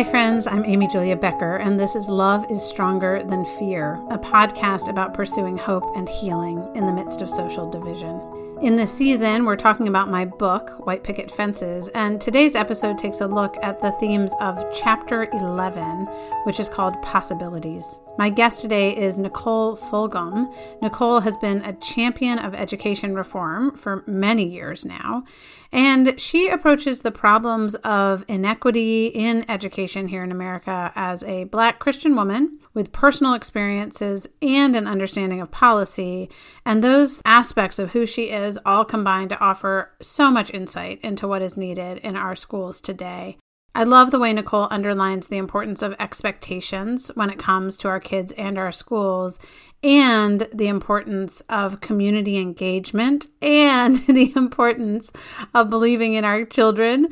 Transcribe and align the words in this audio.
Hi, 0.00 0.10
friends. 0.10 0.46
I'm 0.46 0.64
Amy 0.64 0.88
Julia 0.88 1.14
Becker, 1.14 1.56
and 1.56 1.78
this 1.78 1.94
is 1.94 2.08
Love 2.08 2.50
is 2.50 2.62
Stronger 2.62 3.22
Than 3.22 3.44
Fear, 3.44 3.96
a 4.08 4.16
podcast 4.16 4.88
about 4.88 5.12
pursuing 5.12 5.58
hope 5.58 5.94
and 5.94 6.08
healing 6.08 6.66
in 6.74 6.86
the 6.86 6.92
midst 6.92 7.20
of 7.20 7.28
social 7.28 7.68
division. 7.68 8.18
In 8.62 8.76
this 8.76 8.90
season, 8.90 9.44
we're 9.44 9.56
talking 9.56 9.88
about 9.88 10.08
my 10.08 10.24
book, 10.24 10.86
White 10.86 11.04
Picket 11.04 11.30
Fences, 11.30 11.88
and 11.88 12.18
today's 12.18 12.54
episode 12.54 12.96
takes 12.96 13.20
a 13.20 13.26
look 13.26 13.58
at 13.62 13.82
the 13.82 13.92
themes 14.00 14.32
of 14.40 14.64
Chapter 14.72 15.28
11, 15.34 16.06
which 16.44 16.60
is 16.60 16.70
called 16.70 16.94
Possibilities. 17.02 17.98
My 18.18 18.28
guest 18.28 18.60
today 18.60 18.94
is 18.94 19.18
Nicole 19.18 19.76
Fulgham. 19.76 20.52
Nicole 20.82 21.20
has 21.20 21.38
been 21.38 21.62
a 21.62 21.72
champion 21.74 22.38
of 22.38 22.54
education 22.54 23.14
reform 23.14 23.76
for 23.76 24.04
many 24.06 24.44
years 24.44 24.84
now, 24.84 25.24
and 25.72 26.20
she 26.20 26.48
approaches 26.48 27.00
the 27.00 27.12
problems 27.12 27.76
of 27.76 28.24
inequity 28.28 29.06
in 29.06 29.48
education 29.48 30.08
here 30.08 30.22
in 30.22 30.32
America 30.32 30.92
as 30.94 31.22
a 31.24 31.44
Black 31.44 31.78
Christian 31.78 32.14
woman 32.14 32.58
with 32.74 32.92
personal 32.92 33.32
experiences 33.32 34.26
and 34.42 34.76
an 34.76 34.86
understanding 34.86 35.40
of 35.40 35.50
policy. 35.50 36.28
And 36.66 36.84
those 36.84 37.22
aspects 37.24 37.78
of 37.78 37.90
who 37.92 38.04
she 38.04 38.24
is 38.24 38.58
all 38.66 38.84
combine 38.84 39.28
to 39.30 39.40
offer 39.40 39.92
so 40.02 40.30
much 40.30 40.52
insight 40.52 41.00
into 41.02 41.26
what 41.26 41.42
is 41.42 41.56
needed 41.56 41.98
in 41.98 42.16
our 42.16 42.36
schools 42.36 42.80
today. 42.82 43.38
I 43.74 43.84
love 43.84 44.10
the 44.10 44.18
way 44.18 44.32
Nicole 44.32 44.68
underlines 44.70 45.28
the 45.28 45.38
importance 45.38 45.82
of 45.82 45.94
expectations 45.98 47.10
when 47.14 47.30
it 47.30 47.38
comes 47.38 47.76
to 47.78 47.88
our 47.88 48.00
kids 48.00 48.32
and 48.32 48.58
our 48.58 48.72
schools, 48.72 49.38
and 49.82 50.46
the 50.52 50.68
importance 50.68 51.40
of 51.48 51.80
community 51.80 52.36
engagement, 52.36 53.28
and 53.40 53.96
the 54.06 54.32
importance 54.36 55.12
of 55.54 55.70
believing 55.70 56.14
in 56.14 56.24
our 56.24 56.44
children, 56.44 57.08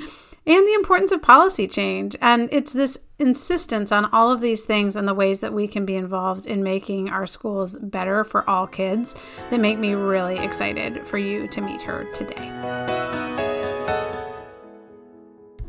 and 0.47 0.67
the 0.67 0.75
importance 0.75 1.13
of 1.13 1.23
policy 1.23 1.69
change. 1.69 2.17
And 2.21 2.49
it's 2.51 2.73
this 2.73 2.99
insistence 3.19 3.93
on 3.93 4.07
all 4.07 4.31
of 4.31 4.41
these 4.41 4.65
things 4.65 4.97
and 4.97 5.07
the 5.07 5.15
ways 5.15 5.41
that 5.41 5.53
we 5.53 5.67
can 5.67 5.85
be 5.85 5.97
involved 5.97 6.47
in 6.47 6.63
making 6.63 7.11
our 7.11 7.27
schools 7.27 7.77
better 7.79 8.25
for 8.25 8.49
all 8.49 8.67
kids 8.67 9.15
that 9.51 9.61
make 9.61 9.79
me 9.79 9.95
really 9.95 10.39
excited 10.39 11.07
for 11.07 11.19
you 11.19 11.49
to 11.49 11.61
meet 11.61 11.83
her 11.83 12.05
today. 12.13 13.08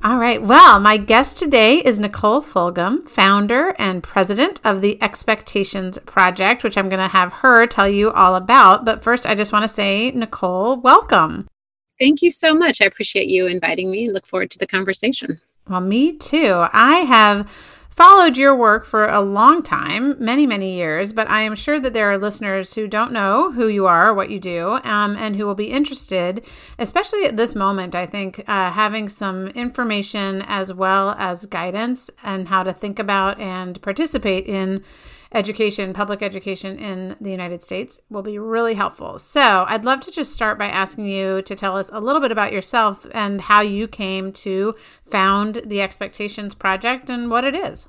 All 0.02 0.18
right. 0.18 0.42
Well, 0.42 0.80
my 0.80 0.96
guest 0.96 1.38
today 1.38 1.80
is 1.80 2.00
Nicole 2.00 2.42
Fulgham, 2.42 3.08
founder 3.10 3.76
and 3.78 4.02
president 4.02 4.62
of 4.64 4.80
the 4.80 5.02
Expectations 5.04 6.00
Project, 6.06 6.64
which 6.64 6.78
I'm 6.78 6.88
going 6.88 7.02
to 7.02 7.10
have 7.10 7.34
her 7.34 7.68
tell 7.68 7.88
you 7.90 8.10
all 8.12 8.36
about. 8.36 8.86
But 8.86 9.04
first, 9.04 9.26
I 9.26 9.36
just 9.36 9.52
want 9.52 9.64
to 9.64 9.68
say, 9.68 10.12
Nicole, 10.12 10.78
welcome. 10.78 11.50
Thank 12.00 12.22
you 12.22 12.32
so 12.32 12.54
much. 12.54 12.82
I 12.82 12.86
appreciate 12.86 13.28
you 13.28 13.48
inviting 13.48 13.92
me. 13.92 14.10
Look 14.10 14.26
forward 14.26 14.52
to 14.52 14.58
the 14.58 14.68
conversation. 14.68 15.42
Well, 15.68 15.82
me 15.82 16.14
too. 16.14 16.66
I 16.72 17.00
have 17.00 17.52
followed 18.00 18.38
your 18.38 18.56
work 18.56 18.86
for 18.86 19.10
a 19.10 19.20
long 19.20 19.62
time, 19.62 20.16
many, 20.24 20.48
many 20.48 20.74
years, 20.74 21.12
but 21.12 21.30
I 21.30 21.42
am 21.42 21.54
sure 21.54 21.82
that 21.82 21.94
there 21.94 22.10
are 22.10 22.18
listeners 22.18 22.74
who 22.74 22.88
don't 22.88 23.12
know 23.12 23.52
who 23.52 23.68
you 23.68 23.88
are, 23.88 24.14
what 24.14 24.30
you 24.30 24.40
do, 24.40 24.80
um, 24.86 25.18
and 25.18 25.36
who 25.36 25.46
will 25.46 25.54
be 25.54 25.70
interested, 25.70 26.46
especially 26.78 27.26
at 27.26 27.36
this 27.36 27.56
moment, 27.56 27.96
I 27.96 28.06
think, 28.06 28.42
uh, 28.48 28.72
having 28.72 29.10
some 29.10 29.48
information 29.50 30.46
as 30.48 30.74
well 30.74 31.14
as 31.20 31.46
guidance 31.48 32.10
and 32.24 32.48
how 32.48 32.64
to 32.64 32.72
think 32.72 33.00
about 33.00 33.38
and 33.38 33.82
participate 33.82 34.46
in 34.46 34.82
education, 35.32 35.94
public 35.94 36.22
education 36.22 36.78
in 36.78 37.16
the 37.22 37.32
United 37.32 37.64
States 37.64 38.00
will 38.10 38.22
be 38.22 38.40
really 38.40 38.74
helpful. 38.74 39.20
So, 39.20 39.66
I'd 39.68 39.86
love 39.86 40.02
to 40.02 40.12
just 40.12 40.34
start 40.34 40.58
by 40.58 40.68
asking 40.68 41.08
you 41.08 41.42
to 41.44 41.56
tell 41.56 41.78
us 41.78 41.90
a 41.94 42.00
little 42.00 42.22
bit 42.22 42.32
about 42.32 42.54
yourself 42.54 43.06
and 43.14 43.42
how 43.42 43.62
you 43.62 43.88
came 43.88 44.32
to 44.34 44.76
found 45.06 45.62
the 45.66 45.82
Expectations 45.82 46.56
Project 46.56 47.10
and 47.10 47.30
what 47.30 47.44
it 47.44 47.56
is. 47.56 47.88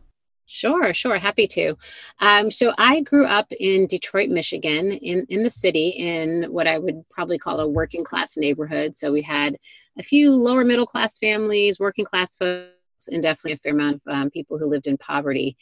Sure, 0.53 0.93
sure. 0.93 1.17
Happy 1.17 1.47
to. 1.47 1.77
Um, 2.19 2.51
so 2.51 2.73
I 2.77 3.03
grew 3.03 3.25
up 3.25 3.53
in 3.53 3.87
Detroit, 3.87 4.31
Michigan, 4.31 4.91
in, 4.91 5.25
in 5.29 5.45
the 5.45 5.51
city, 5.51 5.91
in 5.91 6.43
what 6.51 6.67
I 6.67 6.77
would 6.77 7.05
probably 7.09 7.39
call 7.39 7.61
a 7.61 7.69
working 7.69 8.03
class 8.03 8.37
neighborhood. 8.37 8.97
So 8.97 9.13
we 9.13 9.23
had 9.23 9.57
a 9.97 10.03
few 10.03 10.33
lower 10.33 10.65
middle 10.65 10.87
class 10.87 11.19
families, 11.19 11.79
working 11.79 12.05
class 12.05 12.35
folks, 12.35 12.73
and 13.13 13.23
definitely 13.23 13.53
a 13.53 13.59
fair 13.59 13.73
amount 13.73 14.03
of 14.05 14.13
um, 14.13 14.31
people 14.31 14.59
who 14.59 14.67
lived 14.67 14.89
in 14.89 14.99
poverty. 14.99 15.57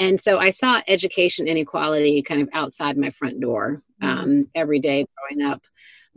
And 0.00 0.18
so 0.18 0.38
I 0.38 0.48
saw 0.48 0.80
education 0.88 1.46
inequality 1.46 2.22
kind 2.22 2.40
of 2.40 2.48
outside 2.54 2.96
my 2.96 3.10
front 3.10 3.38
door 3.38 3.82
mm-hmm. 4.02 4.18
um, 4.18 4.44
every 4.54 4.80
day 4.80 5.06
growing 5.16 5.48
up. 5.48 5.62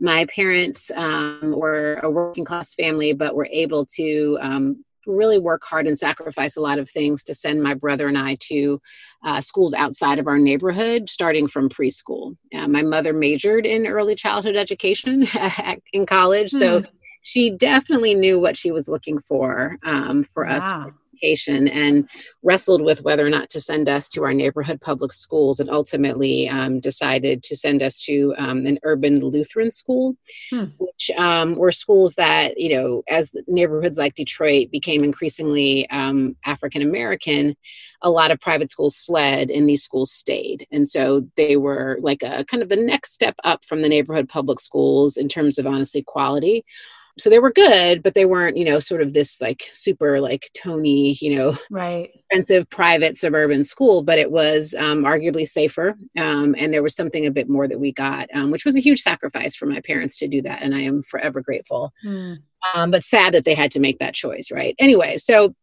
My 0.00 0.24
parents 0.26 0.90
um, 0.96 1.54
were 1.56 2.00
a 2.02 2.10
working 2.10 2.44
class 2.44 2.74
family, 2.74 3.12
but 3.12 3.36
were 3.36 3.48
able 3.52 3.86
to 3.96 4.38
um, 4.40 4.84
really 5.06 5.38
work 5.38 5.62
hard 5.64 5.86
and 5.86 5.98
sacrifice 5.98 6.56
a 6.56 6.62
lot 6.62 6.78
of 6.78 6.88
things 6.88 7.22
to 7.24 7.34
send 7.34 7.62
my 7.62 7.74
brother 7.74 8.08
and 8.08 8.16
I 8.16 8.36
to 8.48 8.80
uh, 9.22 9.40
schools 9.42 9.74
outside 9.74 10.18
of 10.18 10.26
our 10.26 10.38
neighborhood, 10.38 11.10
starting 11.10 11.46
from 11.46 11.68
preschool. 11.68 12.36
Uh, 12.54 12.66
my 12.66 12.82
mother 12.82 13.12
majored 13.12 13.66
in 13.66 13.86
early 13.86 14.14
childhood 14.14 14.56
education 14.56 15.26
in 15.92 16.06
college, 16.06 16.50
so 16.50 16.80
mm. 16.80 16.86
she 17.20 17.50
definitely 17.50 18.14
knew 18.14 18.40
what 18.40 18.56
she 18.56 18.72
was 18.72 18.88
looking 18.88 19.20
for 19.20 19.76
um, 19.84 20.24
for 20.32 20.46
wow. 20.46 20.56
us 20.56 20.92
education 21.24 21.68
and 21.68 22.08
wrestled 22.42 22.82
with 22.82 23.02
whether 23.02 23.26
or 23.26 23.30
not 23.30 23.48
to 23.50 23.60
send 23.60 23.88
us 23.88 24.08
to 24.10 24.24
our 24.24 24.34
neighborhood 24.34 24.80
public 24.80 25.12
schools 25.12 25.60
and 25.60 25.70
ultimately 25.70 26.48
um, 26.48 26.80
decided 26.80 27.42
to 27.42 27.56
send 27.56 27.82
us 27.82 27.98
to 28.00 28.34
um, 28.38 28.66
an 28.66 28.78
urban 28.82 29.20
Lutheran 29.20 29.70
school, 29.70 30.16
hmm. 30.50 30.64
which 30.78 31.10
um, 31.16 31.56
were 31.56 31.72
schools 31.72 32.14
that, 32.14 32.58
you 32.58 32.76
know, 32.76 33.02
as 33.08 33.30
neighborhoods 33.46 33.98
like 33.98 34.14
Detroit 34.14 34.70
became 34.70 35.04
increasingly 35.04 35.88
um, 35.90 36.36
African 36.44 36.82
American, 36.82 37.56
a 38.02 38.10
lot 38.10 38.30
of 38.30 38.40
private 38.40 38.70
schools 38.70 39.02
fled 39.02 39.50
and 39.50 39.68
these 39.68 39.82
schools 39.82 40.12
stayed. 40.12 40.66
And 40.70 40.88
so 40.88 41.26
they 41.36 41.56
were 41.56 41.96
like 42.00 42.22
a 42.22 42.44
kind 42.44 42.62
of 42.62 42.68
the 42.68 42.76
next 42.76 43.14
step 43.14 43.36
up 43.44 43.64
from 43.64 43.80
the 43.80 43.88
neighborhood 43.88 44.28
public 44.28 44.60
schools 44.60 45.16
in 45.16 45.28
terms 45.28 45.58
of 45.58 45.66
honestly 45.66 46.02
quality 46.02 46.64
so 47.18 47.30
they 47.30 47.38
were 47.38 47.52
good 47.52 48.02
but 48.02 48.14
they 48.14 48.24
weren't 48.24 48.56
you 48.56 48.64
know 48.64 48.78
sort 48.78 49.00
of 49.00 49.12
this 49.12 49.40
like 49.40 49.62
super 49.72 50.20
like 50.20 50.50
tony 50.54 51.16
you 51.20 51.36
know 51.36 51.56
right 51.70 52.10
expensive 52.14 52.68
private 52.70 53.16
suburban 53.16 53.62
school 53.62 54.02
but 54.02 54.18
it 54.18 54.30
was 54.30 54.74
um, 54.78 55.04
arguably 55.04 55.46
safer 55.46 55.96
um, 56.18 56.54
and 56.58 56.72
there 56.72 56.82
was 56.82 56.96
something 56.96 57.26
a 57.26 57.30
bit 57.30 57.48
more 57.48 57.68
that 57.68 57.80
we 57.80 57.92
got 57.92 58.28
um, 58.34 58.50
which 58.50 58.64
was 58.64 58.76
a 58.76 58.80
huge 58.80 59.00
sacrifice 59.00 59.54
for 59.54 59.66
my 59.66 59.80
parents 59.80 60.18
to 60.18 60.28
do 60.28 60.42
that 60.42 60.62
and 60.62 60.74
i 60.74 60.80
am 60.80 61.02
forever 61.02 61.40
grateful 61.40 61.92
mm. 62.04 62.36
but 62.88 63.04
sad 63.04 63.32
that 63.34 63.44
they 63.44 63.54
had 63.54 63.70
to 63.70 63.80
make 63.80 63.98
that 63.98 64.14
choice 64.14 64.50
right 64.52 64.74
anyway 64.78 65.16
so 65.18 65.54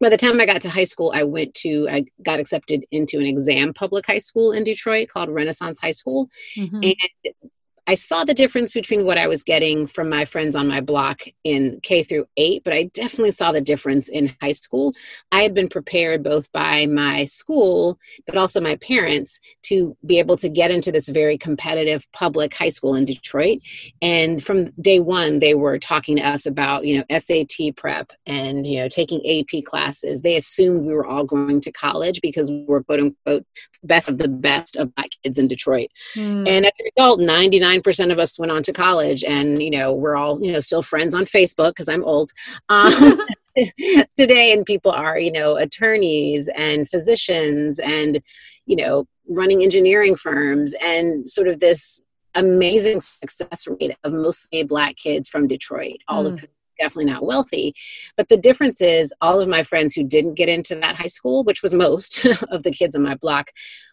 by 0.00 0.08
the 0.08 0.16
time 0.16 0.40
I 0.40 0.46
got 0.46 0.62
to 0.62 0.70
high 0.70 0.84
school, 0.84 1.12
I 1.14 1.24
went 1.24 1.52
to, 1.56 1.86
I 1.90 2.06
got 2.22 2.40
accepted 2.40 2.86
into 2.90 3.18
an 3.18 3.26
exam 3.26 3.74
public 3.74 4.06
high 4.06 4.18
school 4.18 4.52
in 4.52 4.64
Detroit 4.64 5.08
called 5.08 5.28
Renaissance 5.28 5.78
High 5.78 5.90
School. 5.90 6.30
Mm-hmm. 6.56 6.82
And 6.82 7.50
I 7.90 7.94
saw 7.94 8.24
the 8.24 8.34
difference 8.34 8.70
between 8.70 9.04
what 9.04 9.18
I 9.18 9.26
was 9.26 9.42
getting 9.42 9.88
from 9.88 10.08
my 10.08 10.24
friends 10.24 10.54
on 10.54 10.68
my 10.68 10.80
block 10.80 11.22
in 11.42 11.80
K 11.82 12.04
through 12.04 12.26
8, 12.36 12.62
but 12.62 12.72
I 12.72 12.84
definitely 12.94 13.32
saw 13.32 13.50
the 13.50 13.60
difference 13.60 14.08
in 14.08 14.32
high 14.40 14.52
school. 14.52 14.94
I 15.32 15.42
had 15.42 15.54
been 15.54 15.68
prepared 15.68 16.22
both 16.22 16.52
by 16.52 16.86
my 16.86 17.24
school, 17.24 17.98
but 18.26 18.36
also 18.36 18.60
my 18.60 18.76
parents 18.76 19.40
to 19.64 19.96
be 20.06 20.20
able 20.20 20.36
to 20.36 20.48
get 20.48 20.70
into 20.70 20.92
this 20.92 21.08
very 21.08 21.36
competitive 21.36 22.06
public 22.12 22.54
high 22.54 22.68
school 22.68 22.94
in 22.94 23.06
Detroit. 23.06 23.58
And 24.00 24.40
from 24.40 24.70
day 24.80 25.00
one, 25.00 25.40
they 25.40 25.54
were 25.54 25.80
talking 25.80 26.14
to 26.18 26.22
us 26.22 26.46
about, 26.46 26.86
you 26.86 26.96
know, 26.98 27.18
SAT 27.18 27.74
prep 27.76 28.12
and, 28.24 28.68
you 28.68 28.78
know, 28.78 28.88
taking 28.88 29.20
AP 29.26 29.64
classes. 29.64 30.22
They 30.22 30.36
assumed 30.36 30.86
we 30.86 30.92
were 30.92 31.06
all 31.06 31.24
going 31.24 31.60
to 31.62 31.72
college 31.72 32.20
because 32.20 32.52
we 32.52 32.64
were 32.68 32.84
quote 32.84 33.00
unquote 33.00 33.44
best 33.82 34.08
of 34.08 34.18
the 34.18 34.28
best 34.28 34.76
of 34.76 34.94
black 34.94 35.10
kids 35.24 35.38
in 35.38 35.48
Detroit. 35.48 35.88
Mm. 36.14 36.48
And 36.48 36.66
as 36.66 36.72
a 36.78 36.90
result, 36.96 37.20
99 37.20 37.79
percent 37.82 38.12
of 38.12 38.18
us 38.18 38.38
went 38.38 38.52
on 38.52 38.62
to 38.64 38.72
college, 38.72 39.24
and 39.24 39.62
you 39.62 39.70
know 39.70 39.92
we're 39.92 40.16
all 40.16 40.42
you 40.44 40.52
know 40.52 40.60
still 40.60 40.82
friends 40.82 41.14
on 41.14 41.24
Facebook 41.24 41.70
because 41.70 41.88
I'm 41.88 42.04
old 42.04 42.30
um, 42.68 43.20
today, 44.16 44.52
and 44.52 44.64
people 44.66 44.92
are 44.92 45.18
you 45.18 45.32
know 45.32 45.56
attorneys 45.56 46.48
and 46.56 46.88
physicians 46.88 47.78
and 47.78 48.20
you 48.66 48.76
know 48.76 49.06
running 49.28 49.62
engineering 49.62 50.16
firms 50.16 50.74
and 50.80 51.30
sort 51.30 51.48
of 51.48 51.60
this 51.60 52.02
amazing 52.34 53.00
success 53.00 53.66
rate 53.66 53.96
of 54.04 54.12
mostly 54.12 54.62
black 54.62 54.96
kids 54.96 55.28
from 55.28 55.48
Detroit, 55.48 55.98
all 56.08 56.24
mm. 56.24 56.34
of 56.34 56.46
definitely 56.80 57.12
not 57.12 57.24
wealthy. 57.24 57.74
But 58.16 58.28
the 58.28 58.36
difference 58.36 58.80
is, 58.80 59.12
all 59.20 59.40
of 59.40 59.48
my 59.48 59.62
friends 59.62 59.94
who 59.94 60.02
didn't 60.02 60.34
get 60.34 60.48
into 60.48 60.74
that 60.76 60.96
high 60.96 61.06
school, 61.06 61.44
which 61.44 61.62
was 61.62 61.74
most 61.74 62.24
of 62.50 62.62
the 62.62 62.72
kids 62.72 62.96
on 62.96 63.02
my 63.02 63.14
block, 63.14 63.50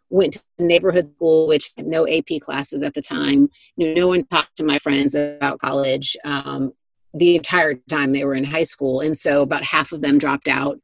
went 0.09 0.33
to 0.33 0.41
neighborhood 0.59 1.11
school, 1.15 1.47
which 1.47 1.71
had 1.77 1.85
no 1.85 2.07
AP 2.07 2.41
classes 2.41 2.83
at 2.83 2.93
the 2.93 3.01
time. 3.01 3.49
You 3.75 3.87
know, 3.87 4.01
no 4.01 4.07
one 4.07 4.25
talked 4.25 4.55
to 4.57 4.63
my 4.63 4.77
friends 4.79 5.15
about 5.15 5.59
college 5.59 6.15
um, 6.23 6.73
the 7.13 7.35
entire 7.35 7.75
time 7.89 8.13
they 8.13 8.23
were 8.23 8.35
in 8.35 8.43
high 8.43 8.63
school. 8.63 9.01
And 9.01 9.17
so 9.17 9.41
about 9.41 9.63
half 9.63 9.91
of 9.91 10.01
them 10.01 10.17
dropped 10.17 10.47
out. 10.47 10.79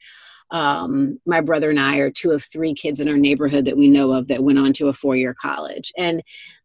Um, 0.52 1.20
my 1.26 1.42
brother 1.42 1.70
and 1.70 1.80
I 1.80 1.98
are 1.98 2.12
two 2.12 2.32
of 2.32 2.44
three 2.44 2.74
kids 2.74 3.00
in 3.00 3.10
our 3.10 3.18
neighborhood 3.18 3.66
that 3.66 3.78
we 3.78 3.88
know 3.88 4.12
of 4.12 4.28
that 4.28 4.44
went 4.44 4.60
on 4.60 4.74
to 4.74 4.88
a 4.88 4.94
four 4.94 5.16
year 5.16 5.34
college. 5.34 5.92
And 5.98 6.22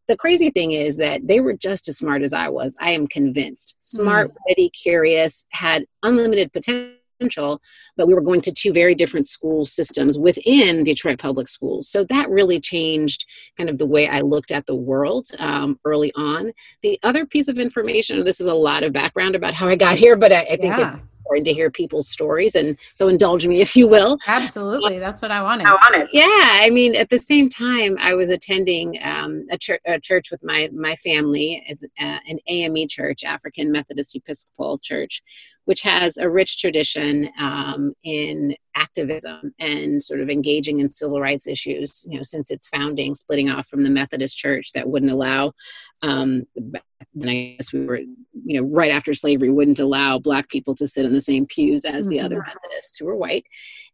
the 0.07 0.17
crazy 0.17 0.49
thing 0.49 0.71
is 0.71 0.97
that 0.97 1.27
they 1.27 1.39
were 1.39 1.53
just 1.53 1.87
as 1.87 1.97
smart 1.97 2.21
as 2.21 2.33
I 2.33 2.49
was. 2.49 2.75
I 2.79 2.91
am 2.91 3.07
convinced. 3.07 3.75
Smart, 3.79 4.31
mm. 4.31 4.35
ready, 4.47 4.69
curious, 4.69 5.45
had 5.49 5.85
unlimited 6.03 6.51
potential 6.51 6.98
potential, 7.19 7.61
but 7.97 8.07
we 8.07 8.13
were 8.13 8.21
going 8.21 8.41
to 8.41 8.51
two 8.51 8.73
very 8.73 8.95
different 8.95 9.27
school 9.27 9.65
systems 9.65 10.17
within 10.17 10.83
Detroit 10.83 11.19
Public 11.19 11.47
Schools. 11.47 11.89
So 11.89 12.03
that 12.05 12.29
really 12.29 12.59
changed 12.59 13.25
kind 13.57 13.69
of 13.69 13.77
the 13.77 13.85
way 13.85 14.07
I 14.07 14.21
looked 14.21 14.51
at 14.51 14.65
the 14.65 14.75
world 14.75 15.27
um, 15.39 15.79
early 15.85 16.11
on. 16.15 16.51
The 16.81 16.99
other 17.03 17.25
piece 17.25 17.47
of 17.47 17.57
information, 17.57 18.23
this 18.23 18.39
is 18.39 18.47
a 18.47 18.53
lot 18.53 18.83
of 18.83 18.93
background 18.93 19.35
about 19.35 19.53
how 19.53 19.67
I 19.67 19.75
got 19.75 19.97
here, 19.97 20.15
but 20.15 20.31
I, 20.31 20.41
I 20.41 20.57
think 20.57 20.77
yeah. 20.77 20.83
it's 20.83 20.93
important 20.93 21.45
to 21.45 21.53
hear 21.53 21.69
people's 21.69 22.07
stories 22.07 22.55
and 22.55 22.77
so 22.93 23.07
indulge 23.07 23.45
me 23.45 23.61
if 23.67 23.75
you 23.75 23.87
will 23.87 24.17
absolutely 24.27 24.97
that's 24.97 25.21
what 25.21 25.29
i 25.29 25.43
wanted 25.43 25.67
i 25.67 25.71
wanted 25.71 26.07
yeah 26.11 26.25
i 26.63 26.69
mean 26.71 26.95
at 26.95 27.09
the 27.09 27.19
same 27.19 27.47
time 27.47 27.97
i 27.99 28.15
was 28.15 28.29
attending 28.29 28.97
um, 29.03 29.45
a, 29.51 29.57
church, 29.57 29.79
a, 29.85 29.99
church 29.99 30.31
with 30.31 30.43
my 30.43 30.69
my 30.73 30.95
family 30.95 31.63
it's 31.67 31.83
uh, 31.83 32.17
an 32.27 32.39
ame 32.47 32.87
church 32.87 33.23
african 33.23 33.71
methodist 33.71 34.15
episcopal 34.15 34.79
church 34.79 35.21
which 35.65 35.81
has 35.81 36.17
a 36.17 36.29
rich 36.29 36.59
tradition 36.59 37.29
um, 37.39 37.93
in 38.03 38.55
activism 38.75 39.53
and 39.59 40.01
sort 40.01 40.21
of 40.21 40.29
engaging 40.29 40.79
in 40.79 40.87
civil 40.89 41.19
rights 41.19 41.47
issues 41.47 42.05
you 42.07 42.17
know 42.17 42.23
since 42.23 42.49
its 42.49 42.67
founding 42.67 43.13
splitting 43.13 43.49
off 43.49 43.67
from 43.67 43.83
the 43.83 43.89
methodist 43.89 44.37
church 44.37 44.71
that 44.73 44.89
wouldn't 44.89 45.11
allow 45.11 45.51
um, 46.01 46.43
then 47.13 47.29
I 47.29 47.55
guess 47.57 47.73
we 47.73 47.85
were, 47.85 47.97
you 47.97 48.61
know, 48.61 48.67
right 48.69 48.91
after 48.91 49.13
slavery 49.13 49.49
wouldn't 49.49 49.79
allow 49.79 50.19
black 50.19 50.49
people 50.49 50.75
to 50.75 50.87
sit 50.87 51.05
in 51.05 51.13
the 51.13 51.21
same 51.21 51.45
pews 51.45 51.85
as 51.85 52.07
the 52.07 52.17
mm-hmm. 52.17 52.25
other 52.25 52.39
Methodists 52.39 52.97
who 52.97 53.05
were 53.05 53.15
white. 53.15 53.45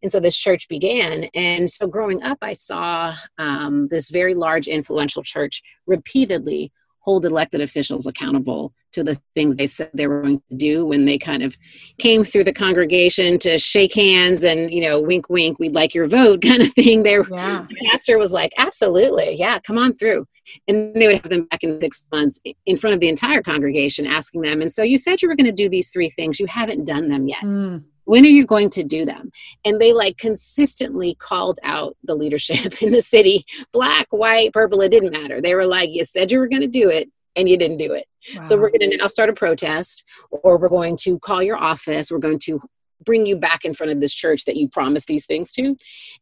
And 0.04 0.12
so 0.12 0.20
this 0.20 0.38
church 0.38 0.68
began. 0.68 1.26
And 1.34 1.70
so 1.70 1.88
growing 1.88 2.22
up, 2.24 2.38
I 2.42 2.54
saw 2.54 3.14
um, 3.38 3.88
this 3.90 4.10
very 4.10 4.36
large, 4.36 4.68
influential 4.68 5.24
church 5.24 5.64
repeatedly 5.88 6.72
hold 7.06 7.24
elected 7.24 7.62
officials 7.62 8.08
accountable 8.08 8.74
to 8.92 9.04
the 9.04 9.16
things 9.36 9.56
they 9.56 9.68
said 9.68 9.92
they 9.94 10.08
were 10.08 10.24
going 10.24 10.42
to 10.50 10.58
do 10.58 10.86
when 10.86 11.06
they 11.06 11.18
kind 11.18 11.44
of 11.44 11.56
came 12.00 12.24
through 12.24 12.44
the 12.44 12.52
congregation 12.52 13.38
to 13.38 13.60
shake 13.60 13.94
hands 13.94 14.44
and 14.44 14.74
you 14.74 14.82
know 14.82 15.00
wink 15.00 15.30
wink 15.30 15.60
we'd 15.60 15.76
like 15.76 15.94
your 15.94 16.08
vote 16.08 16.42
kind 16.50 16.62
of 16.62 16.74
thing. 16.74 17.04
There 17.04 17.24
yeah. 17.32 17.66
pastor 17.92 18.18
was 18.18 18.34
like 18.34 18.52
absolutely. 18.58 19.36
Yeah 19.36 19.60
come 19.60 19.78
on 19.78 19.96
through. 19.96 20.26
And 20.68 20.94
they 20.96 21.08
would 21.08 21.22
have 21.22 21.30
them 21.30 21.46
back 21.46 21.64
in 21.64 21.80
six 21.82 22.06
months 22.12 22.40
in 22.66 22.78
front 22.78 22.94
of 22.94 23.00
the 23.00 23.10
entire 23.10 23.42
congregation 23.42 24.06
asking 24.06 24.42
them 24.42 24.62
and 24.62 24.72
so 24.72 24.84
you 24.84 24.98
said 24.98 25.22
you 25.22 25.30
were 25.30 25.36
going 25.36 25.46
to 25.46 25.52
do 25.64 25.70
these 25.70 25.92
three 25.92 26.10
things. 26.10 26.40
You 26.40 26.48
haven't 26.48 26.86
done 26.86 27.10
them 27.10 27.28
yet. 27.28 27.44
Mm 27.44 27.84
when 28.06 28.26
are 28.26 28.30
you 28.30 28.46
going 28.46 28.70
to 28.72 28.84
do 28.84 29.06
them? 29.06 29.32
And 29.66 29.80
they 29.80 29.94
like 29.94 30.18
consistently 30.18 31.16
called 31.16 31.60
out 31.64 31.98
the 32.04 32.16
leadership 32.16 32.82
in 32.82 32.92
the 32.92 33.02
city 33.02 33.46
black 33.72 34.08
white 34.12 34.54
purple 34.54 34.82
it 34.82 34.90
didn't 34.90 35.12
matter. 35.12 35.42
They 35.42 35.56
were 35.56 35.66
like 35.66 35.90
you 35.90 36.06
said 36.06 36.32
you 36.32 36.40
were 36.40 36.48
going 36.48 36.62
to 36.62 36.68
do 36.68 36.90
it 36.90 37.10
and 37.36 37.50
you 37.50 37.58
didn't 37.58 37.78
do 37.78 37.92
it. 37.92 38.08
Wow. 38.36 38.44
so 38.44 38.58
we're 38.58 38.70
going 38.70 38.90
to 38.90 38.98
now 38.98 39.08
start 39.08 39.30
a 39.30 39.34
protest 39.34 40.04
or 40.32 40.58
we're 40.58 40.70
going 40.70 40.98
to 41.02 41.20
call 41.20 41.44
your 41.44 41.58
office 41.58 42.10
we're 42.10 42.18
going 42.18 42.40
to 42.40 42.60
bring 43.04 43.28
you 43.28 43.38
back 43.38 43.66
in 43.66 43.74
front 43.76 43.92
of 43.92 44.00
this 44.00 44.16
church 44.16 44.46
that 44.46 44.56
you 44.56 44.68
promised 44.68 45.06
these 45.06 45.28
things 45.28 45.52
to. 45.52 45.76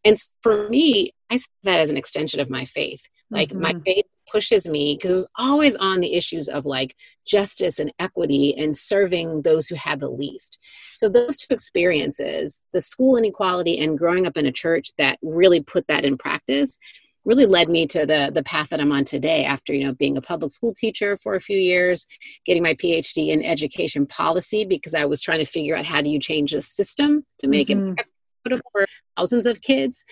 And 0.03 0.18
for 0.41 0.68
me 0.69 1.13
i 1.29 1.38
see 1.38 1.47
that 1.63 1.79
as 1.79 1.89
an 1.89 1.97
extension 1.97 2.39
of 2.39 2.50
my 2.50 2.65
faith. 2.65 3.07
Like 3.29 3.50
mm-hmm. 3.50 3.62
my 3.62 3.75
faith 3.86 4.06
pushes 4.33 4.68
me 4.68 4.95
because 4.95 5.12
it 5.12 5.15
was 5.15 5.30
always 5.38 5.75
on 5.75 6.00
the 6.00 6.13
issues 6.13 6.47
of 6.47 6.65
like 6.65 6.95
justice 7.25 7.80
and 7.80 7.94
equity 8.00 8.56
and 8.57 8.75
serving 8.75 9.44
those 9.44 9.68
who 9.68 9.75
had 9.75 10.00
the 10.00 10.09
least. 10.09 10.59
So 10.95 11.07
those 11.07 11.38
two 11.38 11.53
experiences, 11.53 12.62
the 12.74 12.81
school 12.81 13.15
inequality 13.15 13.80
and 13.80 13.97
growing 13.97 14.25
up 14.25 14.35
in 14.38 14.45
a 14.45 14.51
church 14.51 14.89
that 14.97 15.19
really 15.21 15.62
put 15.62 15.88
that 15.88 16.03
in 16.03 16.18
practice, 16.18 16.77
really 17.25 17.45
led 17.45 17.69
me 17.69 17.88
to 17.88 18.06
the 18.06 18.31
the 18.33 18.44
path 18.44 18.69
that 18.69 18.81
I'm 18.81 18.91
on 18.91 19.06
today 19.06 19.45
after 19.45 19.74
you 19.74 19.85
know 19.85 19.94
being 19.94 20.18
a 20.18 20.21
public 20.21 20.51
school 20.51 20.74
teacher 20.74 21.18
for 21.24 21.36
a 21.36 21.41
few 21.41 21.57
years 21.57 22.06
getting 22.45 22.63
my 22.63 22.74
PhD 22.74 23.29
in 23.29 23.44
education 23.44 24.06
policy 24.06 24.65
because 24.65 24.94
I 24.94 25.06
was 25.06 25.21
trying 25.21 25.39
to 25.39 25.45
figure 25.45 25.77
out 25.77 25.86
how 25.86 26.01
do 26.01 26.09
you 26.09 26.19
change 26.19 26.53
a 26.53 26.62
system 26.62 27.25
to 27.39 27.47
make 27.47 27.69
mm-hmm. 27.69 27.94
it 27.97 28.06
for 28.72 28.86
thousands 29.18 29.45
of 29.45 29.62
kids. 29.62 30.04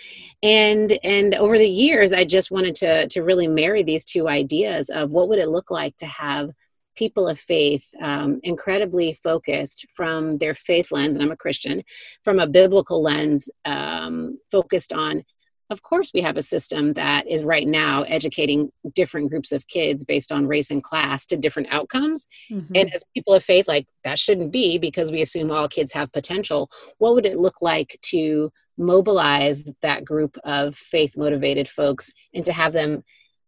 And 0.44 0.98
and 1.04 1.36
over 1.36 1.58
the 1.58 1.68
years 1.70 2.14
i 2.14 2.24
just 2.24 2.52
wanted 2.52 2.76
to 2.76 3.08
to 3.08 3.22
really 3.24 3.48
marry 3.48 3.84
these 3.84 4.06
two 4.06 4.28
ideas 4.28 4.90
of 4.90 5.12
what 5.12 5.30
would 5.30 5.40
it 5.40 5.50
look 5.50 5.72
like 5.72 5.96
to 5.98 6.06
have 6.06 6.52
people 6.96 7.28
of 7.28 7.40
faith 7.40 7.86
um, 8.02 8.40
incredibly 8.44 9.14
focused 9.14 9.86
from 9.96 10.38
their 10.38 10.54
faith 10.54 10.92
lens 10.92 11.16
and 11.16 11.24
i'm 11.24 11.32
a 11.32 11.38
christian 11.38 11.84
from 12.24 12.40
a 12.40 12.48
biblical 12.48 13.02
lens 13.02 13.50
um, 13.66 14.38
focused 14.52 14.94
on 14.94 15.24
of 15.72 15.82
course 15.82 16.12
we 16.14 16.22
have 16.22 16.38
a 16.38 16.42
system 16.42 16.94
that 16.94 17.28
is 17.28 17.44
right 17.44 17.68
now 17.68 18.04
educating 18.04 18.72
different 18.94 19.30
groups 19.30 19.52
of 19.52 19.68
kids 19.68 20.04
based 20.06 20.32
on 20.32 20.48
race 20.48 20.70
and 20.70 20.84
class 20.84 21.26
to 21.28 21.38
different 21.38 21.70
outcomes. 21.72 22.28
Mm-hmm. 22.52 22.76
and 22.76 22.94
as 22.94 23.04
people 23.14 23.34
of 23.34 23.44
faith 23.44 23.68
like 23.68 23.88
that 24.04 24.20
shouldn't 24.20 24.52
be 24.52 24.78
because 24.78 25.12
we 25.12 25.22
assume 25.22 25.52
all 25.52 25.68
kids 25.68 25.94
have 25.94 26.12
potential. 26.12 26.70
What 26.98 27.16
would 27.16 27.26
it 27.26 27.40
look 27.40 27.62
like 27.62 27.98
to 28.04 28.52
mobilize 28.78 29.70
that 29.82 30.04
group 30.04 30.38
of 30.44 30.76
faith 30.76 31.16
motivated 31.18 31.68
folks 31.68 32.12
and 32.34 32.44
to 32.46 32.54
have 32.54 32.74
them 32.74 33.04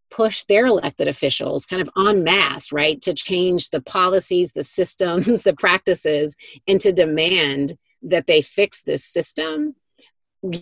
push 0.10 0.44
their 0.44 0.68
elected 0.68 1.08
officials 1.08 1.66
kind 1.66 1.82
of 1.82 1.90
en 2.08 2.24
masse, 2.24 2.72
right, 2.72 3.02
to 3.02 3.14
change 3.14 3.70
the 3.70 3.82
policies, 3.82 4.52
the 4.54 4.64
systems, 4.64 5.44
the 5.44 5.56
practices, 5.56 6.36
and 6.68 6.80
to 6.80 6.94
demand 6.94 7.76
that 8.04 8.28
they 8.28 8.42
fix 8.42 8.82
this 8.82 9.04
system 9.04 9.74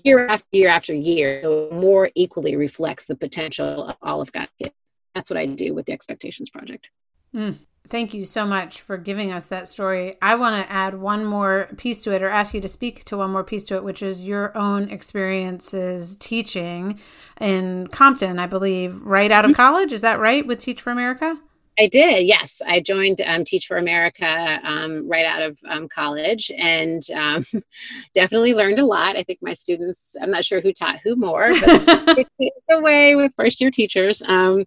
year 0.04 0.28
after 0.28 0.48
year 0.52 0.70
after 0.70 0.94
year 0.94 1.42
so 1.44 1.70
more 1.72 2.10
equally 2.16 2.56
reflects 2.56 3.06
the 3.06 3.16
potential 3.16 3.88
of 3.88 3.96
all 4.02 4.22
of 4.22 4.32
God 4.32 4.48
kids. 4.62 4.76
That's 5.16 5.30
what 5.30 5.38
I 5.38 5.46
do 5.46 5.74
with 5.74 5.88
the 5.88 5.94
Expectations 5.94 6.50
Project. 6.50 6.90
Mm, 7.36 7.58
thank 7.88 8.14
you 8.14 8.26
so 8.26 8.46
much 8.46 8.80
for 8.80 8.98
giving 8.98 9.32
us 9.32 9.48
that 9.48 9.68
story. 9.68 10.16
I 10.22 10.36
want 10.36 10.64
to 10.64 10.72
add 10.72 11.00
one 11.00 11.26
more 11.26 11.70
piece 11.78 12.02
to 12.04 12.14
it 12.14 12.22
or 12.22 12.30
ask 12.30 12.54
you 12.54 12.62
to 12.62 12.68
speak 12.68 13.04
to 13.06 13.18
one 13.18 13.32
more 13.32 13.44
piece 13.44 13.64
to 13.66 13.76
it, 13.76 13.84
which 13.84 14.02
is 14.02 14.24
your 14.24 14.56
own 14.58 14.90
experiences 14.90 16.16
teaching 16.18 17.00
in 17.40 17.88
Compton, 17.88 18.40
I 18.40 18.48
believe, 18.48 19.02
right 19.04 19.32
out 19.32 19.46
of 19.46 19.52
mm-hmm. 19.52 19.62
college. 19.62 19.92
Is 19.92 20.02
that 20.02 20.20
right 20.20 20.46
with 20.46 20.60
Teach 20.60 20.82
for 20.82 20.92
America? 20.92 21.38
I 21.82 21.88
did, 21.88 22.28
yes. 22.28 22.62
I 22.68 22.80
joined 22.80 23.22
um, 23.22 23.44
Teach 23.44 23.66
for 23.66 23.78
America 23.78 24.60
um, 24.64 25.10
right 25.10 25.26
out 25.26 25.42
of 25.42 25.60
um, 25.68 25.90
college 25.90 26.52
and 26.56 27.02
um, 27.16 27.44
definitely 28.14 28.54
learned 28.54 28.78
a 28.78 28.86
lot. 28.86 29.18
I 29.18 29.24
think 29.24 29.40
my 29.42 29.54
students, 29.54 30.16
I'm 30.22 30.30
not 30.30 30.46
sure 30.46 30.62
who 30.62 30.74
taught 30.74 31.02
who 31.02 31.16
more, 31.16 31.50
but 31.50 32.28
it's 32.38 32.66
the 32.70 32.82
way 32.82 33.16
with 33.16 33.34
first 33.34 33.60
year 33.62 33.72
teachers. 33.72 34.22
Um, 34.22 34.66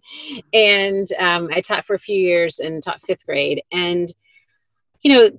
and 0.51 1.07
um, 1.17 1.47
I 1.53 1.61
taught 1.61 1.85
for 1.85 1.93
a 1.93 1.99
few 1.99 2.17
years 2.17 2.59
and 2.59 2.83
taught 2.83 3.01
fifth 3.01 3.25
grade. 3.25 3.63
And, 3.71 4.09
you 5.01 5.13
know, 5.13 5.29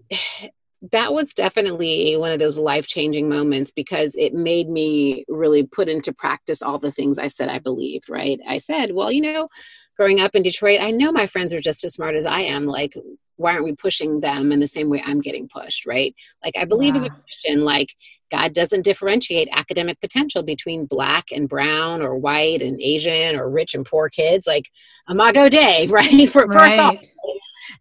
that 0.93 1.12
was 1.12 1.34
definitely 1.34 2.17
one 2.17 2.32
of 2.32 2.38
those 2.38 2.56
life 2.56 2.87
changing 2.87 3.28
moments 3.28 3.70
because 3.70 4.14
it 4.14 4.33
made 4.33 4.68
me 4.68 5.26
really 5.28 5.64
put 5.64 5.88
into 5.88 6.12
practice 6.12 6.62
all 6.62 6.78
the 6.78 6.92
things 6.92 7.18
I 7.18 7.26
said 7.26 7.49
I 7.50 7.59
believed, 7.59 8.09
right? 8.09 8.40
I 8.49 8.59
said, 8.59 8.92
well, 8.92 9.11
you 9.11 9.21
know, 9.21 9.49
growing 9.97 10.21
up 10.21 10.35
in 10.35 10.43
Detroit, 10.43 10.81
I 10.81 10.91
know 10.91 11.11
my 11.12 11.26
friends 11.26 11.53
are 11.55 11.61
just 11.61 11.85
as 11.85 11.95
smart 11.95 12.15
as 12.15 12.26
I 12.26 12.41
am. 12.41 12.67
Like, 12.67 12.95
why 13.37 13.53
aren't 13.53 13.65
we 13.65 13.75
pushing 13.75 14.21
them 14.21 14.53
in 14.53 14.61
the 14.61 14.67
same 14.67 14.88
way 14.88 15.03
I'm 15.05 15.21
getting 15.21 15.49
pushed, 15.49 15.87
right? 15.87 16.15
Like, 16.45 16.55
I 16.59 16.65
believe 16.65 16.95
yeah. 16.95 17.00
as 17.00 17.07
a 17.07 17.11
Christian, 17.11 17.65
like, 17.65 17.88
God 18.31 18.53
doesn't 18.55 18.83
differentiate 18.83 19.49
academic 19.53 20.00
potential 20.00 20.43
between 20.43 20.87
black 20.87 21.26
and 21.33 21.49
brown 21.49 22.03
or 22.03 22.17
white 22.17 22.61
and 22.61 22.81
Asian 22.81 23.37
or 23.37 23.49
rich 23.49 23.75
and 23.75 23.87
poor 23.87 24.09
kids. 24.09 24.47
Like, 24.47 24.69
Imago 25.09 25.49
Dei, 25.49 25.87
right? 25.91 26.29
For, 26.29 26.47
right. 26.47 26.53
for 26.53 26.59
us 26.59 26.79
all. 26.79 26.97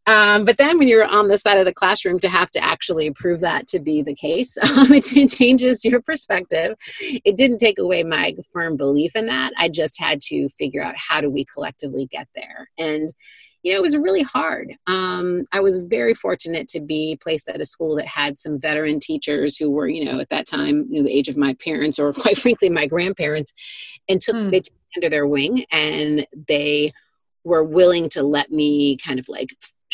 Um, 0.08 0.46
but 0.46 0.58
then 0.58 0.78
when 0.78 0.88
you're 0.88 1.06
on 1.06 1.28
the 1.28 1.38
side 1.38 1.58
of 1.58 1.66
the 1.66 1.74
classroom 1.74 2.20
to 2.20 2.30
have 2.30 2.52
to 2.52 2.64
actually 2.64 3.12
prove 3.12 3.40
that 3.42 3.68
to 3.68 3.80
be 3.80 4.02
the 4.02 4.16
case, 4.16 4.58
um, 4.64 4.92
it, 4.92 5.12
it, 5.14 5.30
changes 5.36 5.84
your 5.84 6.02
perspective. 6.02 6.76
It 7.00 7.36
didn't 7.36 7.58
take 7.58 7.80
away 7.80 8.04
my 8.04 8.36
firm 8.52 8.78
belief 8.78 9.16
in 9.16 9.28
that. 9.28 9.54
I 9.58 9.70
just 9.70 10.00
had 10.00 10.22
to 10.22 10.50
figure 10.50 10.84
out 10.84 10.96
how 10.98 11.22
do 11.22 11.30
we 11.30 11.46
collectively 11.46 12.08
get 12.08 12.28
there. 12.36 12.70
And 12.78 13.14
you 13.66 13.72
know, 13.72 13.80
it 13.80 13.82
was 13.82 13.98
really 13.98 14.22
hard. 14.22 14.76
Um, 14.86 15.48
I 15.52 15.60
was 15.60 15.80
very 15.80 16.14
fortunate 16.14 16.68
to 16.68 16.80
be 16.80 17.18
placed 17.20 17.50
at 17.50 17.60
a 17.60 17.66
school 17.66 17.96
that 17.96 18.06
had 18.06 18.38
some 18.38 18.60
veteran 18.60 19.00
teachers 19.00 19.58
who 19.58 19.72
were, 19.72 19.88
you 19.88 20.06
know, 20.06 20.20
at 20.20 20.30
that 20.30 20.46
time, 20.46 20.86
you 20.88 21.00
know, 21.00 21.08
the 21.08 21.18
age 21.18 21.30
of 21.30 21.36
my 21.36 21.56
parents 21.56 21.98
or 21.98 22.14
quite 22.14 22.38
frankly, 22.38 22.70
my 22.70 22.86
grandparents, 22.86 23.56
and 24.08 24.22
took 24.22 24.36
mm. 24.36 24.52
they 24.52 24.60
took 24.60 24.74
under 24.96 25.10
their 25.10 25.26
wing 25.26 25.66
and 25.72 26.28
they 26.48 26.94
were 27.44 27.64
willing 27.64 28.08
to 28.10 28.22
let 28.22 28.52
me 28.52 28.98
kind 28.98 29.18
of 29.18 29.28
like 29.28 29.50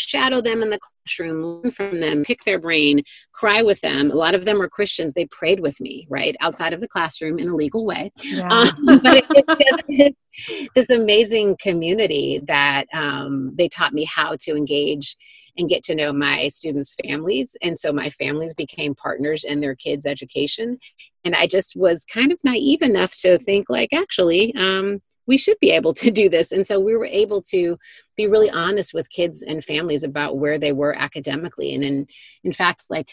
shadow 0.10 0.42
them 0.42 0.62
in 0.62 0.70
the 0.70 0.80
classroom, 0.80 1.44
learn 1.44 1.72
from 1.72 2.00
them, 2.00 2.24
pick 2.24 2.44
their 2.44 2.60
brain, 2.60 3.02
cry 3.34 3.62
with 3.62 3.82
them. 3.82 4.12
A 4.12 4.16
lot 4.16 4.36
of 4.36 4.46
them 4.46 4.60
were 4.60 4.70
Christians. 4.70 5.14
They 5.14 5.26
prayed 5.28 5.60
with 5.60 5.80
me, 5.80 6.08
right, 6.10 6.36
outside 6.42 6.74
of 6.74 6.80
the 6.80 6.88
classroom 6.88 7.40
in 7.40 7.50
a 7.50 7.56
legal 7.56 7.86
way. 7.86 8.12
Yeah. 8.24 8.48
Um, 8.48 8.86
but 9.04 9.18
it, 9.18 9.26
it 9.30 10.16
just, 10.50 10.70
this 10.76 10.90
amazing 10.90 11.58
community 11.60 12.42
that 12.48 12.86
um, 12.94 13.54
they 13.56 13.68
taught 13.68 13.94
me 13.94 14.06
how 14.06 14.36
to 14.42 14.56
engage 14.56 15.16
and 15.58 15.70
get 15.70 15.84
to 15.84 15.96
know 15.96 16.14
my 16.14 16.48
students' 16.48 16.96
families. 17.06 17.56
And 17.62 17.78
so 17.78 17.92
my 17.92 18.10
families 18.10 18.54
became 18.54 18.96
partners 18.96 19.44
in 19.44 19.60
their 19.60 19.76
kids' 19.76 20.06
education. 20.06 20.80
And 21.24 21.36
I 21.36 21.48
just 21.48 21.76
was 21.76 22.06
kind 22.06 22.32
of 22.32 22.40
naive 22.44 22.82
enough 22.82 23.16
to 23.20 23.38
think, 23.38 23.70
like, 23.70 23.94
actually, 23.94 24.56
um, 24.56 25.02
we 25.28 25.38
should 25.38 25.58
be 25.60 25.72
able 25.72 25.94
to 25.96 26.12
do 26.12 26.30
this. 26.30 26.52
And 26.52 26.66
so 26.66 26.80
we 26.80 26.96
were 26.96 27.06
able 27.06 27.42
to 27.44 27.78
be 28.18 28.28
really 28.28 28.50
honest 28.50 28.94
with 28.94 29.10
kids 29.10 29.42
and 29.42 29.64
families 29.64 30.04
about 30.04 30.38
where 30.38 30.58
they 30.58 30.72
were 30.72 30.96
academically. 30.98 31.74
And 31.74 31.84
in, 31.84 32.08
in 32.44 32.52
fact, 32.52 32.86
like 32.90 33.10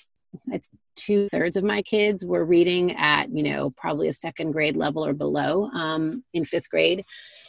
two 0.96 1.28
thirds 1.28 1.56
of 1.56 1.64
my 1.64 1.82
kids 1.82 2.24
were 2.24 2.44
reading 2.44 2.96
at, 2.96 3.30
you 3.30 3.42
know, 3.42 3.70
probably 3.70 4.08
a 4.08 4.12
second 4.12 4.52
grade 4.52 4.76
level 4.76 5.04
or 5.04 5.14
below 5.14 5.70
um, 5.72 6.24
in 6.32 6.44
fifth 6.44 6.68
grade. 6.68 7.04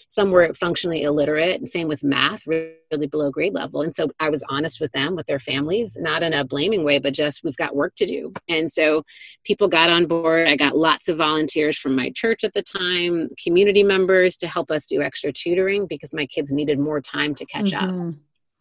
Some 0.10 0.32
were 0.32 0.51
functionally 0.54 1.04
illiterate, 1.04 1.60
and 1.60 1.70
same 1.70 1.88
with 1.88 2.04
math, 2.04 2.48
really 2.48 3.08
below 3.10 3.30
grade 3.30 3.54
level. 3.54 3.82
And 3.82 3.94
so 3.94 4.10
I 4.20 4.30
was 4.30 4.44
honest 4.50 4.82
with 4.82 4.92
them, 4.92 5.16
with 5.16 5.28
their 5.28 5.39
families, 5.39 5.96
not 6.00 6.24
in 6.24 6.34
a 6.34 6.44
blaming 6.44 6.84
way, 6.84 7.00
but 7.00 7.13
just 7.13 7.44
we've 7.44 7.56
got 7.56 7.75
work 7.75 7.94
to 7.96 8.06
do. 8.06 8.34
And 8.48 8.72
so 8.72 9.04
people 9.44 9.68
got 9.68 9.89
on 9.89 10.08
board. 10.08 10.48
I 10.48 10.56
got 10.56 10.75
lots 10.75 11.08
of 11.10 11.18
volunteers 11.18 11.78
from 11.78 11.96
my 11.96 12.12
church 12.16 12.44
at 12.44 12.54
the 12.54 12.63
time, 12.63 13.30
community 13.42 13.84
members 13.84 14.36
to 14.38 14.48
help 14.48 14.72
us 14.72 14.86
do 14.88 15.01
extra 15.01 15.32
tutoring 15.32 15.86
because 15.88 16.13
my 16.13 16.25
kids 16.25 16.51
needed 16.51 16.80
more 16.80 17.01
time 17.01 17.36
to 17.36 17.46
catch 17.46 17.72
mm-hmm. 17.72 18.10
up 18.10 18.16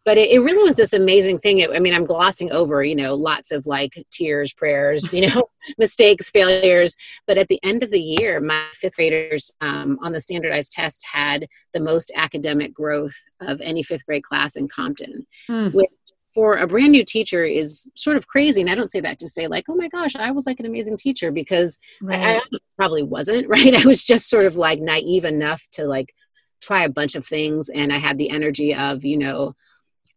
but 0.09 0.17
it, 0.17 0.31
it, 0.31 0.39
really 0.39 0.63
was 0.63 0.75
this 0.75 0.95
amazing 0.95 1.39
thing. 1.39 1.59
It, 1.59 1.69
I 1.71 1.81
mean, 1.81 1.93
I'm 1.93 2.07
glossing 2.07 2.51
over, 2.51 2.83
you 2.83 2.95
know, 2.95 3.13
lots 3.13 3.53
of 3.53 3.67
like 3.67 3.93
tears, 4.11 4.55
prayers, 4.55 5.13
you 5.13 5.29
know, 5.29 5.51
mistakes, 5.79 6.31
failures. 6.31 6.97
But 7.27 7.37
at 7.37 7.49
the 7.49 7.61
end 7.63 7.83
of 7.83 7.91
the 7.91 8.01
year, 8.01 8.41
my 8.41 8.65
fifth 8.73 8.97
graders 8.97 9.51
um, 9.61 9.99
on 10.03 10.13
the 10.13 10.23
standardized 10.23 10.73
test 10.73 11.07
had 11.13 11.47
the 11.75 11.81
most 11.81 12.11
academic 12.17 12.73
growth 12.73 13.15
of 13.43 13.61
any 13.61 13.83
fifth 13.83 14.07
grade 14.07 14.23
class 14.23 14.57
in 14.57 14.67
Compton, 14.67 15.27
mm. 15.47 15.75
which 15.75 15.91
for 16.33 16.57
a 16.57 16.67
brand 16.67 16.93
new 16.93 17.05
teacher 17.05 17.45
is 17.45 17.93
sort 17.95 18.17
of 18.17 18.27
crazy. 18.29 18.63
And 18.63 18.71
I 18.71 18.75
don't 18.77 18.91
say 18.91 19.01
that 19.01 19.19
to 19.19 19.29
say 19.29 19.47
like, 19.47 19.67
oh 19.69 19.77
my 19.77 19.89
gosh, 19.89 20.17
I 20.17 20.31
was 20.31 20.47
like 20.47 20.59
an 20.59 20.65
amazing 20.65 20.97
teacher 20.97 21.31
because 21.31 21.77
right. 22.01 22.19
I, 22.19 22.37
I 22.39 22.59
probably 22.79 23.03
wasn't, 23.03 23.47
right? 23.51 23.75
I 23.75 23.85
was 23.85 24.05
just 24.05 24.31
sort 24.31 24.47
of 24.47 24.57
like 24.57 24.81
naive 24.81 25.27
enough 25.27 25.63
to 25.73 25.85
like 25.85 26.15
try 26.63 26.85
a 26.85 26.89
bunch 26.89 27.15
of 27.15 27.27
things. 27.27 27.69
And 27.69 27.93
I 27.93 27.99
had 27.99 28.17
the 28.17 28.31
energy 28.31 28.75
of, 28.75 29.05
you 29.05 29.19
know, 29.19 29.55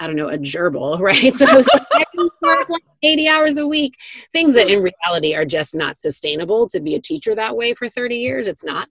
I 0.02 0.08
don't 0.08 0.16
know, 0.16 0.30
a 0.30 0.38
gerbil, 0.38 1.00
right? 1.00 1.34
So 1.34 1.46
it 1.48 1.56
was 1.56 1.70
like, 2.44 2.70
like 2.70 2.84
80 3.04 3.30
hours 3.30 3.58
a 3.58 3.68
week, 3.68 3.96
things 4.34 4.54
that 4.56 4.68
in 4.68 4.82
reality 4.82 5.36
are 5.36 5.46
just 5.46 5.76
not 5.76 5.98
sustainable 5.98 6.68
to 6.70 6.80
be 6.80 6.96
a 6.96 7.02
teacher 7.02 7.36
that 7.36 7.56
way 7.56 7.76
for 7.76 7.88
30 7.88 8.16
years. 8.16 8.48
It's 8.48 8.64
not. 8.64 8.90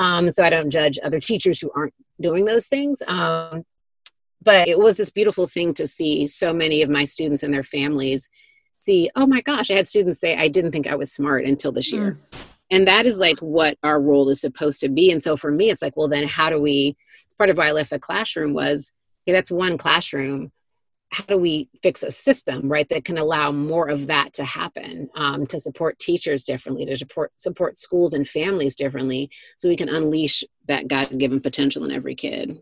Um, 0.00 0.32
so 0.32 0.44
I 0.44 0.50
don't 0.50 0.70
judge 0.70 0.98
other 1.02 1.20
teachers 1.20 1.60
who 1.60 1.70
aren't 1.74 1.94
doing 2.20 2.44
those 2.44 2.66
things. 2.66 3.02
Um, 3.06 3.64
but 4.42 4.68
it 4.68 4.78
was 4.78 4.96
this 4.96 5.10
beautiful 5.10 5.46
thing 5.46 5.74
to 5.74 5.86
see 5.86 6.26
so 6.26 6.52
many 6.52 6.82
of 6.82 6.90
my 6.90 7.04
students 7.04 7.42
and 7.42 7.54
their 7.54 7.62
families 7.62 8.28
see, 8.80 9.10
oh 9.14 9.26
my 9.26 9.40
gosh, 9.40 9.70
I 9.70 9.74
had 9.74 9.86
students 9.86 10.20
say, 10.20 10.36
I 10.36 10.48
didn't 10.48 10.72
think 10.72 10.86
I 10.86 10.94
was 10.96 11.12
smart 11.12 11.44
until 11.44 11.72
this 11.72 11.92
year. 11.92 12.18
Mm. 12.32 12.54
And 12.70 12.86
that 12.86 13.06
is 13.06 13.18
like 13.18 13.38
what 13.40 13.78
our 13.82 14.00
role 14.00 14.28
is 14.28 14.40
supposed 14.40 14.80
to 14.80 14.88
be. 14.88 15.10
And 15.10 15.22
so 15.22 15.36
for 15.36 15.50
me, 15.50 15.70
it's 15.70 15.82
like, 15.82 15.96
well, 15.96 16.08
then 16.08 16.26
how 16.26 16.50
do 16.50 16.60
we, 16.60 16.96
it's 17.24 17.34
part 17.34 17.50
of 17.50 17.58
why 17.58 17.68
I 17.68 17.72
left 17.72 17.90
the 17.90 17.98
classroom 17.98 18.52
was 18.52 18.92
okay, 19.28 19.34
that's 19.34 19.50
one 19.50 19.76
classroom. 19.76 20.50
How 21.10 21.24
do 21.24 21.38
we 21.38 21.68
fix 21.82 22.02
a 22.02 22.10
system, 22.10 22.68
right, 22.68 22.88
that 22.88 23.04
can 23.04 23.18
allow 23.18 23.52
more 23.52 23.88
of 23.88 24.06
that 24.06 24.32
to 24.34 24.44
happen, 24.44 25.10
um, 25.14 25.46
to 25.48 25.60
support 25.60 25.98
teachers 25.98 26.44
differently, 26.44 26.86
to 26.86 26.96
support 26.96 27.32
support 27.36 27.76
schools 27.76 28.14
and 28.14 28.26
families 28.26 28.74
differently, 28.74 29.30
so 29.56 29.68
we 29.68 29.76
can 29.76 29.88
unleash 29.88 30.44
that 30.66 30.88
God-given 30.88 31.40
potential 31.40 31.84
in 31.84 31.90
every 31.90 32.14
kid. 32.14 32.58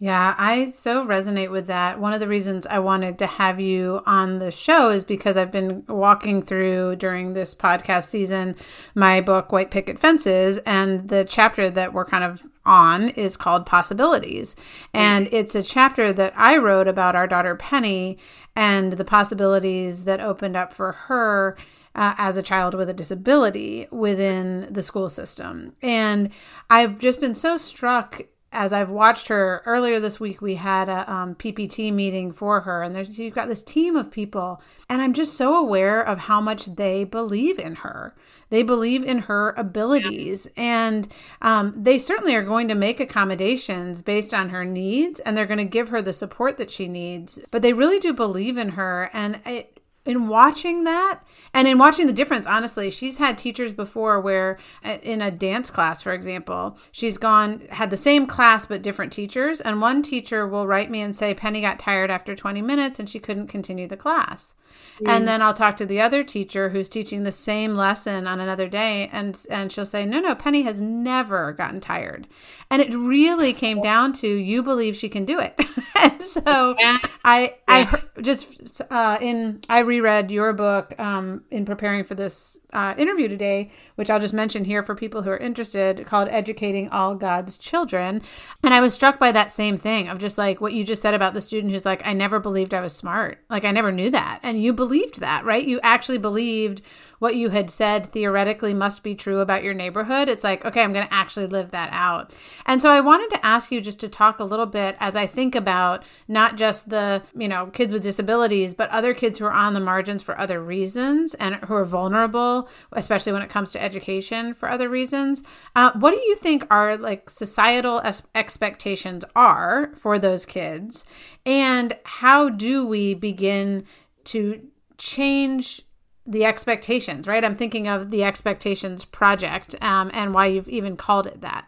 Yeah, 0.00 0.36
I 0.38 0.70
so 0.70 1.04
resonate 1.04 1.50
with 1.50 1.66
that. 1.66 1.98
One 1.98 2.12
of 2.12 2.20
the 2.20 2.28
reasons 2.28 2.66
I 2.66 2.78
wanted 2.78 3.18
to 3.18 3.26
have 3.26 3.58
you 3.58 4.00
on 4.06 4.38
the 4.38 4.52
show 4.52 4.90
is 4.90 5.04
because 5.04 5.36
I've 5.36 5.50
been 5.50 5.84
walking 5.88 6.40
through 6.40 6.96
during 6.96 7.32
this 7.32 7.52
podcast 7.52 8.04
season 8.04 8.54
my 8.94 9.20
book, 9.20 9.50
White 9.50 9.72
Picket 9.72 9.98
Fences, 9.98 10.58
and 10.58 11.08
the 11.08 11.24
chapter 11.28 11.68
that 11.70 11.92
we're 11.92 12.04
kind 12.04 12.22
of 12.22 12.46
on 12.68 13.08
is 13.10 13.36
called 13.36 13.66
Possibilities. 13.66 14.54
And 14.94 15.28
it's 15.32 15.54
a 15.54 15.62
chapter 15.62 16.12
that 16.12 16.32
I 16.36 16.56
wrote 16.56 16.86
about 16.86 17.16
our 17.16 17.26
daughter 17.26 17.56
Penny 17.56 18.18
and 18.54 18.92
the 18.92 19.04
possibilities 19.04 20.04
that 20.04 20.20
opened 20.20 20.56
up 20.56 20.72
for 20.72 20.92
her. 20.92 21.56
Uh, 21.94 22.14
as 22.16 22.36
a 22.36 22.42
child 22.42 22.74
with 22.74 22.88
a 22.88 22.94
disability 22.94 23.88
within 23.90 24.68
the 24.70 24.84
school 24.84 25.08
system. 25.08 25.74
And 25.82 26.30
I've 26.70 27.00
just 27.00 27.20
been 27.20 27.34
so 27.34 27.56
struck 27.56 28.20
as 28.52 28.72
I've 28.72 28.88
watched 28.88 29.28
her 29.28 29.62
earlier 29.66 30.00
this 30.00 30.18
week, 30.18 30.40
we 30.40 30.54
had 30.54 30.88
a 30.88 31.10
um, 31.10 31.34
PPT 31.34 31.92
meeting 31.92 32.32
for 32.32 32.62
her, 32.62 32.82
and 32.82 32.94
there's 32.94 33.18
you've 33.18 33.34
got 33.34 33.48
this 33.48 33.62
team 33.62 33.94
of 33.94 34.10
people, 34.10 34.62
and 34.88 35.02
I'm 35.02 35.12
just 35.12 35.34
so 35.34 35.54
aware 35.54 36.00
of 36.00 36.18
how 36.18 36.40
much 36.40 36.64
they 36.66 37.04
believe 37.04 37.58
in 37.58 37.76
her. 37.76 38.14
They 38.50 38.62
believe 38.62 39.04
in 39.04 39.18
her 39.20 39.50
abilities, 39.58 40.48
and 40.56 41.08
um, 41.42 41.74
they 41.76 41.98
certainly 41.98 42.34
are 42.34 42.42
going 42.42 42.68
to 42.68 42.74
make 42.74 43.00
accommodations 43.00 44.00
based 44.00 44.32
on 44.32 44.48
her 44.48 44.64
needs, 44.64 45.20
and 45.20 45.36
they're 45.36 45.44
going 45.44 45.58
to 45.58 45.64
give 45.64 45.90
her 45.90 46.00
the 46.00 46.14
support 46.14 46.56
that 46.56 46.70
she 46.70 46.88
needs. 46.88 47.38
But 47.50 47.60
they 47.60 47.74
really 47.74 48.00
do 48.00 48.14
believe 48.14 48.56
in 48.56 48.70
her, 48.70 49.10
and 49.12 49.40
it, 49.44 49.77
in 50.08 50.26
watching 50.26 50.84
that 50.84 51.20
and 51.52 51.68
in 51.68 51.76
watching 51.76 52.06
the 52.06 52.12
difference 52.14 52.46
honestly 52.46 52.90
she's 52.90 53.18
had 53.18 53.36
teachers 53.36 53.74
before 53.74 54.18
where 54.18 54.58
uh, 54.82 54.96
in 55.02 55.20
a 55.20 55.30
dance 55.30 55.70
class 55.70 56.00
for 56.00 56.14
example 56.14 56.78
she's 56.90 57.18
gone 57.18 57.60
had 57.68 57.90
the 57.90 57.96
same 57.96 58.26
class 58.26 58.64
but 58.64 58.80
different 58.80 59.12
teachers 59.12 59.60
and 59.60 59.82
one 59.82 60.00
teacher 60.02 60.46
will 60.46 60.66
write 60.66 60.90
me 60.90 61.02
and 61.02 61.14
say 61.14 61.34
penny 61.34 61.60
got 61.60 61.78
tired 61.78 62.10
after 62.10 62.34
20 62.34 62.62
minutes 62.62 62.98
and 62.98 63.08
she 63.10 63.18
couldn't 63.18 63.48
continue 63.48 63.86
the 63.86 63.98
class 63.98 64.54
mm. 64.98 65.06
and 65.06 65.28
then 65.28 65.42
i'll 65.42 65.52
talk 65.52 65.76
to 65.76 65.84
the 65.84 66.00
other 66.00 66.24
teacher 66.24 66.70
who's 66.70 66.88
teaching 66.88 67.24
the 67.24 67.30
same 67.30 67.74
lesson 67.74 68.26
on 68.26 68.40
another 68.40 68.66
day 68.66 69.10
and 69.12 69.44
and 69.50 69.70
she'll 69.70 69.84
say 69.84 70.06
no 70.06 70.20
no 70.20 70.34
penny 70.34 70.62
has 70.62 70.80
never 70.80 71.52
gotten 71.52 71.80
tired 71.80 72.26
and 72.70 72.80
it 72.80 72.94
really 72.94 73.52
came 73.58 73.82
down 73.82 74.14
to 74.14 74.26
you 74.26 74.62
believe 74.62 74.96
she 74.96 75.10
can 75.10 75.26
do 75.26 75.38
it 75.38 75.54
and 76.02 76.22
so 76.22 76.74
yeah. 76.78 76.96
i 77.26 77.54
i 77.68 78.02
just 78.22 78.80
uh 78.90 79.18
in 79.20 79.60
i 79.68 79.80
read 79.80 79.97
reread 80.00 80.30
your 80.30 80.52
book 80.52 80.98
um, 80.98 81.42
in 81.50 81.64
preparing 81.64 82.04
for 82.04 82.14
this 82.14 82.58
uh, 82.72 82.94
interview 82.96 83.28
today, 83.28 83.70
which 83.96 84.10
I'll 84.10 84.20
just 84.20 84.34
mention 84.34 84.64
here 84.64 84.82
for 84.82 84.94
people 84.94 85.22
who 85.22 85.30
are 85.30 85.36
interested, 85.36 86.06
called 86.06 86.28
Educating 86.28 86.88
All 86.90 87.14
God's 87.14 87.56
Children. 87.56 88.22
And 88.62 88.74
I 88.74 88.80
was 88.80 88.94
struck 88.94 89.18
by 89.18 89.32
that 89.32 89.52
same 89.52 89.76
thing 89.76 90.08
of 90.08 90.18
just 90.18 90.38
like 90.38 90.60
what 90.60 90.72
you 90.72 90.84
just 90.84 91.02
said 91.02 91.14
about 91.14 91.34
the 91.34 91.40
student 91.40 91.72
who's 91.72 91.86
like, 91.86 92.06
I 92.06 92.12
never 92.12 92.38
believed 92.38 92.74
I 92.74 92.80
was 92.80 92.94
smart. 92.94 93.42
Like, 93.50 93.64
I 93.64 93.72
never 93.72 93.90
knew 93.90 94.10
that. 94.10 94.40
And 94.42 94.62
you 94.62 94.72
believed 94.72 95.20
that, 95.20 95.44
right? 95.44 95.66
You 95.66 95.80
actually 95.82 96.18
believed 96.18 96.82
what 97.18 97.34
you 97.34 97.48
had 97.48 97.68
said 97.68 98.06
theoretically 98.06 98.72
must 98.72 99.02
be 99.02 99.14
true 99.14 99.40
about 99.40 99.64
your 99.64 99.74
neighborhood. 99.74 100.28
It's 100.28 100.44
like, 100.44 100.64
okay, 100.64 100.82
I'm 100.82 100.92
going 100.92 101.06
to 101.06 101.14
actually 101.14 101.46
live 101.46 101.72
that 101.72 101.88
out. 101.92 102.32
And 102.64 102.80
so 102.80 102.90
I 102.90 103.00
wanted 103.00 103.30
to 103.30 103.44
ask 103.44 103.72
you 103.72 103.80
just 103.80 103.98
to 104.00 104.08
talk 104.08 104.38
a 104.38 104.44
little 104.44 104.66
bit 104.66 104.96
as 105.00 105.16
I 105.16 105.26
think 105.26 105.54
about 105.54 106.04
not 106.28 106.56
just 106.56 106.90
the, 106.90 107.22
you 107.36 107.48
know, 107.48 107.66
kids 107.66 107.92
with 107.92 108.02
disabilities, 108.02 108.74
but 108.74 108.90
other 108.90 109.14
kids 109.14 109.38
who 109.38 109.46
are 109.46 109.52
on 109.52 109.74
the 109.74 109.80
margins 109.88 110.22
for 110.22 110.38
other 110.38 110.60
reasons 110.62 111.32
and 111.34 111.54
who 111.64 111.74
are 111.74 111.84
vulnerable, 111.84 112.68
especially 112.92 113.32
when 113.32 113.40
it 113.40 113.48
comes 113.48 113.70
to 113.72 113.82
education 113.82 114.52
for 114.52 114.68
other 114.68 114.88
reasons. 114.88 115.42
Uh, 115.74 115.92
what 115.94 116.10
do 116.10 116.18
you 116.18 116.36
think 116.36 116.66
are 116.70 116.98
like 116.98 117.30
societal 117.30 118.02
es- 118.04 118.22
expectations 118.34 119.24
are 119.34 119.90
for 119.94 120.18
those 120.18 120.44
kids? 120.44 121.06
And 121.46 121.96
how 122.04 122.50
do 122.50 122.86
we 122.86 123.14
begin 123.14 123.84
to 124.24 124.60
change 124.98 125.80
the 126.26 126.44
expectations, 126.44 127.26
right? 127.26 127.42
I'm 127.42 127.56
thinking 127.56 127.88
of 127.88 128.10
the 128.10 128.24
expectations 128.24 129.06
project 129.06 129.74
um, 129.80 130.10
and 130.12 130.34
why 130.34 130.46
you've 130.46 130.68
even 130.68 130.98
called 130.98 131.26
it 131.26 131.40
that 131.40 131.64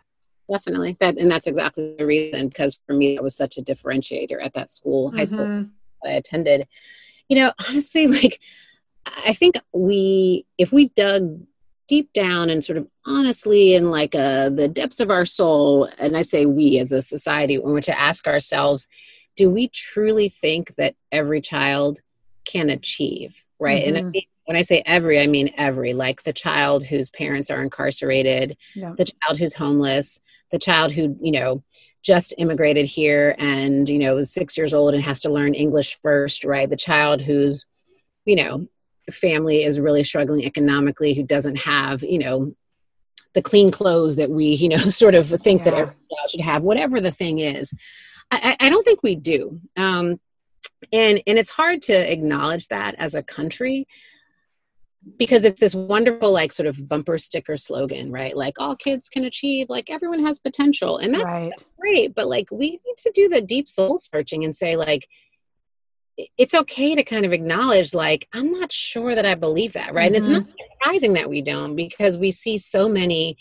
definitely 0.50 0.96
that 0.98 1.16
and 1.16 1.30
that's 1.30 1.46
exactly 1.46 1.94
the 1.96 2.04
reason 2.04 2.48
because 2.48 2.80
for 2.84 2.92
me 2.92 3.14
it 3.14 3.22
was 3.22 3.36
such 3.36 3.56
a 3.56 3.62
differentiator 3.62 4.44
at 4.44 4.52
that 4.52 4.68
school 4.68 5.08
mm-hmm. 5.08 5.18
high 5.18 5.24
school 5.24 5.46
mm-hmm. 5.46 5.68
that 6.02 6.10
i 6.10 6.14
attended 6.14 6.66
you 7.30 7.38
know, 7.38 7.52
honestly, 7.66 8.06
like, 8.08 8.40
I 9.06 9.32
think 9.32 9.56
we, 9.72 10.44
if 10.58 10.72
we 10.72 10.88
dug 10.88 11.40
deep 11.88 12.12
down 12.12 12.50
and 12.50 12.62
sort 12.62 12.76
of 12.76 12.87
honestly 13.06 13.75
in 13.75 13.84
like 13.84 14.14
uh, 14.14 14.49
the 14.50 14.68
depths 14.68 15.00
of 15.00 15.10
our 15.10 15.25
soul, 15.25 15.88
and 15.99 16.16
I 16.16 16.22
say 16.22 16.44
we 16.44 16.78
as 16.78 16.92
a 16.92 17.00
society, 17.00 17.58
when 17.58 17.72
we're 17.72 17.80
to 17.82 17.99
ask 17.99 18.26
ourselves, 18.26 18.87
do 19.37 19.50
we 19.50 19.68
truly 19.68 20.28
think 20.28 20.75
that 20.75 20.94
every 21.10 21.40
child 21.40 22.00
can 22.44 22.68
achieve, 22.68 23.42
right? 23.58 23.87
Mm-hmm. 23.87 23.96
And 23.96 24.16
when 24.44 24.56
I 24.56 24.62
say 24.62 24.82
every, 24.84 25.20
I 25.20 25.26
mean 25.26 25.52
every, 25.56 25.94
like 25.94 26.22
the 26.22 26.32
child 26.32 26.84
whose 26.84 27.10
parents 27.10 27.50
are 27.50 27.62
incarcerated, 27.62 28.56
yeah. 28.75 28.92
the 28.96 29.06
child 29.06 29.38
who's 29.38 29.54
homeless, 29.54 30.20
the 30.50 30.58
child 30.58 30.92
who, 30.92 31.16
you 31.20 31.32
know, 31.32 31.62
just 32.02 32.35
immigrated 32.38 32.87
here 32.87 33.35
and 33.38 33.88
you 33.88 33.99
know 33.99 34.16
is 34.16 34.33
six 34.33 34.57
years 34.57 34.73
old 34.73 34.95
and 34.95 35.02
has 35.02 35.21
to 35.21 35.30
learn 35.30 35.54
english 35.54 35.99
first 36.02 36.45
right? 36.45 36.71
The 36.71 36.76
child 36.76 37.21
who's 37.21 37.66
you 38.25 38.37
know 38.37 38.66
family 39.11 39.64
is 39.64 39.80
really 39.80 40.04
struggling 40.04 40.45
economically 40.45 41.14
who 41.14 41.23
doesn't 41.23 41.57
have 41.57 42.02
you 42.02 42.19
know 42.19 42.54
the 43.35 43.42
clean 43.42 43.71
clothes 43.71 44.16
that 44.16 44.30
we 44.30 44.47
you 44.47 44.69
know 44.69 44.78
sort 44.88 45.14
of 45.14 45.28
think 45.28 45.61
yeah. 45.61 45.64
that 45.64 45.75
every 45.75 45.95
child 45.95 46.30
should 46.30 46.40
have 46.40 46.64
whatever 46.64 47.00
the 47.00 47.12
thing 47.12 47.38
is. 47.38 47.73
I, 48.33 48.57
I 48.61 48.69
don't 48.69 48.85
think 48.85 49.02
we 49.02 49.16
do. 49.16 49.61
Um, 49.76 50.21
and 50.92 51.23
and 51.26 51.38
it's 51.38 51.50
hard 51.50 51.83
to 51.83 52.12
acknowledge 52.12 52.69
that 52.69 52.95
as 52.97 53.14
a 53.14 53.23
country 53.23 53.87
because 55.16 55.45
it's 55.45 55.61
this 55.61 55.75
wonderful 55.75 56.30
like 56.30 56.52
sort 56.52 56.66
of 56.66 56.88
bumper 56.88 57.16
sticker 57.16 57.57
slogan 57.57 58.12
right 58.12 58.37
like 58.37 58.61
all 58.61 58.76
kids 58.76 59.09
can 59.09 59.25
achieve 59.25 59.69
like 59.71 59.90
everyone 59.90 60.25
has 60.25 60.38
potential 60.38 60.99
and 60.99 61.14
that's, 61.14 61.25
right. 61.25 61.50
that's 61.50 61.64
great 61.78 62.14
but 62.14 62.28
like 62.28 62.50
we 62.50 62.73
need 62.73 62.97
to 62.97 63.11
do 63.14 63.28
the 63.28 63.40
deep 63.40 63.69
soul 63.69 63.99
searching 63.99 64.45
and 64.45 64.54
say 64.54 64.76
like 64.76 65.09
it's 66.37 66.52
okay 66.52 66.95
to 66.95 67.02
kind 67.02 67.25
of 67.25 67.33
acknowledge 67.33 67.95
like 67.95 68.28
i'm 68.35 68.52
not 68.52 68.71
sure 68.71 69.14
that 69.14 69.25
i 69.25 69.35
believe 69.35 69.73
that 69.73 69.95
right 69.95 70.12
mm-hmm. 70.12 70.14
and 70.14 70.16
it's 70.16 70.28
not 70.28 70.42
mm-hmm. 70.42 70.52
surprising 70.83 71.14
that 71.14 71.30
we 71.30 71.40
don't 71.40 71.76
because 71.76 72.19
we 72.19 72.30
see 72.30 72.59
so 72.59 72.87
many 72.88 73.37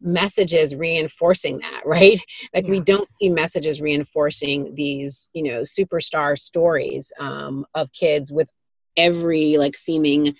messages 0.00 0.74
reinforcing 0.74 1.58
that 1.58 1.82
right 1.86 2.20
like 2.52 2.64
yeah. 2.64 2.70
we 2.70 2.80
don't 2.80 3.08
see 3.16 3.28
messages 3.28 3.80
reinforcing 3.80 4.74
these 4.74 5.30
you 5.34 5.42
know 5.42 5.60
superstar 5.60 6.36
stories 6.36 7.12
um, 7.20 7.64
of 7.74 7.92
kids 7.92 8.32
with 8.32 8.50
every 8.96 9.56
like 9.56 9.76
seeming 9.76 10.34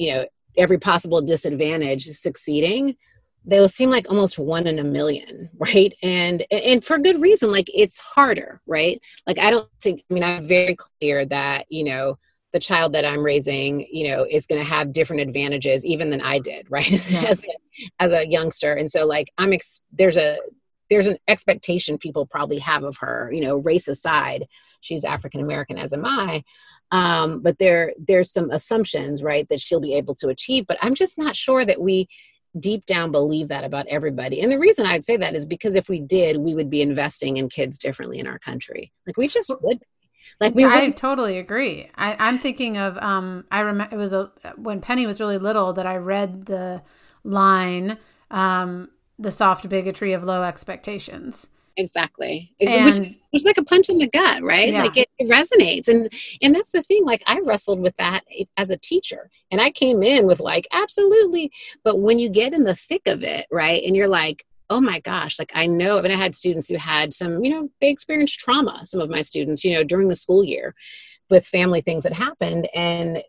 you 0.00 0.12
know 0.12 0.26
every 0.56 0.78
possible 0.78 1.20
disadvantage 1.20 2.04
succeeding 2.06 2.96
they'll 3.46 3.68
seem 3.68 3.90
like 3.90 4.06
almost 4.08 4.38
one 4.38 4.66
in 4.66 4.78
a 4.78 4.84
million 4.84 5.48
right? 5.58 5.94
And 6.02 6.44
and 6.50 6.84
for 6.84 6.98
good 6.98 7.20
reason 7.20 7.50
like 7.52 7.70
it's 7.72 7.98
harder 7.98 8.60
right? 8.66 9.00
Like 9.26 9.38
i 9.38 9.50
don't 9.50 9.68
think 9.80 10.04
i 10.10 10.14
mean 10.14 10.22
i'm 10.22 10.44
very 10.44 10.76
clear 10.76 11.24
that 11.26 11.66
you 11.68 11.84
know 11.84 12.18
the 12.52 12.58
child 12.58 12.92
that 12.92 13.04
i'm 13.04 13.22
raising 13.22 13.86
you 13.92 14.08
know 14.08 14.26
is 14.28 14.46
going 14.46 14.60
to 14.60 14.66
have 14.66 14.92
different 14.92 15.22
advantages 15.22 15.86
even 15.86 16.10
than 16.10 16.20
i 16.20 16.38
did 16.38 16.66
right? 16.70 16.90
Yeah. 17.10 17.24
as, 17.24 17.44
a, 17.44 17.48
as 18.00 18.12
a 18.12 18.26
youngster. 18.26 18.72
And 18.72 18.90
so 18.90 19.06
like 19.06 19.28
i'm 19.38 19.52
ex- 19.52 19.82
there's 19.92 20.16
a 20.16 20.38
there's 20.88 21.06
an 21.06 21.18
expectation 21.28 21.96
people 21.96 22.26
probably 22.26 22.58
have 22.58 22.82
of 22.82 22.96
her 22.98 23.30
you 23.32 23.40
know 23.40 23.56
race 23.58 23.88
aside 23.88 24.46
she's 24.80 25.04
african 25.04 25.40
american 25.40 25.78
as 25.78 25.92
am 25.92 26.04
i 26.04 26.42
um, 26.92 27.40
but 27.40 27.58
there 27.58 27.92
there's 27.98 28.32
some 28.32 28.50
assumptions 28.50 29.22
right 29.22 29.48
that 29.48 29.60
she'll 29.60 29.80
be 29.80 29.94
able 29.94 30.14
to 30.14 30.28
achieve 30.28 30.66
but 30.66 30.78
i'm 30.82 30.94
just 30.94 31.18
not 31.18 31.36
sure 31.36 31.64
that 31.64 31.80
we 31.80 32.08
deep 32.58 32.84
down 32.86 33.12
believe 33.12 33.48
that 33.48 33.64
about 33.64 33.86
everybody. 33.88 34.40
And 34.40 34.50
the 34.50 34.58
reason 34.58 34.86
i'd 34.86 35.04
say 35.04 35.16
that 35.16 35.34
is 35.34 35.46
because 35.46 35.74
if 35.74 35.88
we 35.88 36.00
did 36.00 36.38
we 36.38 36.54
would 36.54 36.70
be 36.70 36.82
investing 36.82 37.36
in 37.36 37.48
kids 37.48 37.78
differently 37.78 38.18
in 38.18 38.26
our 38.26 38.38
country. 38.38 38.92
Like 39.06 39.16
we 39.16 39.28
just 39.28 39.52
would 39.62 39.82
like 40.40 40.54
we 40.54 40.64
i 40.64 40.90
totally 40.90 41.38
agree. 41.38 41.90
I, 41.94 42.28
am 42.28 42.38
thinking 42.38 42.76
of 42.76 42.98
um 42.98 43.44
i 43.50 43.60
remember 43.60 43.94
it 43.94 43.98
was 43.98 44.12
a 44.12 44.32
when 44.56 44.80
penny 44.80 45.06
was 45.06 45.20
really 45.20 45.38
little 45.38 45.72
that 45.74 45.86
i 45.86 45.96
read 45.96 46.46
the 46.46 46.82
line 47.22 47.98
um 48.30 48.90
the 49.18 49.32
soft 49.32 49.68
bigotry 49.68 50.12
of 50.12 50.24
low 50.24 50.42
expectations 50.42 51.48
exactly. 51.80 52.52
And, 52.60 53.16
it's 53.32 53.44
like 53.44 53.58
a 53.58 53.64
punch 53.64 53.88
in 53.88 53.98
the 53.98 54.08
gut 54.08 54.42
right? 54.42 54.72
Yeah. 54.72 54.82
like 54.82 54.96
it, 54.96 55.08
it, 55.18 55.28
resonates. 55.28 55.88
And 55.88 56.12
and 56.42 56.54
that's 56.54 56.70
the 56.70 56.82
thing 56.82 57.04
like 57.04 57.22
i 57.26 57.40
wrestled 57.40 57.80
with 57.80 57.96
that 57.96 58.24
eh, 58.36 58.44
as 58.56 58.70
a 58.70 58.76
teacher. 58.76 59.30
And 59.50 59.60
i 59.60 59.70
came 59.70 60.02
in 60.02 60.26
with 60.26 60.40
like 60.40 60.66
absolutely. 60.72 61.52
But 61.84 62.00
when 62.00 62.18
you 62.18 62.28
get 62.30 62.54
in 62.54 62.64
the 62.64 62.74
thick 62.74 63.02
of 63.06 63.22
it 63.22 63.46
right 63.50 63.82
and 63.84 63.96
you're 63.96 64.08
like 64.08 64.44
oh 64.72 64.80
my 64.80 65.00
gosh 65.00 65.36
like 65.36 65.50
i 65.54 65.66
know 65.66 65.98
I 65.98 66.02
mean, 66.02 66.12
i 66.12 66.16
had 66.16 66.36
students 66.36 66.68
who 66.68 66.76
had 66.76 67.12
some 67.12 67.42
you 67.44 67.50
know 67.50 67.68
they 67.80 67.88
experienced 67.88 68.38
trauma 68.38 68.82
some 68.84 69.00
of 69.00 69.10
my 69.10 69.20
students 69.20 69.64
you 69.64 69.74
know 69.74 69.82
during 69.82 70.06
the 70.06 70.14
school 70.14 70.44
year 70.44 70.76
with 71.30 71.46
family 71.46 71.80
things 71.80 72.02
that 72.02 72.12
happened. 72.12 72.68
And 72.74 73.22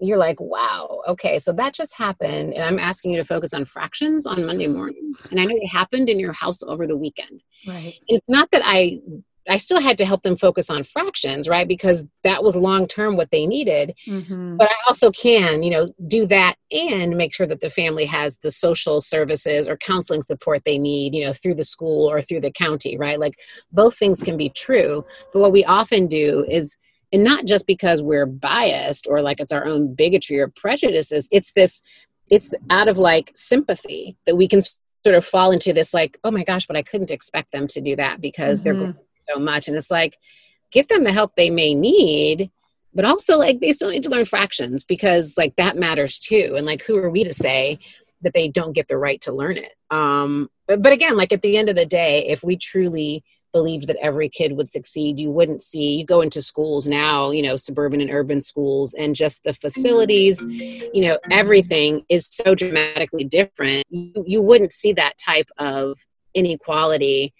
you're 0.00 0.18
like, 0.18 0.40
wow, 0.40 1.02
okay, 1.08 1.38
so 1.38 1.52
that 1.52 1.72
just 1.72 1.94
happened. 1.94 2.52
And 2.52 2.62
I'm 2.62 2.78
asking 2.78 3.12
you 3.12 3.16
to 3.18 3.24
focus 3.24 3.54
on 3.54 3.64
fractions 3.64 4.26
on 4.26 4.44
Monday 4.44 4.66
morning. 4.66 5.14
And 5.30 5.40
I 5.40 5.44
know 5.44 5.54
it 5.54 5.68
happened 5.68 6.08
in 6.08 6.18
your 6.18 6.32
house 6.32 6.62
over 6.62 6.86
the 6.86 6.96
weekend. 6.96 7.42
Right. 7.66 7.94
It's 8.08 8.28
not 8.28 8.50
that 8.50 8.62
I 8.64 9.00
I 9.48 9.58
still 9.58 9.80
had 9.80 9.98
to 9.98 10.06
help 10.06 10.22
them 10.22 10.36
focus 10.36 10.70
on 10.70 10.82
fractions, 10.84 11.48
right? 11.48 11.68
Because 11.68 12.04
that 12.22 12.42
was 12.42 12.56
long 12.56 12.86
term 12.86 13.16
what 13.16 13.30
they 13.30 13.46
needed. 13.46 13.94
Mm-hmm. 14.06 14.56
But 14.56 14.70
I 14.70 14.74
also 14.86 15.10
can, 15.10 15.62
you 15.62 15.70
know, 15.70 15.88
do 16.06 16.26
that 16.26 16.54
and 16.70 17.16
make 17.16 17.34
sure 17.34 17.46
that 17.46 17.60
the 17.60 17.70
family 17.70 18.06
has 18.06 18.38
the 18.38 18.50
social 18.50 19.00
services 19.00 19.68
or 19.68 19.76
counseling 19.76 20.22
support 20.22 20.62
they 20.64 20.78
need, 20.78 21.14
you 21.14 21.24
know, 21.24 21.32
through 21.32 21.56
the 21.56 21.64
school 21.64 22.10
or 22.10 22.22
through 22.22 22.40
the 22.40 22.50
county, 22.50 22.96
right? 22.96 23.20
Like 23.20 23.38
both 23.72 23.96
things 23.98 24.22
can 24.22 24.36
be 24.36 24.48
true. 24.48 25.04
But 25.32 25.40
what 25.40 25.52
we 25.52 25.64
often 25.64 26.06
do 26.06 26.46
is 26.48 26.78
and 27.14 27.24
not 27.24 27.46
just 27.46 27.66
because 27.66 28.02
we're 28.02 28.26
biased 28.26 29.06
or 29.08 29.22
like 29.22 29.40
it's 29.40 29.52
our 29.52 29.64
own 29.64 29.94
bigotry 29.94 30.38
or 30.38 30.48
prejudices 30.48 31.28
it's 31.30 31.52
this 31.52 31.80
it's 32.30 32.50
out 32.68 32.88
of 32.88 32.98
like 32.98 33.30
sympathy 33.34 34.16
that 34.26 34.36
we 34.36 34.46
can 34.46 34.60
sort 34.60 35.14
of 35.14 35.24
fall 35.24 35.50
into 35.50 35.72
this 35.72 35.94
like 35.94 36.18
oh 36.24 36.30
my 36.30 36.44
gosh 36.44 36.66
but 36.66 36.76
i 36.76 36.82
couldn't 36.82 37.10
expect 37.10 37.50
them 37.52 37.66
to 37.66 37.80
do 37.80 37.96
that 37.96 38.20
because 38.20 38.62
mm-hmm. 38.62 38.80
they're 38.80 38.94
so 39.28 39.38
much. 39.38 39.68
And 39.68 39.76
it's 39.76 39.90
like 39.90 40.18
get 40.70 40.88
them 40.88 41.04
the 41.04 41.12
help 41.12 41.36
they 41.36 41.50
may 41.50 41.74
need 41.74 42.50
but 42.96 43.04
also 43.04 43.36
like 43.36 43.58
they 43.58 43.72
still 43.72 43.90
need 43.90 44.04
to 44.04 44.08
learn 44.08 44.24
fractions 44.24 44.84
because 44.84 45.36
like 45.36 45.56
that 45.56 45.76
matters 45.76 46.18
too. 46.18 46.54
And 46.56 46.64
like 46.64 46.82
who 46.84 46.96
are 46.96 47.10
we 47.10 47.24
to 47.24 47.32
say 47.32 47.80
that 48.22 48.34
they 48.34 48.48
don't 48.48 48.72
get 48.72 48.86
the 48.86 48.96
right 48.96 49.20
to 49.22 49.32
learn 49.32 49.56
it? 49.56 49.72
Um 49.90 50.48
but, 50.68 50.80
but 50.80 50.92
again 50.92 51.16
like 51.16 51.32
at 51.32 51.42
the 51.42 51.56
end 51.56 51.68
of 51.68 51.76
the 51.76 51.86
day 51.86 52.26
if 52.28 52.44
we 52.44 52.56
truly 52.56 53.24
believed 53.54 53.86
that 53.86 53.96
every 54.02 54.28
kid 54.28 54.52
would 54.52 54.68
succeed 54.68 55.18
you 55.18 55.30
wouldn't 55.30 55.62
see 55.62 55.94
you 55.94 56.04
go 56.04 56.20
into 56.20 56.42
schools 56.42 56.86
now 56.86 57.30
you 57.30 57.40
know 57.40 57.56
suburban 57.56 58.02
and 58.02 58.10
urban 58.10 58.40
schools 58.40 58.92
and 58.94 59.14
just 59.14 59.42
the 59.44 59.54
facilities 59.54 60.44
you 60.44 61.00
know 61.00 61.18
everything 61.30 62.04
is 62.08 62.26
so 62.30 62.54
dramatically 62.54 63.24
different. 63.24 63.84
You, 63.90 64.24
you 64.26 64.42
wouldn't 64.42 64.72
see 64.72 64.92
that 64.94 65.18
type 65.18 65.48
of 65.58 65.98
inequality 66.34 67.32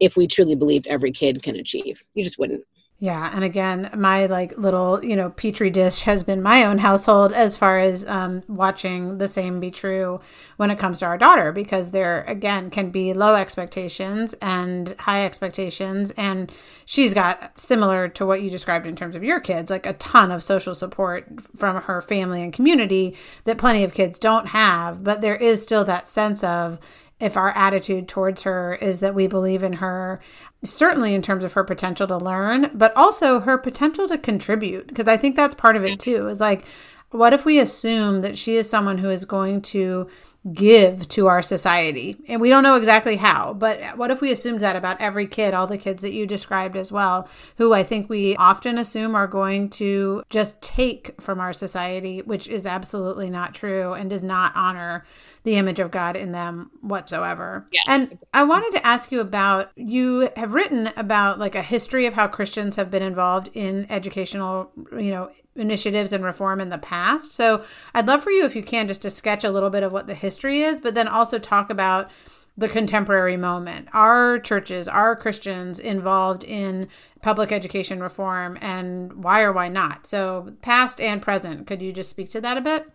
if 0.00 0.16
we 0.16 0.26
truly 0.26 0.54
believed 0.54 0.86
every 0.86 1.12
kid 1.12 1.42
can 1.42 1.56
achieve. 1.56 2.02
You 2.14 2.22
just 2.22 2.38
wouldn't 2.38 2.64
yeah, 2.98 3.30
and 3.34 3.44
again, 3.44 3.90
my 3.94 4.24
like 4.24 4.56
little 4.56 5.04
you 5.04 5.16
know 5.16 5.28
petri 5.28 5.68
dish 5.68 6.00
has 6.02 6.22
been 6.22 6.40
my 6.40 6.64
own 6.64 6.78
household 6.78 7.34
as 7.34 7.54
far 7.54 7.78
as 7.78 8.06
um, 8.06 8.42
watching 8.48 9.18
the 9.18 9.28
same 9.28 9.60
be 9.60 9.70
true 9.70 10.18
when 10.56 10.70
it 10.70 10.78
comes 10.78 11.00
to 11.00 11.04
our 11.04 11.18
daughter 11.18 11.52
because 11.52 11.90
there 11.90 12.22
again 12.22 12.70
can 12.70 12.88
be 12.90 13.12
low 13.12 13.34
expectations 13.34 14.34
and 14.40 14.96
high 14.98 15.26
expectations, 15.26 16.10
and 16.12 16.50
she's 16.86 17.12
got 17.12 17.60
similar 17.60 18.08
to 18.08 18.24
what 18.24 18.40
you 18.40 18.48
described 18.48 18.86
in 18.86 18.96
terms 18.96 19.14
of 19.14 19.22
your 19.22 19.40
kids, 19.40 19.70
like 19.70 19.84
a 19.84 19.92
ton 19.94 20.32
of 20.32 20.42
social 20.42 20.74
support 20.74 21.28
from 21.54 21.82
her 21.82 22.00
family 22.00 22.42
and 22.42 22.54
community 22.54 23.14
that 23.44 23.58
plenty 23.58 23.84
of 23.84 23.92
kids 23.92 24.18
don't 24.18 24.46
have, 24.46 25.04
but 25.04 25.20
there 25.20 25.36
is 25.36 25.62
still 25.62 25.84
that 25.84 26.08
sense 26.08 26.42
of 26.42 26.78
if 27.18 27.36
our 27.36 27.50
attitude 27.50 28.08
towards 28.08 28.42
her 28.42 28.74
is 28.74 29.00
that 29.00 29.14
we 29.14 29.26
believe 29.26 29.62
in 29.62 29.74
her, 29.74 30.20
certainly 30.62 31.14
in 31.14 31.22
terms 31.22 31.44
of 31.44 31.54
her 31.54 31.64
potential 31.64 32.06
to 32.06 32.18
learn, 32.18 32.70
but 32.74 32.94
also 32.96 33.40
her 33.40 33.56
potential 33.56 34.06
to 34.08 34.18
contribute. 34.18 34.86
Because 34.86 35.08
I 35.08 35.16
think 35.16 35.34
that's 35.34 35.54
part 35.54 35.76
of 35.76 35.84
it 35.84 35.98
too. 35.98 36.28
Is 36.28 36.40
like, 36.40 36.66
what 37.10 37.32
if 37.32 37.44
we 37.44 37.58
assume 37.58 38.20
that 38.20 38.36
she 38.36 38.56
is 38.56 38.68
someone 38.68 38.98
who 38.98 39.10
is 39.10 39.24
going 39.24 39.62
to 39.62 40.08
give 40.52 41.08
to 41.08 41.26
our 41.26 41.42
society. 41.42 42.16
And 42.28 42.40
we 42.40 42.48
don't 42.48 42.62
know 42.62 42.76
exactly 42.76 43.16
how, 43.16 43.54
but 43.54 43.96
what 43.96 44.10
if 44.10 44.20
we 44.20 44.30
assumed 44.30 44.60
that 44.60 44.76
about 44.76 45.00
every 45.00 45.26
kid, 45.26 45.54
all 45.54 45.66
the 45.66 45.78
kids 45.78 46.02
that 46.02 46.12
you 46.12 46.26
described 46.26 46.76
as 46.76 46.92
well, 46.92 47.28
who 47.58 47.72
I 47.72 47.82
think 47.82 48.08
we 48.08 48.36
often 48.36 48.78
assume 48.78 49.14
are 49.14 49.26
going 49.26 49.70
to 49.70 50.22
just 50.30 50.60
take 50.62 51.20
from 51.20 51.40
our 51.40 51.52
society, 51.52 52.22
which 52.22 52.48
is 52.48 52.66
absolutely 52.66 53.28
not 53.28 53.54
true 53.54 53.94
and 53.94 54.08
does 54.08 54.22
not 54.22 54.52
honor 54.54 55.04
the 55.42 55.56
image 55.56 55.78
of 55.78 55.90
God 55.90 56.16
in 56.16 56.32
them 56.32 56.70
whatsoever. 56.80 57.66
Yeah, 57.70 57.80
and 57.86 58.04
exactly. 58.04 58.28
I 58.34 58.44
wanted 58.44 58.72
to 58.72 58.86
ask 58.86 59.12
you 59.12 59.20
about 59.20 59.70
you 59.76 60.30
have 60.36 60.54
written 60.54 60.90
about 60.96 61.38
like 61.38 61.54
a 61.54 61.62
history 61.62 62.06
of 62.06 62.14
how 62.14 62.26
Christians 62.26 62.76
have 62.76 62.90
been 62.90 63.02
involved 63.02 63.50
in 63.54 63.86
educational, 63.90 64.72
you 64.92 65.10
know, 65.10 65.30
initiatives 65.56 66.12
and 66.12 66.24
reform 66.24 66.60
in 66.60 66.70
the 66.70 66.78
past. 66.78 67.32
So 67.32 67.64
I'd 67.94 68.06
love 68.06 68.22
for 68.22 68.30
you, 68.30 68.44
if 68.44 68.56
you 68.56 68.62
can, 68.62 68.88
just 68.88 69.02
to 69.02 69.10
sketch 69.10 69.44
a 69.44 69.50
little 69.50 69.70
bit 69.70 69.82
of 69.82 69.92
what 69.92 70.06
the 70.06 70.14
history 70.14 70.62
is, 70.62 70.80
but 70.80 70.94
then 70.94 71.08
also 71.08 71.38
talk 71.38 71.70
about 71.70 72.10
the 72.56 72.68
contemporary 72.68 73.36
moment. 73.36 73.88
Are 73.92 74.38
churches, 74.38 74.88
are 74.88 75.14
Christians 75.14 75.78
involved 75.78 76.42
in 76.42 76.88
public 77.20 77.52
education 77.52 78.00
reform 78.00 78.56
and 78.60 79.12
why 79.22 79.42
or 79.42 79.52
why 79.52 79.68
not? 79.68 80.06
So, 80.06 80.54
past 80.62 81.00
and 81.00 81.20
present, 81.20 81.66
could 81.66 81.82
you 81.82 81.92
just 81.92 82.10
speak 82.10 82.30
to 82.30 82.40
that 82.40 82.56
a 82.56 82.62
bit? 82.62 82.90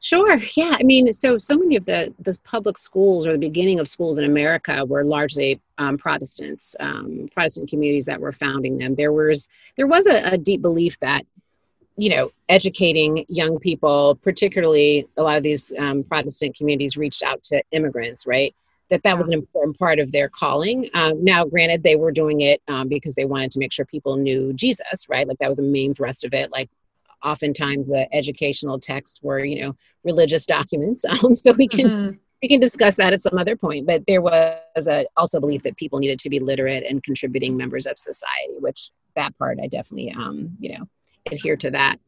Sure. 0.00 0.40
Yeah. 0.54 0.76
I 0.78 0.84
mean, 0.84 1.10
so 1.12 1.38
so 1.38 1.56
many 1.56 1.74
of 1.74 1.84
the 1.84 2.14
the 2.20 2.38
public 2.44 2.78
schools 2.78 3.26
or 3.26 3.32
the 3.32 3.38
beginning 3.38 3.80
of 3.80 3.88
schools 3.88 4.16
in 4.16 4.24
America 4.24 4.84
were 4.84 5.04
largely 5.04 5.60
um, 5.78 5.98
Protestants, 5.98 6.76
um, 6.78 7.28
Protestant 7.34 7.68
communities 7.68 8.04
that 8.04 8.20
were 8.20 8.32
founding 8.32 8.78
them. 8.78 8.94
There 8.94 9.12
was 9.12 9.48
there 9.76 9.88
was 9.88 10.06
a, 10.06 10.22
a 10.34 10.38
deep 10.38 10.62
belief 10.62 11.00
that 11.00 11.26
you 11.98 12.10
know, 12.10 12.30
educating 12.48 13.26
young 13.28 13.58
people, 13.58 14.14
particularly 14.22 15.06
a 15.16 15.22
lot 15.22 15.36
of 15.36 15.42
these 15.42 15.72
um, 15.78 16.04
Protestant 16.04 16.56
communities 16.56 16.96
reached 16.96 17.24
out 17.24 17.42
to 17.42 17.60
immigrants, 17.72 18.24
right? 18.24 18.54
That 18.88 19.02
that 19.02 19.16
was 19.16 19.28
an 19.28 19.34
important 19.34 19.76
part 19.78 19.98
of 19.98 20.12
their 20.12 20.28
calling. 20.28 20.88
Um, 20.94 21.22
now, 21.22 21.44
granted, 21.44 21.82
they 21.82 21.96
were 21.96 22.12
doing 22.12 22.40
it 22.40 22.62
um, 22.68 22.88
because 22.88 23.16
they 23.16 23.24
wanted 23.24 23.50
to 23.50 23.58
make 23.58 23.72
sure 23.72 23.84
people 23.84 24.16
knew 24.16 24.52
Jesus, 24.52 25.06
right? 25.08 25.26
Like 25.26 25.38
that 25.38 25.48
was 25.48 25.58
a 25.58 25.64
main 25.64 25.92
thrust 25.92 26.24
of 26.24 26.32
it. 26.32 26.52
Like 26.52 26.70
oftentimes 27.24 27.88
the 27.88 28.06
educational 28.14 28.78
texts 28.78 29.20
were, 29.20 29.44
you 29.44 29.60
know, 29.62 29.76
religious 30.04 30.46
documents. 30.46 31.04
Um, 31.24 31.34
so 31.34 31.52
we 31.52 31.66
can 31.66 31.88
mm-hmm. 31.88 32.16
we 32.42 32.48
can 32.48 32.60
discuss 32.60 32.94
that 32.96 33.12
at 33.12 33.22
some 33.22 33.36
other 33.36 33.56
point. 33.56 33.86
But 33.86 34.04
there 34.06 34.22
was 34.22 34.86
a, 34.86 35.04
also 35.16 35.38
a 35.38 35.40
belief 35.40 35.64
that 35.64 35.76
people 35.76 35.98
needed 35.98 36.20
to 36.20 36.30
be 36.30 36.38
literate 36.38 36.84
and 36.88 37.02
contributing 37.02 37.56
members 37.56 37.86
of 37.86 37.98
society, 37.98 38.54
which 38.60 38.90
that 39.16 39.36
part 39.36 39.58
I 39.60 39.66
definitely, 39.66 40.12
um, 40.12 40.56
you 40.60 40.78
know, 40.78 40.88
adhere 41.26 41.56
to 41.56 41.70
that. 41.70 41.98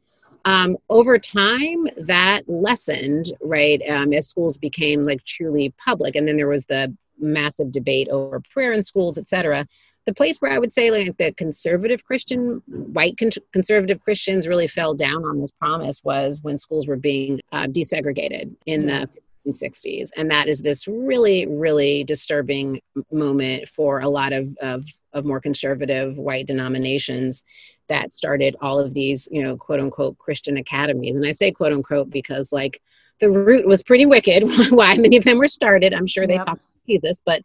Um, 0.45 0.77
over 0.89 1.19
time, 1.19 1.87
that 1.99 2.49
lessened, 2.49 3.33
right, 3.41 3.81
um, 3.89 4.13
as 4.13 4.29
schools 4.29 4.57
became 4.57 5.05
like 5.05 5.23
truly 5.25 5.75
public. 5.85 6.17
And 6.17 6.27
then 6.27 6.37
there 6.37 6.49
was 6.49 6.65
the 6.65 6.95
massive 7.19 7.71
debate 7.71 8.09
over 8.09 8.41
prayer 8.53 8.73
in 8.73 8.83
schools, 8.83 9.19
et 9.19 9.29
cetera. 9.29 9.67
The 10.07 10.15
place 10.15 10.39
where 10.39 10.51
I 10.51 10.59
would 10.59 10.73
say 10.73 10.91
like 10.91 11.17
the 11.19 11.33
conservative 11.33 12.05
Christian, 12.05 12.63
white 12.67 13.19
con- 13.19 13.31
conservative 13.53 14.01
Christians 14.01 14.49
really 14.49 14.67
fell 14.67 14.95
down 14.95 15.25
on 15.25 15.39
this 15.39 15.53
promise 15.53 16.03
was 16.03 16.39
when 16.43 16.57
schools 16.57 16.89
were 16.89 16.97
being 16.97 17.41
uh, 17.53 17.67
desegregated 17.67 18.55
in 18.67 18.87
the 18.87 19.07
60s 19.49 20.11
and 20.17 20.31
that 20.31 20.49
is 20.49 20.61
this 20.61 20.87
really 20.87 21.47
really 21.47 22.05
disturbing 22.05 22.81
moment 23.11 23.69
for 23.69 24.01
a 24.01 24.09
lot 24.09 24.33
of, 24.33 24.55
of, 24.61 24.85
of 25.13 25.25
more 25.25 25.41
conservative 25.41 26.17
white 26.19 26.47
denominations 26.47 27.43
that 27.91 28.13
started 28.13 28.57
all 28.63 28.79
of 28.79 28.95
these 28.95 29.29
you 29.31 29.43
know 29.43 29.57
quote 29.57 29.81
unquote 29.81 30.17
christian 30.17 30.57
academies 30.57 31.17
and 31.17 31.27
i 31.27 31.31
say 31.31 31.53
quote 31.53 31.73
unquote 31.73 32.09
because 32.09 32.53
like 32.53 32.81
the 33.21 33.31
root 33.31 33.67
was 33.67 33.83
pretty 33.83 34.07
wicked 34.07 34.45
why 34.71 34.97
many 34.97 35.19
of 35.19 35.25
them 35.25 35.39
were 35.39 35.49
started 35.49 35.93
i'm 35.93 36.07
sure 36.07 36.27
they 36.27 36.35
yep. 36.35 36.47
talked 36.47 36.63
Jesus, 36.89 37.23
but 37.25 37.43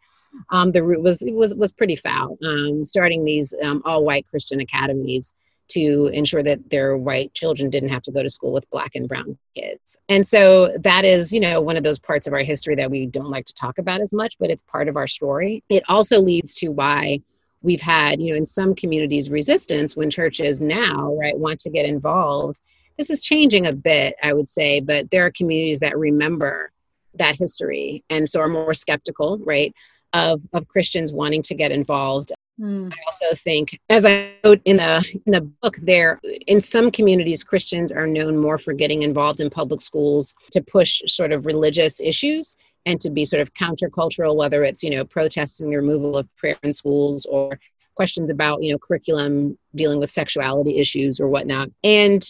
um, 0.50 0.72
the 0.72 0.82
root 0.82 1.02
was 1.02 1.22
was 1.28 1.54
was 1.54 1.72
pretty 1.72 1.94
foul. 1.94 2.36
Um, 2.44 2.84
starting 2.84 3.24
these 3.24 3.54
um, 3.62 3.80
all 3.84 4.04
white 4.04 4.26
Christian 4.28 4.60
academies 4.60 5.34
to 5.68 6.10
ensure 6.12 6.42
that 6.42 6.70
their 6.70 6.96
white 6.96 7.34
children 7.34 7.70
didn't 7.70 7.88
have 7.88 8.02
to 8.02 8.12
go 8.12 8.22
to 8.22 8.30
school 8.30 8.52
with 8.52 8.68
black 8.70 8.94
and 8.94 9.08
brown 9.08 9.36
kids. 9.54 9.96
And 10.08 10.26
so 10.26 10.72
that 10.78 11.04
is, 11.04 11.32
you 11.32 11.40
know, 11.40 11.60
one 11.60 11.76
of 11.76 11.82
those 11.82 11.98
parts 11.98 12.26
of 12.26 12.32
our 12.32 12.44
history 12.44 12.76
that 12.76 12.90
we 12.90 13.06
don't 13.06 13.30
like 13.30 13.46
to 13.46 13.54
talk 13.54 13.78
about 13.78 14.00
as 14.00 14.12
much, 14.12 14.36
but 14.38 14.50
it's 14.50 14.62
part 14.62 14.88
of 14.88 14.96
our 14.96 15.08
story. 15.08 15.64
It 15.68 15.82
also 15.88 16.20
leads 16.20 16.54
to 16.56 16.68
why 16.68 17.20
we've 17.62 17.80
had, 17.80 18.20
you 18.20 18.32
know, 18.32 18.36
in 18.36 18.46
some 18.46 18.74
communities 18.74 19.30
resistance 19.30 19.96
when 19.96 20.10
churches 20.10 20.60
now, 20.60 21.14
right, 21.20 21.36
want 21.36 21.60
to 21.60 21.70
get 21.70 21.86
involved. 21.86 22.60
This 22.98 23.10
is 23.10 23.20
changing 23.20 23.66
a 23.66 23.72
bit, 23.72 24.14
I 24.22 24.32
would 24.32 24.48
say, 24.48 24.80
but 24.80 25.10
there 25.10 25.26
are 25.26 25.30
communities 25.30 25.80
that 25.80 25.98
remember 25.98 26.70
that 27.14 27.36
history 27.36 28.04
and 28.10 28.28
so 28.28 28.40
are 28.40 28.48
more 28.48 28.74
skeptical, 28.74 29.38
right, 29.38 29.74
of, 30.12 30.42
of 30.52 30.68
Christians 30.68 31.12
wanting 31.12 31.42
to 31.42 31.54
get 31.54 31.72
involved 31.72 32.32
Mm. 32.60 32.90
I 32.90 32.96
also 33.06 33.34
think, 33.34 33.78
as 33.90 34.06
I 34.06 34.32
wrote 34.42 34.62
in 34.64 34.78
the 34.78 35.04
in 35.26 35.32
the 35.32 35.42
book, 35.42 35.76
there 35.82 36.20
in 36.46 36.60
some 36.60 36.90
communities, 36.90 37.44
Christians 37.44 37.92
are 37.92 38.06
known 38.06 38.38
more 38.38 38.56
for 38.56 38.72
getting 38.72 39.02
involved 39.02 39.40
in 39.40 39.50
public 39.50 39.82
schools 39.82 40.34
to 40.52 40.62
push 40.62 41.02
sort 41.06 41.32
of 41.32 41.44
religious 41.44 42.00
issues 42.00 42.56
and 42.86 43.00
to 43.00 43.10
be 43.10 43.24
sort 43.24 43.42
of 43.42 43.52
countercultural, 43.52 44.36
whether 44.36 44.64
it's 44.64 44.82
you 44.82 44.90
know 44.90 45.04
protesting 45.04 45.68
the 45.68 45.76
removal 45.76 46.16
of 46.16 46.34
prayer 46.36 46.56
in 46.62 46.72
schools 46.72 47.26
or 47.26 47.58
questions 47.94 48.30
about 48.30 48.62
you 48.62 48.72
know 48.72 48.78
curriculum 48.78 49.58
dealing 49.74 50.00
with 50.00 50.10
sexuality 50.10 50.78
issues 50.78 51.20
or 51.20 51.28
whatnot. 51.28 51.68
And 51.84 52.22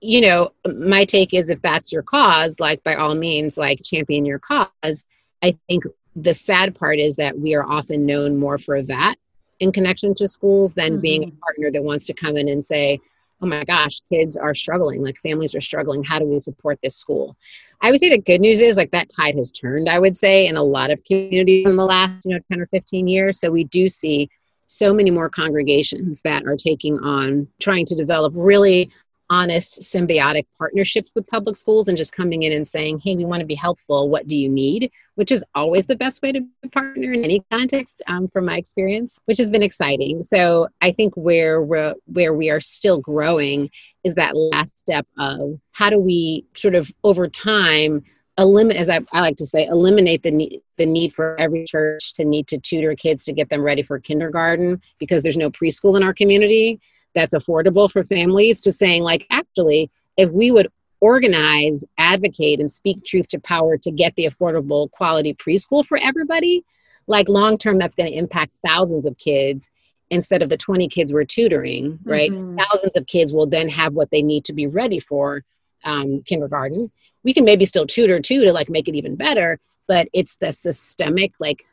you 0.00 0.20
know, 0.20 0.52
my 0.66 1.04
take 1.04 1.32
is 1.32 1.50
if 1.50 1.62
that's 1.62 1.92
your 1.92 2.02
cause, 2.02 2.60
like 2.60 2.82
by 2.84 2.94
all 2.94 3.14
means, 3.14 3.56
like 3.56 3.80
champion 3.82 4.24
your 4.24 4.38
cause. 4.38 5.06
I 5.42 5.52
think 5.68 5.84
the 6.14 6.34
sad 6.34 6.74
part 6.74 6.98
is 6.98 7.16
that 7.16 7.38
we 7.38 7.54
are 7.54 7.64
often 7.64 8.06
known 8.06 8.36
more 8.36 8.58
for 8.58 8.82
that 8.82 9.16
in 9.58 9.72
connection 9.72 10.14
to 10.14 10.28
schools 10.28 10.74
than 10.74 10.92
mm-hmm. 10.92 11.00
being 11.00 11.24
a 11.24 11.44
partner 11.44 11.70
that 11.70 11.82
wants 11.82 12.06
to 12.06 12.14
come 12.14 12.36
in 12.36 12.48
and 12.48 12.64
say, 12.64 13.00
oh 13.40 13.46
my 13.46 13.64
gosh, 13.64 14.00
kids 14.08 14.36
are 14.36 14.54
struggling, 14.54 15.02
like 15.02 15.18
families 15.18 15.54
are 15.54 15.60
struggling. 15.60 16.02
How 16.02 16.18
do 16.18 16.24
we 16.26 16.38
support 16.38 16.78
this 16.82 16.96
school? 16.96 17.36
I 17.80 17.90
would 17.90 18.00
say 18.00 18.08
the 18.08 18.20
good 18.20 18.40
news 18.40 18.60
is 18.60 18.76
like 18.76 18.90
that 18.90 19.08
tide 19.08 19.36
has 19.36 19.52
turned, 19.52 19.88
I 19.88 19.98
would 19.98 20.16
say, 20.16 20.46
in 20.46 20.56
a 20.56 20.62
lot 20.62 20.90
of 20.90 21.02
communities 21.04 21.66
in 21.66 21.76
the 21.76 21.84
last, 21.84 22.24
you 22.24 22.34
know, 22.34 22.40
10 22.50 22.60
or 22.60 22.66
15 22.66 23.06
years. 23.06 23.38
So 23.38 23.50
we 23.50 23.64
do 23.64 23.88
see 23.88 24.28
so 24.66 24.92
many 24.92 25.10
more 25.10 25.28
congregations 25.28 26.20
that 26.22 26.44
are 26.46 26.56
taking 26.56 26.98
on 26.98 27.46
trying 27.60 27.86
to 27.86 27.94
develop 27.94 28.32
really 28.36 28.90
honest 29.30 29.80
symbiotic 29.80 30.46
partnerships 30.58 31.10
with 31.14 31.26
public 31.26 31.56
schools 31.56 31.88
and 31.88 31.98
just 31.98 32.14
coming 32.14 32.44
in 32.44 32.52
and 32.52 32.66
saying 32.66 32.98
hey 32.98 33.16
we 33.16 33.24
want 33.24 33.40
to 33.40 33.46
be 33.46 33.54
helpful. 33.54 34.08
What 34.08 34.26
do 34.26 34.36
you 34.36 34.48
need? 34.48 34.90
which 35.16 35.32
is 35.32 35.42
always 35.54 35.86
the 35.86 35.96
best 35.96 36.20
way 36.22 36.30
to 36.30 36.46
partner 36.72 37.12
in 37.12 37.24
any 37.24 37.42
context 37.50 38.02
um, 38.06 38.28
from 38.28 38.44
my 38.44 38.56
experience 38.56 39.18
which 39.24 39.38
has 39.38 39.50
been 39.50 39.62
exciting. 39.62 40.22
So 40.22 40.68
i 40.80 40.92
think 40.92 41.14
where 41.16 41.62
we're 41.62 41.94
where 42.06 42.34
we 42.34 42.50
are 42.50 42.60
still 42.60 42.98
growing 43.00 43.70
is 44.04 44.14
that 44.14 44.36
last 44.36 44.78
step 44.78 45.06
of 45.18 45.58
how 45.72 45.90
do 45.90 45.98
we 45.98 46.44
sort 46.54 46.74
of 46.74 46.92
over 47.02 47.26
time 47.28 48.04
eliminate 48.38 48.80
as 48.80 48.90
I, 48.90 49.00
I 49.12 49.20
like 49.20 49.36
to 49.36 49.46
say 49.46 49.66
eliminate 49.66 50.22
the 50.22 50.30
need 50.30 50.60
the 50.76 50.86
need 50.86 51.12
for 51.12 51.38
every 51.40 51.64
church 51.64 52.12
to 52.14 52.24
need 52.24 52.46
to 52.48 52.58
tutor 52.58 52.94
kids 52.94 53.24
to 53.24 53.32
get 53.32 53.48
them 53.48 53.62
ready 53.62 53.82
for 53.82 53.98
kindergarten 53.98 54.80
because 54.98 55.22
there's 55.22 55.36
no 55.36 55.50
preschool 55.50 55.96
in 55.96 56.02
our 56.02 56.14
community 56.14 56.78
that's 57.16 57.34
affordable 57.34 57.90
for 57.90 58.04
families 58.04 58.60
to 58.60 58.70
saying 58.70 59.02
like 59.02 59.26
actually 59.30 59.90
if 60.16 60.30
we 60.30 60.52
would 60.52 60.68
organize 61.00 61.84
advocate 61.98 62.60
and 62.60 62.70
speak 62.70 63.04
truth 63.04 63.26
to 63.28 63.40
power 63.40 63.76
to 63.76 63.90
get 63.90 64.14
the 64.16 64.26
affordable 64.26 64.90
quality 64.92 65.34
preschool 65.34 65.84
for 65.84 65.98
everybody 65.98 66.62
like 67.06 67.28
long 67.28 67.58
term 67.58 67.78
that's 67.78 67.96
going 67.96 68.10
to 68.10 68.16
impact 68.16 68.54
thousands 68.56 69.06
of 69.06 69.16
kids 69.18 69.70
instead 70.10 70.42
of 70.42 70.48
the 70.48 70.56
20 70.56 70.88
kids 70.88 71.12
we're 71.12 71.24
tutoring 71.24 71.98
right 72.04 72.30
mm-hmm. 72.30 72.58
thousands 72.58 72.96
of 72.96 73.06
kids 73.06 73.32
will 73.32 73.46
then 73.46 73.68
have 73.68 73.94
what 73.94 74.10
they 74.10 74.22
need 74.22 74.44
to 74.44 74.52
be 74.52 74.66
ready 74.66 75.00
for 75.00 75.42
um, 75.84 76.22
kindergarten 76.22 76.90
we 77.24 77.32
can 77.32 77.44
maybe 77.44 77.64
still 77.64 77.86
tutor 77.86 78.20
too 78.20 78.44
to 78.44 78.52
like 78.52 78.68
make 78.68 78.88
it 78.88 78.94
even 78.94 79.16
better 79.16 79.58
but 79.88 80.08
it's 80.12 80.36
the 80.36 80.52
systemic 80.52 81.32
like 81.40 81.64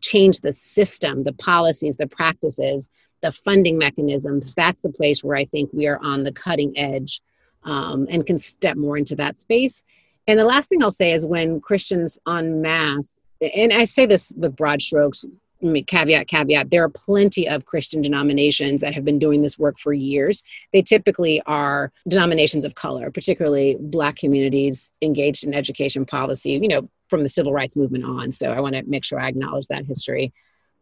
change 0.00 0.40
the 0.40 0.52
system 0.52 1.24
the 1.24 1.32
policies 1.34 1.96
the 1.96 2.06
practices 2.06 2.88
the 3.22 3.32
funding 3.32 3.78
mechanisms, 3.78 4.54
that's 4.54 4.82
the 4.82 4.92
place 4.92 5.22
where 5.22 5.36
I 5.36 5.44
think 5.44 5.70
we 5.72 5.86
are 5.86 5.98
on 6.02 6.24
the 6.24 6.32
cutting 6.32 6.76
edge 6.78 7.20
um, 7.64 8.06
and 8.10 8.26
can 8.26 8.38
step 8.38 8.76
more 8.76 8.96
into 8.96 9.14
that 9.16 9.38
space. 9.38 9.82
And 10.26 10.38
the 10.38 10.44
last 10.44 10.68
thing 10.68 10.82
I'll 10.82 10.90
say 10.90 11.12
is 11.12 11.26
when 11.26 11.60
Christians 11.60 12.18
en 12.28 12.62
masse, 12.62 13.20
and 13.40 13.72
I 13.72 13.84
say 13.84 14.06
this 14.06 14.32
with 14.36 14.56
broad 14.56 14.80
strokes, 14.80 15.26
caveat, 15.86 16.26
caveat, 16.28 16.70
there 16.70 16.84
are 16.84 16.88
plenty 16.88 17.48
of 17.48 17.64
Christian 17.64 18.00
denominations 18.00 18.80
that 18.80 18.94
have 18.94 19.04
been 19.04 19.18
doing 19.18 19.42
this 19.42 19.58
work 19.58 19.78
for 19.78 19.92
years. 19.92 20.42
They 20.72 20.82
typically 20.82 21.42
are 21.46 21.92
denominations 22.08 22.64
of 22.64 22.74
color, 22.74 23.10
particularly 23.10 23.76
Black 23.78 24.16
communities 24.16 24.90
engaged 25.02 25.44
in 25.44 25.52
education 25.52 26.04
policy, 26.06 26.52
you 26.52 26.68
know, 26.68 26.88
from 27.08 27.22
the 27.22 27.28
civil 27.28 27.52
rights 27.52 27.76
movement 27.76 28.04
on. 28.04 28.32
So 28.32 28.52
I 28.52 28.60
want 28.60 28.74
to 28.76 28.82
make 28.84 29.04
sure 29.04 29.20
I 29.20 29.28
acknowledge 29.28 29.66
that 29.66 29.84
history. 29.84 30.32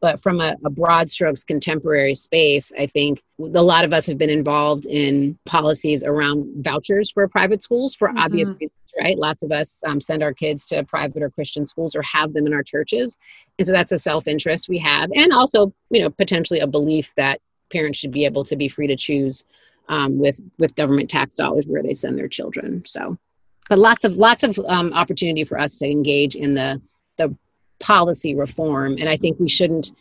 But 0.00 0.22
from 0.22 0.40
a, 0.40 0.54
a, 0.64 0.70
broad 0.70 1.10
strokes 1.10 1.42
contemporary 1.42 2.14
space, 2.14 2.72
I 2.78 2.86
think 2.86 3.20
a 3.40 3.62
lot 3.62 3.84
of 3.84 3.92
us 3.92 4.06
have 4.06 4.16
been 4.16 4.30
involved 4.30 4.86
in 4.86 5.36
policies 5.44 6.04
around 6.04 6.64
vouchers 6.64 7.10
for 7.10 7.26
private 7.26 7.62
schools 7.62 7.94
for 7.94 8.08
mm-hmm. 8.08 8.18
obvious 8.18 8.50
reasons, 8.50 8.70
right? 9.00 9.18
Lots 9.18 9.42
of 9.42 9.50
us 9.50 9.82
um, 9.86 10.00
send 10.00 10.22
our 10.22 10.32
kids 10.32 10.66
to 10.66 10.84
private 10.84 11.22
or 11.22 11.30
Christian 11.30 11.66
schools 11.66 11.96
or 11.96 12.02
have 12.02 12.32
them 12.32 12.46
in 12.46 12.54
our 12.54 12.62
churches. 12.62 13.18
And 13.58 13.66
so 13.66 13.72
that's 13.72 13.90
a 13.90 13.98
self 13.98 14.28
interest 14.28 14.68
we 14.68 14.78
have. 14.78 15.10
And 15.14 15.32
also, 15.32 15.72
you 15.90 16.00
know, 16.02 16.10
potentially 16.10 16.60
a 16.60 16.66
belief 16.66 17.12
that 17.16 17.40
parents 17.70 17.98
should 17.98 18.12
be 18.12 18.24
able 18.24 18.44
to 18.44 18.56
be 18.56 18.68
free 18.68 18.86
to 18.86 18.96
choose 18.96 19.44
um, 19.88 20.18
with, 20.18 20.40
with 20.58 20.76
government 20.76 21.10
tax 21.10 21.34
dollars 21.36 21.66
where 21.66 21.82
they 21.82 21.94
send 21.94 22.18
their 22.18 22.28
children. 22.28 22.84
So, 22.86 23.18
but 23.68 23.78
lots 23.78 24.04
of, 24.04 24.16
lots 24.16 24.42
of 24.42 24.58
um, 24.66 24.92
opportunity 24.92 25.44
for 25.44 25.58
us 25.58 25.76
to 25.78 25.90
engage 25.90 26.36
in 26.36 26.54
the, 26.54 26.80
the 27.16 27.34
policy 27.80 28.34
reform 28.34 28.96
and 28.98 29.08
i 29.08 29.16
think 29.16 29.38
we 29.38 29.48
shouldn't 29.48 29.92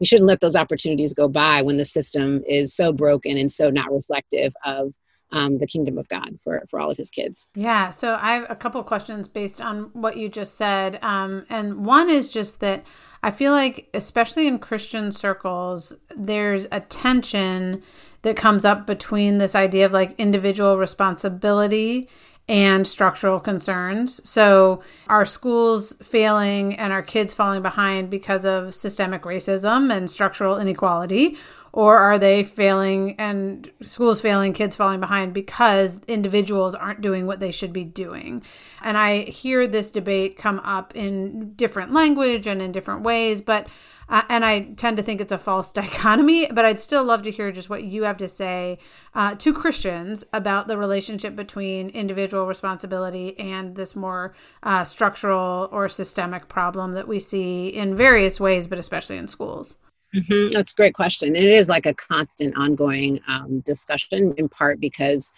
we 0.00 0.06
shouldn't 0.06 0.26
let 0.26 0.40
those 0.40 0.56
opportunities 0.56 1.14
go 1.14 1.28
by 1.28 1.62
when 1.62 1.76
the 1.76 1.84
system 1.84 2.42
is 2.46 2.74
so 2.74 2.92
broken 2.92 3.36
and 3.38 3.50
so 3.50 3.70
not 3.70 3.92
reflective 3.92 4.54
of 4.64 4.94
um, 5.32 5.58
the 5.58 5.66
kingdom 5.66 5.98
of 5.98 6.08
God 6.08 6.40
for, 6.42 6.64
for 6.70 6.80
all 6.80 6.90
of 6.90 6.96
his 6.96 7.10
kids. 7.10 7.46
Yeah. 7.54 7.90
So 7.90 8.16
I 8.20 8.34
have 8.34 8.46
a 8.48 8.54
couple 8.54 8.82
questions 8.84 9.26
based 9.26 9.60
on 9.60 9.90
what 9.92 10.16
you 10.16 10.28
just 10.28 10.54
said. 10.54 11.02
Um, 11.02 11.46
and 11.50 11.84
one 11.84 12.08
is 12.08 12.28
just 12.28 12.60
that 12.60 12.84
I 13.22 13.30
feel 13.30 13.52
like, 13.52 13.88
especially 13.92 14.46
in 14.46 14.58
Christian 14.58 15.10
circles, 15.10 15.92
there's 16.14 16.66
a 16.70 16.80
tension 16.80 17.82
that 18.22 18.36
comes 18.36 18.64
up 18.64 18.86
between 18.86 19.38
this 19.38 19.54
idea 19.54 19.84
of 19.84 19.92
like 19.92 20.14
individual 20.18 20.76
responsibility 20.76 22.08
and 22.48 22.86
structural 22.86 23.40
concerns. 23.40 24.20
So, 24.28 24.82
our 25.08 25.26
schools 25.26 25.94
failing 26.02 26.76
and 26.76 26.92
our 26.92 27.02
kids 27.02 27.32
falling 27.32 27.62
behind 27.62 28.08
because 28.08 28.44
of 28.44 28.74
systemic 28.74 29.22
racism 29.22 29.94
and 29.94 30.10
structural 30.10 30.58
inequality? 30.58 31.36
Or 31.72 31.98
are 31.98 32.18
they 32.18 32.42
failing 32.42 33.16
and 33.18 33.70
schools 33.84 34.22
failing, 34.22 34.54
kids 34.54 34.74
falling 34.74 34.98
behind 34.98 35.34
because 35.34 35.98
individuals 36.08 36.74
aren't 36.74 37.02
doing 37.02 37.26
what 37.26 37.38
they 37.38 37.50
should 37.50 37.72
be 37.72 37.84
doing? 37.84 38.42
And 38.80 38.96
I 38.96 39.24
hear 39.24 39.66
this 39.66 39.90
debate 39.90 40.38
come 40.38 40.58
up 40.60 40.96
in 40.96 41.52
different 41.52 41.92
language 41.92 42.46
and 42.46 42.62
in 42.62 42.72
different 42.72 43.02
ways, 43.02 43.42
but 43.42 43.66
uh, 44.08 44.22
and 44.28 44.44
I 44.44 44.72
tend 44.76 44.96
to 44.96 45.02
think 45.02 45.20
it's 45.20 45.32
a 45.32 45.38
false 45.38 45.72
dichotomy, 45.80 46.46
but 46.46 46.64
I'd 46.64 46.80
still 46.80 47.04
love 47.04 47.22
to 47.22 47.30
hear 47.30 47.52
just 47.52 47.70
what 47.70 47.84
you 47.84 48.04
have 48.04 48.16
to 48.18 48.28
say 48.28 48.78
uh, 49.14 49.34
to 49.36 49.52
Christians 49.52 50.24
about 50.32 50.68
the 50.68 50.78
relationship 50.78 51.34
between 51.34 51.88
individual 51.90 52.46
responsibility 52.46 53.38
and 53.38 53.76
this 53.76 53.96
more 53.96 54.34
uh, 54.62 54.84
structural 54.84 55.68
or 55.72 55.88
systemic 55.88 56.48
problem 56.48 56.92
that 56.92 57.08
we 57.08 57.18
see 57.18 57.68
in 57.68 57.96
various 57.96 58.40
ways, 58.40 58.68
but 58.68 58.78
especially 58.78 59.16
in 59.16 59.28
schools. 59.28 59.78
Mm-hmm. 60.14 60.54
That's 60.54 60.72
a 60.72 60.76
great 60.76 60.94
question. 60.94 61.34
And 61.34 61.44
it 61.44 61.52
is 61.52 61.68
like 61.68 61.86
a 61.86 61.94
constant 61.94 62.56
ongoing 62.56 63.20
um, 63.28 63.60
discussion, 63.60 64.34
in 64.38 64.48
part 64.48 64.80
because 64.80 65.32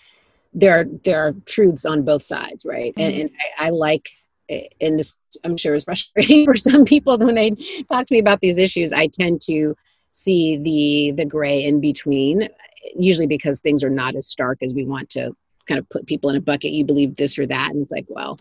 there 0.53 0.81
are, 0.81 0.85
there 1.05 1.27
are 1.27 1.33
truths 1.47 1.85
on 1.85 2.03
both 2.03 2.23
sides, 2.23 2.65
right? 2.65 2.95
Mm-hmm. 2.95 3.01
And, 3.03 3.21
and 3.23 3.31
I, 3.59 3.67
I 3.67 3.71
like 3.71 4.09
and 4.49 4.99
this 4.99 5.18
I'm 5.45 5.57
sure 5.57 5.75
is 5.75 5.85
frustrating 5.85 6.45
for 6.47 6.57
some 6.57 6.85
people. 6.85 7.19
When 7.19 7.35
they 7.35 7.51
talk 7.91 8.07
to 8.07 8.15
me 8.15 8.19
about 8.19 8.41
these 8.41 8.59
issues. 8.59 8.93
I 8.93 9.09
tend 9.09 9.41
to 9.43 9.75
see 10.13 10.59
the 10.59 11.23
the 11.23 11.29
gray 11.29 11.65
in 11.65 11.81
between 11.81 12.49
usually 12.97 13.27
because 13.27 13.61
things 13.61 13.85
are 13.85 13.91
not 13.91 14.17
as 14.17 14.27
stark 14.27 14.59
as 14.63 14.75
we 14.75 14.85
want 14.85 15.11
to 15.11 15.37
kind 15.67 15.79
of 15.79 15.89
put 15.91 16.07
people 16.07 16.31
in 16.31 16.37
a 16.37 16.41
bucket. 16.41 16.73
You 16.73 16.85
believe 16.85 17.17
this 17.17 17.39
or 17.39 17.47
that. 17.47 17.71
And 17.71 17.83
it's 17.83 17.93
like 17.93 18.07
well 18.09 18.39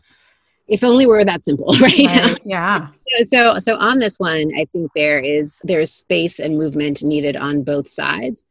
if 0.67 0.84
only 0.84 1.06
we 1.06 1.13
were 1.13 1.26
that 1.26 1.45
simple 1.45 1.67
right, 1.82 2.06
right. 2.08 2.38
yeah. 2.45 2.88
so 3.23 3.58
so 3.60 3.78
on 3.78 4.00
this 4.00 4.19
one 4.19 4.52
i 4.58 4.65
think 4.73 4.91
there 4.95 5.19
is 5.19 5.62
there's 5.63 5.91
space 5.91 6.39
and 6.39 6.58
movement 6.58 7.04
needed 7.04 7.36
on 7.36 7.63
both 7.63 7.88
sides. 7.88 8.45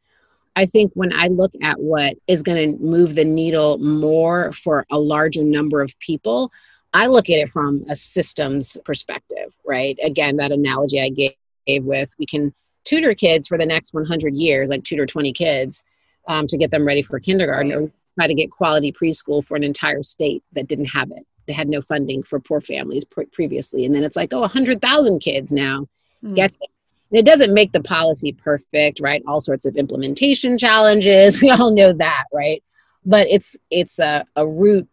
I 0.55 0.65
think 0.65 0.91
when 0.95 1.13
i 1.13 1.27
look 1.27 1.51
at 1.61 1.79
what 1.79 2.15
is 2.27 2.41
going 2.41 2.71
to 2.71 2.83
move 2.83 3.15
the 3.15 3.25
needle 3.25 3.77
more 3.77 4.51
for 4.53 4.85
a 4.89 4.99
larger 4.99 5.43
number 5.43 5.81
of 5.81 5.97
people 5.99 6.51
i 6.97 7.07
look 7.07 7.29
at 7.29 7.39
it 7.39 7.49
from 7.49 7.83
a 7.89 7.95
systems 7.95 8.77
perspective 8.85 9.53
right 9.65 9.97
again 10.03 10.37
that 10.37 10.51
analogy 10.51 11.01
i 11.01 11.09
gave 11.09 11.85
with 11.85 12.13
we 12.17 12.25
can 12.25 12.53
tutor 12.87 13.13
kids 13.13 13.47
for 13.47 13.57
the 13.57 13.65
next 13.65 13.93
100 13.93 14.33
years, 14.33 14.69
like 14.69 14.83
tutor 14.83 15.05
20 15.05 15.33
kids 15.33 15.83
um, 16.27 16.47
to 16.47 16.57
get 16.57 16.71
them 16.71 16.85
ready 16.85 17.01
for 17.01 17.19
kindergarten, 17.19 17.73
or 17.73 17.91
try 18.15 18.27
to 18.27 18.33
get 18.33 18.49
quality 18.49 18.91
preschool 18.91 19.45
for 19.45 19.57
an 19.57 19.63
entire 19.63 20.01
state 20.01 20.41
that 20.53 20.67
didn't 20.67 20.85
have 20.85 21.11
it. 21.11 21.25
They 21.45 21.53
had 21.53 21.67
no 21.67 21.81
funding 21.81 22.23
for 22.23 22.39
poor 22.39 22.61
families 22.61 23.05
pre- 23.05 23.25
previously. 23.25 23.85
And 23.85 23.93
then 23.93 24.03
it's 24.03 24.15
like, 24.15 24.33
oh, 24.33 24.41
100,000 24.41 25.19
kids 25.19 25.51
now 25.51 25.87
mm. 26.23 26.35
get 26.35 26.51
them. 26.51 26.69
And 27.11 27.19
it 27.19 27.25
doesn't 27.25 27.53
make 27.53 27.71
the 27.71 27.83
policy 27.83 28.33
perfect, 28.33 28.99
right? 28.99 29.23
All 29.27 29.39
sorts 29.39 29.65
of 29.65 29.77
implementation 29.77 30.57
challenges. 30.57 31.41
We 31.41 31.51
all 31.51 31.71
know 31.71 31.93
that, 31.93 32.25
right? 32.33 32.63
But 33.05 33.27
it's 33.29 33.55
it's 33.71 33.99
a, 33.99 34.25
a 34.35 34.45
root, 34.45 34.87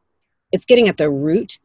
it's 0.53 0.65
getting 0.65 0.89
at 0.89 0.97
the 0.97 1.11
root 1.11 1.59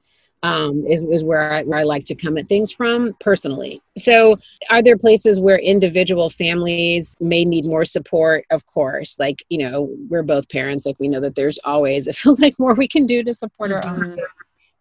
um, 0.44 0.86
is, 0.88 1.04
is 1.04 1.24
where 1.24 1.52
I, 1.52 1.64
where 1.64 1.80
I 1.80 1.84
like 1.84 2.06
to 2.06 2.16
come 2.16 2.38
at 2.38 2.48
things 2.48 2.72
from 2.72 3.14
personally. 3.20 3.82
So, 3.98 4.38
are 4.70 4.82
there 4.82 4.98
places 4.98 5.40
where 5.40 5.60
individual 5.60 6.30
families 6.30 7.16
may 7.20 7.44
need 7.44 7.66
more 7.66 7.86
support? 7.86 8.46
Of 8.50 8.66
course. 8.66 9.20
Like, 9.20 9.44
you 9.50 9.70
know, 9.70 9.90
we're 10.10 10.24
both 10.24 10.50
parents. 10.50 10.86
Like, 10.86 11.00
we 11.00 11.10
know 11.10 11.20
that 11.20 11.36
there's 11.36 11.60
always, 11.64 12.08
it 12.08 12.16
feels 12.16 12.40
like 12.40 12.58
more 12.60 12.74
we 12.74 12.88
can 12.88 13.06
do 13.06 13.24
to 13.24 13.34
support 13.34 13.72
mm-hmm. 13.72 14.00
our 14.02 14.06
own 14.06 14.18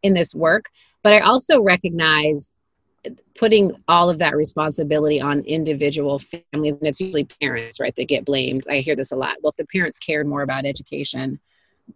in 0.02 0.14
this 0.14 0.34
work. 0.34 0.66
But 1.02 1.12
I 1.12 1.20
also 1.20 1.60
recognize 1.60 2.52
putting 3.34 3.72
all 3.86 4.10
of 4.10 4.18
that 4.18 4.36
responsibility 4.36 5.20
on 5.20 5.40
individual 5.40 6.18
families, 6.18 6.74
and 6.74 6.86
it's 6.86 7.00
usually 7.00 7.24
parents, 7.24 7.80
right, 7.80 7.94
that 7.96 8.08
get 8.08 8.24
blamed. 8.24 8.64
I 8.68 8.78
hear 8.78 8.96
this 8.96 9.12
a 9.12 9.16
lot. 9.16 9.36
Well, 9.42 9.50
if 9.50 9.56
the 9.56 9.66
parents 9.66 9.98
cared 9.98 10.26
more 10.26 10.42
about 10.42 10.66
education 10.66 11.38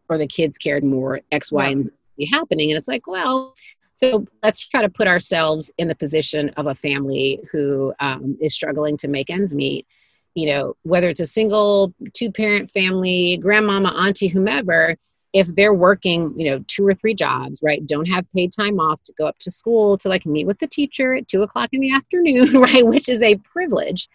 or 0.09 0.19
the 0.19 0.27
kids 0.27 0.59
cared 0.59 0.85
more, 0.85 1.21
X, 1.31 1.53
Y, 1.53 1.65
yeah. 1.65 1.71
and 1.71 1.85
Z 1.85 1.91
happening. 2.31 2.71
And 2.71 2.79
it's 2.79 2.89
like, 2.89 3.07
well, 3.07 3.55
so 3.95 4.27
let's 4.43 4.67
try 4.67 4.83
to 4.83 4.89
put 4.89 5.07
ourselves 5.07 5.71
in 5.79 5.89
the 5.89 5.95
position 5.95 6.51
of 6.51 6.67
a 6.67 6.75
family 6.75 7.41
who 7.51 7.93
um, 8.01 8.37
is 8.41 8.55
struggling 8.55 8.97
to 8.99 9.09
make 9.09 9.31
ends 9.31 9.55
meet. 9.55 9.87
You 10.35 10.47
know, 10.47 10.77
whether 10.83 11.09
it's 11.09 11.21
a 11.21 11.27
single, 11.27 11.93
two 12.15 12.33
parent 12.33 12.71
family, 12.71 13.37
grandmama, 13.37 13.91
auntie, 13.91 14.29
whomever, 14.29 14.97
if 15.35 15.47
they're 15.55 15.75
working, 15.75 16.35
you 16.39 16.51
know, 16.51 16.65
two 16.69 16.87
or 16.87 16.95
three 16.95 17.15
jobs, 17.15 17.63
right, 17.63 17.87
don't 17.87 18.07
have 18.07 18.31
paid 18.35 18.53
time 18.53 18.81
off 18.81 19.03
to 19.05 19.13
go 19.19 19.27
up 19.27 19.39
to 19.41 19.51
school 19.51 19.97
to 19.99 20.09
like 20.09 20.25
meet 20.25 20.47
with 20.47 20.59
the 20.59 20.67
teacher 20.67 21.15
at 21.15 21.29
two 21.29 21.43
o'clock 21.43 21.69
in 21.73 21.81
the 21.81 21.93
afternoon, 21.95 22.61
right, 22.61 22.87
which 22.87 23.09
is 23.09 23.23
a 23.23 23.37
privilege 23.37 24.09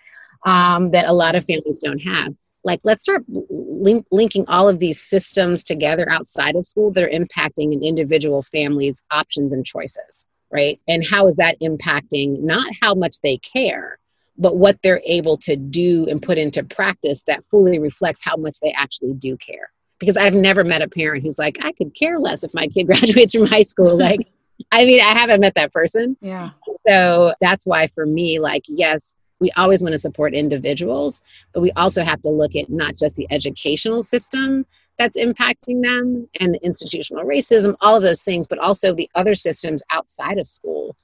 um, 0.45 0.91
that 0.91 1.07
a 1.07 1.13
lot 1.13 1.35
of 1.35 1.45
families 1.45 1.79
don't 1.79 1.99
have 1.99 2.33
like 2.67 2.79
let's 2.83 3.01
start 3.01 3.23
link, 3.49 4.05
linking 4.11 4.45
all 4.47 4.69
of 4.69 4.79
these 4.79 5.01
systems 5.01 5.63
together 5.63 6.07
outside 6.09 6.55
of 6.55 6.67
school 6.67 6.91
that 6.91 7.03
are 7.03 7.09
impacting 7.09 7.73
an 7.73 7.83
individual 7.83 8.43
family's 8.43 9.01
options 9.09 9.51
and 9.51 9.65
choices 9.65 10.25
right? 10.51 10.79
And 10.87 11.05
how 11.05 11.27
is 11.27 11.35
that 11.37 11.59
impacting 11.61 12.41
not 12.41 12.67
how 12.81 12.93
much 12.95 13.19
they 13.21 13.37
care 13.37 13.99
but 14.39 14.55
what 14.55 14.79
they're 14.83 15.01
able 15.03 15.35
to 15.35 15.55
do 15.55 16.05
and 16.07 16.21
put 16.21 16.37
into 16.37 16.63
practice 16.63 17.23
that 17.23 17.43
fully 17.45 17.79
reflects 17.79 18.23
how 18.23 18.35
much 18.37 18.59
they 18.61 18.71
actually 18.73 19.13
do 19.13 19.35
care? 19.37 19.71
Because 19.99 20.15
i've 20.15 20.33
never 20.33 20.63
met 20.63 20.81
a 20.81 20.87
parent 20.87 21.23
who's 21.23 21.39
like 21.39 21.57
i 21.63 21.71
could 21.71 21.93
care 21.95 22.19
less 22.19 22.43
if 22.43 22.53
my 22.53 22.67
kid 22.67 22.83
graduates 22.87 23.33
from 23.33 23.47
high 23.47 23.63
school. 23.63 23.97
Like 23.97 24.27
i 24.71 24.85
mean 24.85 25.01
i 25.01 25.17
haven't 25.17 25.41
met 25.41 25.55
that 25.55 25.73
person. 25.73 26.15
Yeah. 26.21 26.51
So 26.87 27.33
that's 27.41 27.65
why 27.65 27.87
for 27.87 28.05
me 28.05 28.39
like 28.39 28.63
yes 28.67 29.15
we 29.39 29.51
always 29.51 29.81
want 29.81 29.93
to 29.93 29.99
support 29.99 30.33
individuals, 30.33 31.21
but 31.53 31.61
we 31.61 31.71
also 31.73 32.03
have 32.03 32.21
to 32.23 32.29
look 32.29 32.55
at 32.55 32.69
not 32.69 32.95
just 32.95 33.15
the 33.15 33.27
educational 33.29 34.01
system 34.01 34.65
that's 34.97 35.17
impacting 35.17 35.83
them 35.83 36.27
and 36.39 36.55
the 36.55 36.65
institutional 36.65 37.23
racism, 37.23 37.75
all 37.81 37.95
of 37.95 38.03
those 38.03 38.23
things, 38.23 38.47
but 38.47 38.59
also 38.59 38.95
the 38.95 39.09
other 39.15 39.35
systems 39.35 39.83
outside 39.91 40.39
of 40.39 40.47
school 40.47 40.95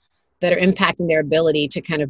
that 0.41 0.51
are 0.51 0.59
impacting 0.59 1.07
their 1.07 1.19
ability 1.19 1.67
to 1.67 1.81
kind 1.81 2.01
of 2.01 2.09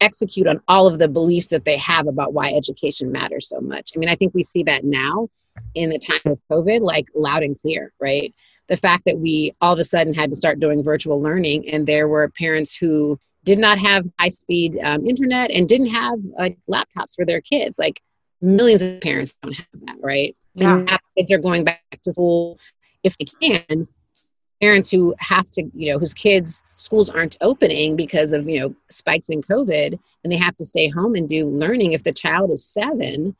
execute 0.00 0.46
on 0.46 0.60
all 0.68 0.86
of 0.86 0.98
the 0.98 1.08
beliefs 1.08 1.48
that 1.48 1.64
they 1.64 1.78
have 1.78 2.06
about 2.06 2.34
why 2.34 2.52
education 2.52 3.10
matters 3.10 3.48
so 3.48 3.60
much. 3.60 3.92
I 3.94 3.98
mean, 3.98 4.08
I 4.10 4.16
think 4.16 4.34
we 4.34 4.42
see 4.42 4.62
that 4.64 4.84
now 4.84 5.28
in 5.74 5.88
the 5.88 5.98
time 5.98 6.20
of 6.26 6.38
COVID, 6.50 6.80
like 6.80 7.06
loud 7.14 7.42
and 7.42 7.58
clear, 7.58 7.92
right? 7.98 8.34
The 8.68 8.76
fact 8.76 9.04
that 9.06 9.18
we 9.18 9.54
all 9.60 9.72
of 9.72 9.78
a 9.78 9.84
sudden 9.84 10.12
had 10.12 10.30
to 10.30 10.36
start 10.36 10.60
doing 10.60 10.82
virtual 10.82 11.20
learning, 11.20 11.68
and 11.68 11.86
there 11.86 12.08
were 12.08 12.28
parents 12.28 12.74
who 12.74 13.18
did 13.44 13.58
not 13.58 13.78
have 13.78 14.04
high 14.18 14.28
speed 14.28 14.78
um, 14.82 15.06
internet 15.06 15.50
and 15.50 15.68
didn't 15.68 15.88
have 15.88 16.18
like 16.38 16.58
laptops 16.68 17.14
for 17.14 17.24
their 17.24 17.40
kids. 17.40 17.78
Like 17.78 18.00
millions 18.40 18.82
of 18.82 19.00
parents 19.00 19.38
don't 19.42 19.52
have 19.52 19.66
that, 19.86 19.96
right? 20.00 20.36
Yeah. 20.54 20.78
And 20.78 20.98
kids 21.16 21.32
are 21.32 21.38
going 21.38 21.64
back 21.64 21.82
to 22.02 22.12
school 22.12 22.58
if 23.02 23.16
they 23.18 23.26
can. 23.40 23.86
Parents 24.60 24.90
who 24.90 25.14
have 25.18 25.50
to, 25.52 25.70
you 25.74 25.92
know, 25.92 25.98
whose 25.98 26.14
kids' 26.14 26.62
schools 26.76 27.10
aren't 27.10 27.36
opening 27.40 27.96
because 27.96 28.32
of, 28.32 28.48
you 28.48 28.60
know, 28.60 28.74
spikes 28.90 29.28
in 29.28 29.42
COVID 29.42 29.98
and 30.22 30.32
they 30.32 30.36
have 30.36 30.56
to 30.56 30.64
stay 30.64 30.88
home 30.88 31.14
and 31.14 31.28
do 31.28 31.46
learning 31.46 31.92
if 31.92 32.04
the 32.04 32.12
child 32.12 32.50
is 32.50 32.64
seven 32.64 33.36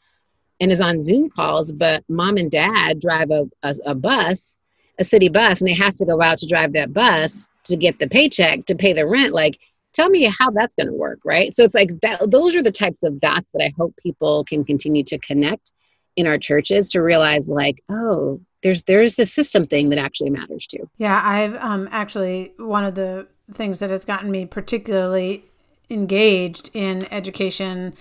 and 0.60 0.70
is 0.70 0.80
on 0.80 1.00
Zoom 1.00 1.30
calls, 1.30 1.72
but 1.72 2.04
mom 2.08 2.36
and 2.36 2.50
dad 2.50 3.00
drive 3.00 3.30
a, 3.30 3.48
a, 3.62 3.74
a 3.86 3.94
bus, 3.94 4.58
a 4.98 5.04
city 5.04 5.28
bus, 5.28 5.60
and 5.60 5.68
they 5.68 5.74
have 5.74 5.94
to 5.96 6.04
go 6.04 6.22
out 6.22 6.38
to 6.38 6.46
drive 6.46 6.72
that 6.74 6.92
bus 6.92 7.48
to 7.64 7.76
get 7.76 7.98
the 7.98 8.08
paycheck 8.08 8.66
to 8.66 8.74
pay 8.74 8.92
the 8.92 9.06
rent. 9.06 9.32
Like, 9.32 9.58
tell 9.94 10.10
me 10.10 10.24
how 10.38 10.50
that's 10.50 10.74
going 10.74 10.88
to 10.88 10.92
work 10.92 11.20
right? 11.24 11.54
So 11.56 11.64
it's 11.64 11.74
like 11.74 12.00
that 12.02 12.30
those 12.30 12.54
are 12.54 12.62
the 12.62 12.72
types 12.72 13.02
of 13.02 13.20
dots 13.20 13.46
that 13.54 13.64
i 13.64 13.72
hope 13.76 13.94
people 14.02 14.44
can 14.44 14.64
continue 14.64 15.04
to 15.04 15.18
connect 15.18 15.72
in 16.16 16.26
our 16.26 16.38
churches 16.38 16.88
to 16.90 17.00
realize 17.00 17.48
like 17.48 17.82
oh 17.88 18.40
there's 18.62 18.82
there's 18.84 19.16
the 19.16 19.26
system 19.26 19.64
thing 19.64 19.90
that 19.90 19.98
actually 19.98 20.30
matters 20.30 20.66
too 20.66 20.88
yeah 20.96 21.20
i've 21.24 21.54
um 21.56 21.88
actually 21.90 22.52
one 22.58 22.84
of 22.84 22.94
the 22.94 23.26
things 23.52 23.78
that 23.78 23.90
has 23.90 24.04
gotten 24.04 24.30
me 24.30 24.46
particularly 24.46 25.44
engaged 25.90 26.70
in 26.72 27.06
education 27.12 27.94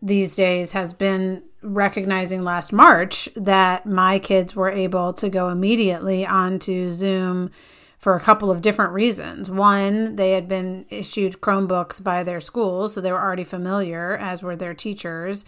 these 0.00 0.36
days 0.36 0.72
has 0.72 0.92
been 0.92 1.42
recognizing 1.62 2.42
last 2.42 2.72
march 2.72 3.28
that 3.36 3.86
my 3.86 4.18
kids 4.18 4.54
were 4.54 4.70
able 4.70 5.12
to 5.12 5.28
go 5.28 5.48
immediately 5.48 6.26
onto 6.26 6.88
zoom 6.90 7.50
for 7.98 8.14
a 8.14 8.20
couple 8.20 8.50
of 8.50 8.62
different 8.62 8.92
reasons. 8.92 9.50
One, 9.50 10.16
they 10.16 10.32
had 10.32 10.48
been 10.48 10.86
issued 10.88 11.40
Chromebooks 11.40 12.02
by 12.02 12.22
their 12.22 12.40
school, 12.40 12.88
so 12.88 13.00
they 13.00 13.12
were 13.12 13.20
already 13.20 13.44
familiar, 13.44 14.16
as 14.16 14.42
were 14.42 14.56
their 14.56 14.74
teachers. 14.74 15.44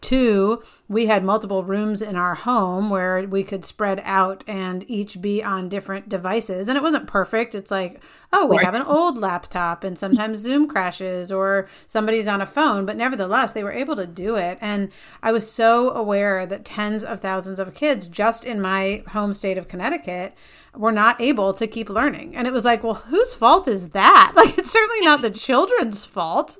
Two, 0.00 0.62
we 0.88 1.06
had 1.06 1.24
multiple 1.24 1.64
rooms 1.64 2.00
in 2.00 2.14
our 2.14 2.34
home 2.34 2.88
where 2.88 3.26
we 3.28 3.42
could 3.42 3.64
spread 3.64 4.00
out 4.04 4.44
and 4.46 4.88
each 4.88 5.20
be 5.20 5.42
on 5.42 5.68
different 5.68 6.08
devices. 6.08 6.68
And 6.68 6.76
it 6.76 6.82
wasn't 6.82 7.08
perfect. 7.08 7.54
It's 7.54 7.72
like, 7.72 8.00
oh, 8.32 8.46
we 8.46 8.58
have 8.58 8.74
an 8.74 8.82
old 8.82 9.18
laptop 9.18 9.82
and 9.82 9.98
sometimes 9.98 10.38
Zoom 10.38 10.68
crashes 10.68 11.32
or 11.32 11.68
somebody's 11.88 12.28
on 12.28 12.40
a 12.40 12.46
phone. 12.46 12.86
But 12.86 12.96
nevertheless, 12.96 13.52
they 13.52 13.64
were 13.64 13.72
able 13.72 13.96
to 13.96 14.06
do 14.06 14.36
it. 14.36 14.56
And 14.60 14.90
I 15.20 15.32
was 15.32 15.50
so 15.50 15.90
aware 15.90 16.46
that 16.46 16.64
tens 16.64 17.02
of 17.02 17.18
thousands 17.18 17.58
of 17.58 17.74
kids 17.74 18.06
just 18.06 18.44
in 18.44 18.60
my 18.60 19.02
home 19.08 19.34
state 19.34 19.58
of 19.58 19.66
Connecticut 19.66 20.34
were 20.76 20.92
not 20.92 21.20
able 21.20 21.52
to 21.54 21.66
keep 21.66 21.90
learning. 21.90 22.36
And 22.36 22.46
it 22.46 22.52
was 22.52 22.64
like, 22.64 22.84
well, 22.84 22.94
whose 22.94 23.34
fault 23.34 23.66
is 23.66 23.90
that? 23.90 24.32
Like, 24.38 24.56
it's 24.56 24.70
certainly 24.70 25.04
not 25.04 25.22
the 25.22 25.30
children's 25.30 26.04
fault. 26.04 26.58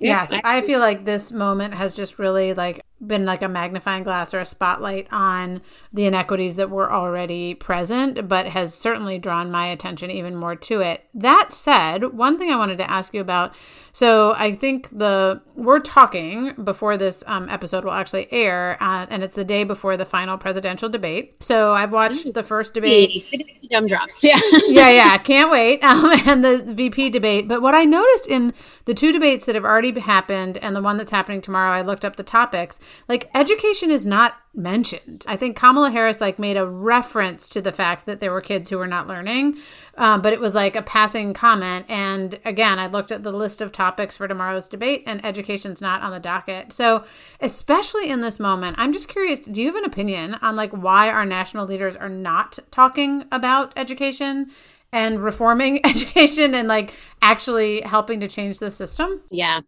Yes, 0.00 0.32
I 0.44 0.62
feel 0.62 0.80
like 0.80 1.04
this 1.04 1.30
moment 1.30 1.74
has 1.74 1.94
just 1.94 2.18
really 2.18 2.54
like 2.54 2.80
been 3.04 3.24
like 3.24 3.42
a 3.42 3.48
magnifying 3.48 4.02
glass 4.02 4.34
or 4.34 4.40
a 4.40 4.46
spotlight 4.46 5.08
on 5.10 5.62
the 5.92 6.04
inequities 6.04 6.56
that 6.56 6.70
were 6.70 6.92
already 6.92 7.54
present, 7.54 8.28
but 8.28 8.46
has 8.46 8.74
certainly 8.74 9.18
drawn 9.18 9.50
my 9.50 9.66
attention 9.66 10.10
even 10.10 10.36
more 10.36 10.56
to 10.56 10.80
it. 10.80 11.04
That 11.14 11.52
said, 11.52 12.12
one 12.12 12.38
thing 12.38 12.50
I 12.50 12.56
wanted 12.56 12.78
to 12.78 12.90
ask 12.90 13.14
you 13.14 13.20
about 13.20 13.54
so 13.92 14.34
I 14.36 14.52
think 14.52 14.88
the 14.90 15.40
we're 15.56 15.80
talking 15.80 16.54
before 16.62 16.96
this 16.96 17.24
um, 17.26 17.48
episode 17.48 17.84
will 17.84 17.92
actually 17.92 18.32
air, 18.32 18.78
uh, 18.80 19.06
and 19.10 19.22
it's 19.22 19.34
the 19.34 19.44
day 19.44 19.64
before 19.64 19.96
the 19.96 20.04
final 20.04 20.38
presidential 20.38 20.88
debate. 20.88 21.42
So 21.42 21.74
I've 21.74 21.92
watched 21.92 22.32
the 22.32 22.42
first 22.42 22.74
debate. 22.74 23.26
Dumb 23.70 23.86
drops, 23.86 24.22
yeah, 24.24 24.38
yeah, 24.68 24.90
yeah. 24.90 25.18
Can't 25.18 25.50
wait. 25.50 25.80
Um, 25.90 26.12
and 26.24 26.44
the 26.44 26.62
VP 26.72 27.10
debate. 27.10 27.48
But 27.48 27.62
what 27.62 27.74
I 27.74 27.84
noticed 27.84 28.28
in 28.28 28.54
the 28.84 28.94
two 28.94 29.10
debates 29.10 29.46
that 29.46 29.56
have 29.56 29.64
already 29.64 29.98
happened 29.98 30.56
and 30.58 30.76
the 30.76 30.80
one 30.80 30.98
that's 30.98 31.10
happening 31.10 31.40
tomorrow, 31.40 31.72
I 31.72 31.82
looked 31.82 32.04
up 32.04 32.14
the 32.14 32.22
topics 32.22 32.78
like 33.08 33.30
education 33.34 33.90
is 33.90 34.06
not 34.06 34.36
mentioned. 34.54 35.24
I 35.28 35.36
think 35.36 35.56
Kamala 35.56 35.90
Harris 35.90 36.20
like 36.20 36.38
made 36.38 36.56
a 36.56 36.66
reference 36.66 37.48
to 37.50 37.60
the 37.60 37.70
fact 37.72 38.06
that 38.06 38.20
there 38.20 38.32
were 38.32 38.40
kids 38.40 38.68
who 38.68 38.78
were 38.78 38.86
not 38.86 39.06
learning, 39.06 39.58
um, 39.96 40.22
but 40.22 40.32
it 40.32 40.40
was 40.40 40.54
like 40.54 40.74
a 40.74 40.82
passing 40.82 41.32
comment. 41.34 41.86
And 41.88 42.38
again, 42.44 42.78
I 42.78 42.88
looked 42.88 43.12
at 43.12 43.22
the 43.22 43.32
list 43.32 43.60
of 43.60 43.70
topics 43.70 44.16
for 44.16 44.26
tomorrow's 44.26 44.68
debate, 44.68 45.04
and 45.06 45.24
education's 45.24 45.80
not 45.80 46.02
on 46.02 46.10
the 46.10 46.20
docket. 46.20 46.72
So, 46.72 47.04
especially 47.40 48.10
in 48.10 48.20
this 48.20 48.40
moment, 48.40 48.76
I'm 48.78 48.92
just 48.92 49.08
curious. 49.08 49.40
Do 49.40 49.60
you 49.60 49.68
have 49.68 49.76
an 49.76 49.84
opinion 49.84 50.34
on 50.42 50.56
like 50.56 50.72
why 50.72 51.10
our 51.10 51.24
national 51.24 51.66
leaders 51.66 51.96
are 51.96 52.08
not 52.08 52.58
talking 52.70 53.24
about 53.30 53.72
education? 53.76 54.50
And 54.92 55.22
reforming 55.22 55.84
education 55.86 56.54
and 56.54 56.68
like 56.68 56.94
actually 57.22 57.80
helping 57.82 58.20
to 58.20 58.28
change 58.28 58.58
the 58.58 58.70
system? 58.70 59.22
Yeah. 59.30 59.60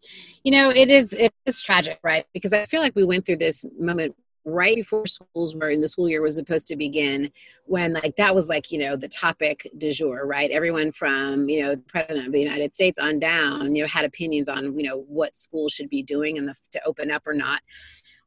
You 0.45 0.53
know 0.53 0.71
it 0.71 0.91
is 0.91 1.13
it 1.13 1.33
is 1.47 1.61
tragic 1.61 1.99
right? 2.03 2.27
Because 2.33 2.53
i 2.53 2.65
feel 2.65 2.81
like 2.81 2.97
we 2.97 3.05
went 3.05 3.27
through 3.27 3.37
this 3.37 3.65
moment 3.79 4.15
right 4.45 4.75
before 4.75 5.07
schools 5.07 5.55
were 5.55 5.71
in 5.71 5.81
the 5.81 5.89
school 5.89 6.09
year 6.09 6.21
was 6.21 6.35
supposed 6.35 6.67
to 6.67 6.75
begin 6.75 7.31
when 7.67 7.93
like 7.93 8.17
that 8.17 8.35
was 8.35 8.49
like 8.49 8.73
you 8.73 8.79
know 8.79 8.97
the 8.97 9.09
topic 9.09 9.71
du 9.79 9.93
jour 9.93 10.27
right? 10.27 10.51
Everyone 10.51 10.91
from 10.91 11.49
you 11.49 11.63
know 11.63 11.77
the 11.77 11.83
president 11.83 12.27
of 12.27 12.33
the 12.33 12.41
united 12.41 12.75
states 12.75 12.99
on 12.99 13.19
down 13.19 13.75
you 13.75 13.83
know 13.83 13.89
had 13.89 14.05
opinions 14.05 14.49
on 14.49 14.77
you 14.77 14.89
know 14.89 15.05
what 15.09 15.37
schools 15.37 15.73
should 15.73 15.89
be 15.89 16.03
doing 16.03 16.39
and 16.39 16.49
the, 16.49 16.55
to 16.73 16.81
open 16.85 17.11
up 17.11 17.27
or 17.27 17.35
not 17.35 17.61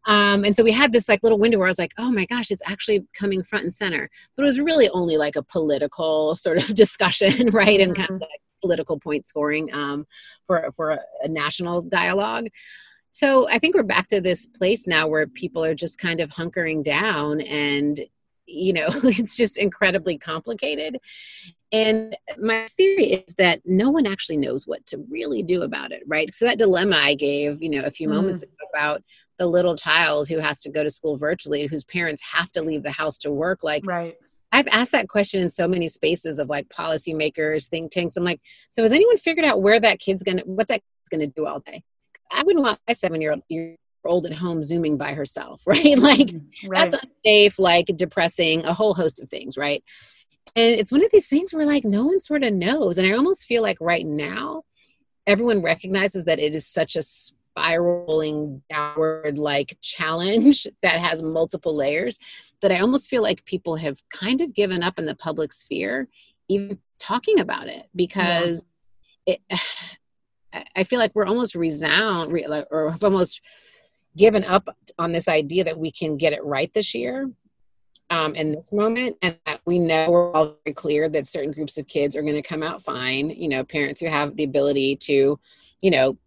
um, 0.05 0.43
and 0.43 0.55
so 0.55 0.63
we 0.63 0.71
had 0.71 0.91
this 0.91 1.09
like 1.09 1.23
little 1.23 1.39
window 1.39 1.57
where 1.57 1.67
I 1.67 1.69
was 1.69 1.79
like, 1.79 1.93
oh 1.97 2.11
my 2.11 2.25
gosh, 2.25 2.51
it's 2.51 2.61
actually 2.65 3.05
coming 3.13 3.43
front 3.43 3.63
and 3.63 3.73
center. 3.73 4.09
But 4.35 4.43
it 4.43 4.45
was 4.45 4.59
really 4.59 4.89
only 4.89 5.17
like 5.17 5.35
a 5.35 5.43
political 5.43 6.35
sort 6.35 6.57
of 6.57 6.75
discussion, 6.75 7.49
right? 7.51 7.79
And 7.79 7.95
kind 7.95 8.09
of 8.09 8.15
mm-hmm. 8.15 8.21
like 8.21 8.41
political 8.61 8.99
point 8.99 9.27
scoring 9.27 9.73
um, 9.73 10.05
for, 10.47 10.71
for 10.75 10.91
a, 10.91 10.99
a 11.23 11.27
national 11.27 11.81
dialogue. 11.83 12.47
So 13.11 13.47
I 13.49 13.59
think 13.59 13.75
we're 13.75 13.83
back 13.83 14.07
to 14.09 14.19
this 14.19 14.45
place 14.45 14.87
now 14.87 15.07
where 15.07 15.25
people 15.25 15.63
are 15.63 15.75
just 15.75 15.97
kind 15.97 16.19
of 16.19 16.29
hunkering 16.31 16.83
down 16.83 17.41
and 17.41 17.99
you 18.45 18.73
know 18.73 18.89
it's 19.03 19.35
just 19.35 19.57
incredibly 19.57 20.17
complicated 20.17 20.97
and 21.75 22.17
my 22.37 22.67
theory 22.71 23.05
is 23.05 23.33
that 23.35 23.61
no 23.65 23.89
one 23.89 24.07
actually 24.07 24.37
knows 24.37 24.65
what 24.65 24.85
to 24.85 24.97
really 25.09 25.43
do 25.43 25.61
about 25.63 25.91
it 25.91 26.03
right 26.07 26.33
so 26.33 26.45
that 26.45 26.57
dilemma 26.57 26.95
i 26.97 27.13
gave 27.13 27.61
you 27.61 27.69
know 27.69 27.83
a 27.83 27.91
few 27.91 28.07
mm. 28.07 28.13
moments 28.13 28.43
ago 28.43 28.53
about 28.73 29.03
the 29.37 29.45
little 29.45 29.75
child 29.75 30.27
who 30.27 30.39
has 30.39 30.61
to 30.61 30.69
go 30.69 30.83
to 30.83 30.89
school 30.89 31.17
virtually 31.17 31.67
whose 31.67 31.83
parents 31.83 32.23
have 32.33 32.51
to 32.51 32.61
leave 32.61 32.83
the 32.83 32.91
house 32.91 33.17
to 33.17 33.31
work 33.31 33.63
like 33.63 33.85
right 33.85 34.15
I've 34.51 34.67
asked 34.67 34.93
that 34.93 35.09
question 35.09 35.41
in 35.41 35.49
so 35.49 35.67
many 35.67 35.89
spaces 35.89 36.39
of 36.39 36.47
like 36.47 36.69
policymakers, 36.69 37.67
think 37.67 37.91
tanks. 37.91 38.15
I'm 38.15 38.23
like, 38.23 38.39
so 38.69 38.83
has 38.83 38.93
anyone 38.93 39.17
figured 39.17 39.45
out 39.45 39.61
where 39.61 39.81
that 39.81 39.99
kid's 39.99 40.23
gonna, 40.23 40.43
what 40.45 40.69
that 40.69 40.75
kid's 40.75 41.09
gonna 41.11 41.27
do 41.27 41.45
all 41.45 41.59
day? 41.59 41.83
I 42.31 42.41
wouldn't 42.43 42.63
want 42.63 42.79
my 42.87 42.93
seven 42.93 43.19
year 43.19 43.35
old 44.05 44.25
at 44.25 44.33
home 44.33 44.63
zooming 44.63 44.97
by 44.97 45.13
herself, 45.13 45.61
right? 45.67 45.97
Like 45.97 46.27
mm-hmm. 46.27 46.69
right. 46.69 46.89
that's 46.89 47.03
unsafe, 47.03 47.59
like 47.59 47.87
depressing, 47.95 48.63
a 48.63 48.73
whole 48.73 48.93
host 48.93 49.21
of 49.21 49.29
things, 49.29 49.57
right? 49.57 49.83
And 50.55 50.79
it's 50.79 50.91
one 50.91 51.03
of 51.03 51.11
these 51.11 51.27
things 51.27 51.53
where 51.53 51.65
like 51.65 51.83
no 51.83 52.05
one 52.05 52.21
sort 52.21 52.43
of 52.43 52.53
knows. 52.53 52.97
And 52.97 53.07
I 53.07 53.15
almost 53.15 53.45
feel 53.45 53.61
like 53.61 53.77
right 53.81 54.05
now, 54.05 54.63
everyone 55.27 55.61
recognizes 55.61 56.23
that 56.25 56.39
it 56.39 56.55
is 56.55 56.65
such 56.65 56.95
a 56.95 57.01
spiraling 57.01 58.61
downward 58.69 59.37
like 59.37 59.77
challenge 59.81 60.67
that 60.83 60.99
has 60.99 61.21
multiple 61.21 61.75
layers 61.75 62.17
that 62.61 62.71
I 62.71 62.79
almost 62.79 63.09
feel 63.09 63.21
like 63.21 63.43
people 63.45 63.75
have 63.75 64.01
kind 64.09 64.41
of 64.41 64.53
given 64.53 64.81
up 64.81 64.97
in 64.97 65.05
the 65.05 65.15
public 65.15 65.51
sphere, 65.51 66.07
even 66.47 66.79
talking 66.99 67.39
about 67.39 67.67
it 67.67 67.87
because 67.95 68.63
yeah. 69.25 69.35
it 69.49 69.61
I 70.77 70.85
feel 70.85 70.99
like 70.99 71.11
we're 71.13 71.25
almost 71.25 71.53
resound 71.53 72.31
or 72.71 72.91
have 72.91 73.03
almost 73.03 73.41
given 74.15 74.45
up 74.45 74.69
on 74.97 75.11
this 75.11 75.27
idea 75.27 75.65
that 75.65 75.77
we 75.77 75.91
can 75.91 76.15
get 76.15 76.31
it 76.31 76.41
right 76.45 76.73
this 76.73 76.95
year 76.95 77.29
um, 78.09 78.35
in 78.35 78.53
this 78.53 78.71
moment 78.71 79.17
and 79.21 79.37
that 79.45 79.61
we 79.65 79.79
know 79.79 80.09
we're 80.09 80.31
all 80.33 80.57
very 80.63 80.73
clear 80.73 81.09
that 81.09 81.27
certain 81.27 81.51
groups 81.51 81.77
of 81.77 81.87
kids 81.87 82.15
are 82.15 82.21
going 82.21 82.35
to 82.35 82.41
come 82.41 82.63
out 82.63 82.83
fine. 82.83 83.29
You 83.29 83.49
know 83.49 83.63
parents 83.63 84.01
who 84.01 84.07
have 84.07 84.35
the 84.35 84.43
ability 84.43 84.97
to 84.97 85.39
you 85.81 85.91
know 85.91 86.17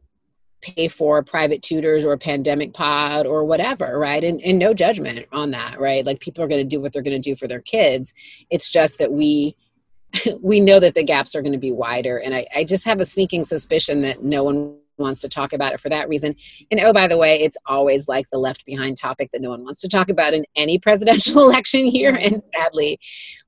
pay 0.60 0.88
for 0.88 1.22
private 1.22 1.62
tutors 1.62 2.04
or 2.04 2.12
a 2.12 2.18
pandemic 2.18 2.72
pod 2.74 3.26
or 3.26 3.44
whatever 3.44 3.98
right? 3.98 4.24
And, 4.24 4.40
and 4.42 4.58
no 4.58 4.74
judgment 4.74 5.26
on 5.32 5.52
that 5.52 5.78
right? 5.78 6.04
Like 6.04 6.20
people 6.20 6.42
are 6.42 6.48
going 6.48 6.60
to 6.60 6.76
do 6.76 6.80
what 6.80 6.92
they're 6.92 7.02
going 7.02 7.20
to 7.20 7.30
do 7.30 7.36
for 7.36 7.46
their 7.46 7.60
kids. 7.60 8.12
It's 8.50 8.68
just 8.68 8.98
that 8.98 9.12
we 9.12 9.56
we 10.40 10.60
know 10.60 10.80
that 10.80 10.94
the 10.94 11.04
gaps 11.04 11.34
are 11.34 11.42
going 11.42 11.52
to 11.52 11.58
be 11.58 11.72
wider. 11.72 12.16
And 12.16 12.34
I, 12.34 12.46
I 12.54 12.64
just 12.64 12.84
have 12.86 13.00
a 13.00 13.04
sneaking 13.04 13.44
suspicion 13.44 14.00
that 14.00 14.22
no 14.22 14.44
one 14.44 14.78
wants 14.98 15.20
to 15.22 15.28
talk 15.28 15.52
about 15.52 15.72
it 15.72 15.80
for 15.80 15.88
that 15.88 16.08
reason. 16.08 16.34
And 16.70 16.80
oh, 16.80 16.92
by 16.92 17.08
the 17.08 17.16
way, 17.16 17.40
it's 17.40 17.56
always 17.66 18.08
like 18.08 18.26
the 18.30 18.38
left 18.38 18.64
behind 18.66 18.96
topic 18.96 19.30
that 19.32 19.40
no 19.40 19.50
one 19.50 19.64
wants 19.64 19.80
to 19.82 19.88
talk 19.88 20.08
about 20.08 20.34
in 20.34 20.44
any 20.56 20.78
presidential 20.78 21.42
election 21.48 21.86
here. 21.86 22.14
And 22.14 22.42
sadly, 22.54 22.98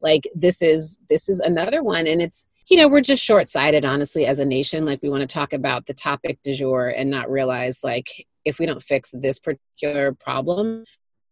like 0.01 0.29
this 0.35 0.63
is 0.63 1.01
this 1.09 1.29
is 1.29 1.41
another 1.41 1.83
one. 1.83 2.07
And 2.07 2.23
it's 2.23 2.49
you 2.69 2.77
know, 2.77 2.87
we're 2.87 3.01
just 3.01 3.25
short 3.25 3.49
sighted, 3.49 3.85
honestly, 3.85 4.27
as 4.27 4.39
a 4.39 4.45
nation. 4.45 4.85
Like 4.85 5.01
we 5.03 5.11
want 5.11 5.23
to 5.23 5.27
talk 5.27 5.53
about 5.53 5.87
the 5.87 5.95
topic 5.95 6.39
du 6.45 6.55
jour 6.55 6.89
and 6.89 7.11
not 7.11 7.29
realize 7.29 7.83
like 7.83 8.27
if 8.45 8.61
we 8.61 8.67
don't 8.67 8.83
fix 8.83 9.11
this 9.13 9.41
particular 9.41 10.13
problem, 10.13 10.85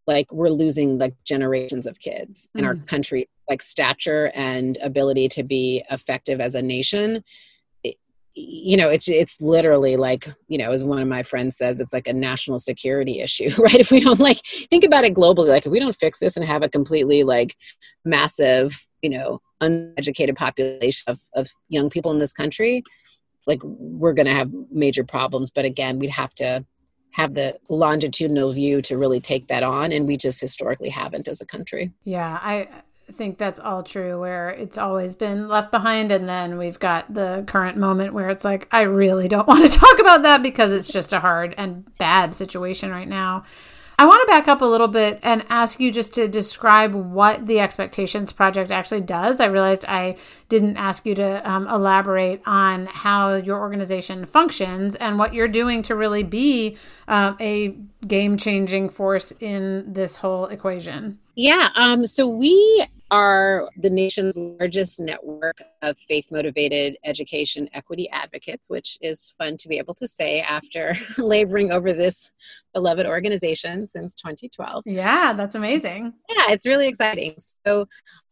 like 0.08 0.32
we're 0.32 0.48
losing 0.48 0.98
like 0.98 1.14
generations 1.24 1.86
of 1.86 2.00
kids 2.00 2.48
in 2.56 2.64
mm. 2.64 2.66
our 2.66 2.74
country 2.74 3.28
like 3.48 3.62
stature 3.62 4.32
and 4.34 4.78
ability 4.78 5.28
to 5.28 5.42
be 5.42 5.84
effective 5.90 6.40
as 6.40 6.54
a 6.54 6.62
nation 6.62 7.22
you 8.38 8.76
know 8.76 8.88
it's 8.88 9.08
it's 9.08 9.40
literally 9.40 9.96
like 9.96 10.28
you 10.48 10.58
know 10.58 10.72
as 10.72 10.84
one 10.84 11.00
of 11.00 11.08
my 11.08 11.22
friends 11.22 11.56
says 11.56 11.80
it's 11.80 11.92
like 11.92 12.06
a 12.06 12.12
national 12.12 12.58
security 12.58 13.20
issue 13.20 13.50
right? 13.58 13.74
If 13.74 13.90
we 13.90 14.00
don't 14.00 14.20
like 14.20 14.38
think 14.70 14.84
about 14.84 15.04
it 15.04 15.14
globally 15.14 15.48
like 15.48 15.66
if 15.66 15.72
we 15.72 15.80
don't 15.80 15.96
fix 15.96 16.18
this 16.18 16.36
and 16.36 16.44
have 16.44 16.62
a 16.62 16.68
completely 16.68 17.24
like 17.24 17.56
massive 18.04 18.86
you 19.02 19.10
know 19.10 19.40
uneducated 19.60 20.36
population 20.36 21.04
of, 21.08 21.20
of 21.34 21.48
young 21.68 21.90
people 21.90 22.12
in 22.12 22.18
this 22.18 22.32
country 22.32 22.82
like 23.48 23.60
we're 23.64 24.12
going 24.12 24.26
to 24.26 24.34
have 24.34 24.52
major 24.70 25.02
problems. 25.02 25.50
But 25.50 25.64
again 25.64 25.98
we'd 25.98 26.10
have 26.10 26.34
to 26.34 26.64
have 27.12 27.34
the 27.34 27.58
longitudinal 27.68 28.52
view 28.52 28.82
to 28.82 28.98
really 28.98 29.18
take 29.18 29.48
that 29.48 29.62
on 29.62 29.90
and 29.90 30.06
we 30.06 30.16
just 30.16 30.40
historically 30.40 30.90
haven't 30.90 31.26
as 31.26 31.40
a 31.40 31.46
country. 31.46 31.90
Yeah 32.04 32.38
i 32.42 32.68
think 33.12 33.38
that's 33.38 33.60
all 33.60 33.82
true 33.82 34.20
where 34.20 34.50
it's 34.50 34.78
always 34.78 35.14
been 35.14 35.48
left 35.48 35.70
behind 35.70 36.12
and 36.12 36.28
then 36.28 36.58
we've 36.58 36.78
got 36.78 37.12
the 37.12 37.44
current 37.46 37.76
moment 37.76 38.12
where 38.12 38.28
it's 38.28 38.44
like 38.44 38.68
i 38.70 38.82
really 38.82 39.28
don't 39.28 39.48
want 39.48 39.70
to 39.70 39.78
talk 39.78 39.98
about 39.98 40.22
that 40.22 40.42
because 40.42 40.70
it's 40.70 40.92
just 40.92 41.12
a 41.12 41.20
hard 41.20 41.54
and 41.56 41.84
bad 41.96 42.34
situation 42.34 42.90
right 42.90 43.08
now 43.08 43.44
I 44.00 44.06
want 44.06 44.20
to 44.20 44.26
back 44.28 44.46
up 44.46 44.60
a 44.60 44.64
little 44.64 44.86
bit 44.86 45.18
and 45.24 45.44
ask 45.48 45.80
you 45.80 45.90
just 45.90 46.14
to 46.14 46.28
describe 46.28 46.94
what 46.94 47.48
the 47.48 47.58
Expectations 47.58 48.32
Project 48.32 48.70
actually 48.70 49.00
does. 49.00 49.40
I 49.40 49.46
realized 49.46 49.84
I 49.88 50.16
didn't 50.48 50.76
ask 50.76 51.04
you 51.04 51.14
to 51.14 51.50
um, 51.50 51.66
elaborate 51.68 52.40
on 52.46 52.86
how 52.86 53.34
your 53.34 53.58
organization 53.58 54.24
functions 54.24 54.94
and 54.94 55.18
what 55.18 55.34
you're 55.34 55.48
doing 55.48 55.82
to 55.82 55.94
really 55.94 56.22
be 56.22 56.76
um, 57.06 57.36
a 57.40 57.76
game 58.06 58.36
changing 58.36 58.88
force 58.88 59.32
in 59.40 59.92
this 59.92 60.16
whole 60.16 60.46
equation. 60.46 61.18
Yeah, 61.34 61.68
um, 61.76 62.06
so 62.06 62.26
we 62.26 62.86
are 63.10 63.68
the 63.76 63.88
nation's 63.88 64.36
largest 64.36 65.00
network 65.00 65.62
of 65.82 65.96
faith 65.96 66.30
motivated 66.30 66.96
education 67.04 67.68
equity 67.72 68.08
advocates, 68.10 68.68
which 68.68 68.98
is 69.00 69.32
fun 69.38 69.56
to 69.58 69.68
be 69.68 69.78
able 69.78 69.94
to 69.94 70.06
say 70.06 70.40
after 70.40 70.94
laboring 71.18 71.70
over 71.70 71.92
this 71.92 72.30
beloved 72.74 73.06
organization 73.06 73.86
since 73.86 74.14
2012. 74.14 74.82
Yeah, 74.86 75.32
that's 75.32 75.54
amazing. 75.54 76.12
Yeah, 76.28 76.50
it's 76.50 76.66
really 76.66 76.88
exciting. 76.88 77.36
So, 77.64 77.86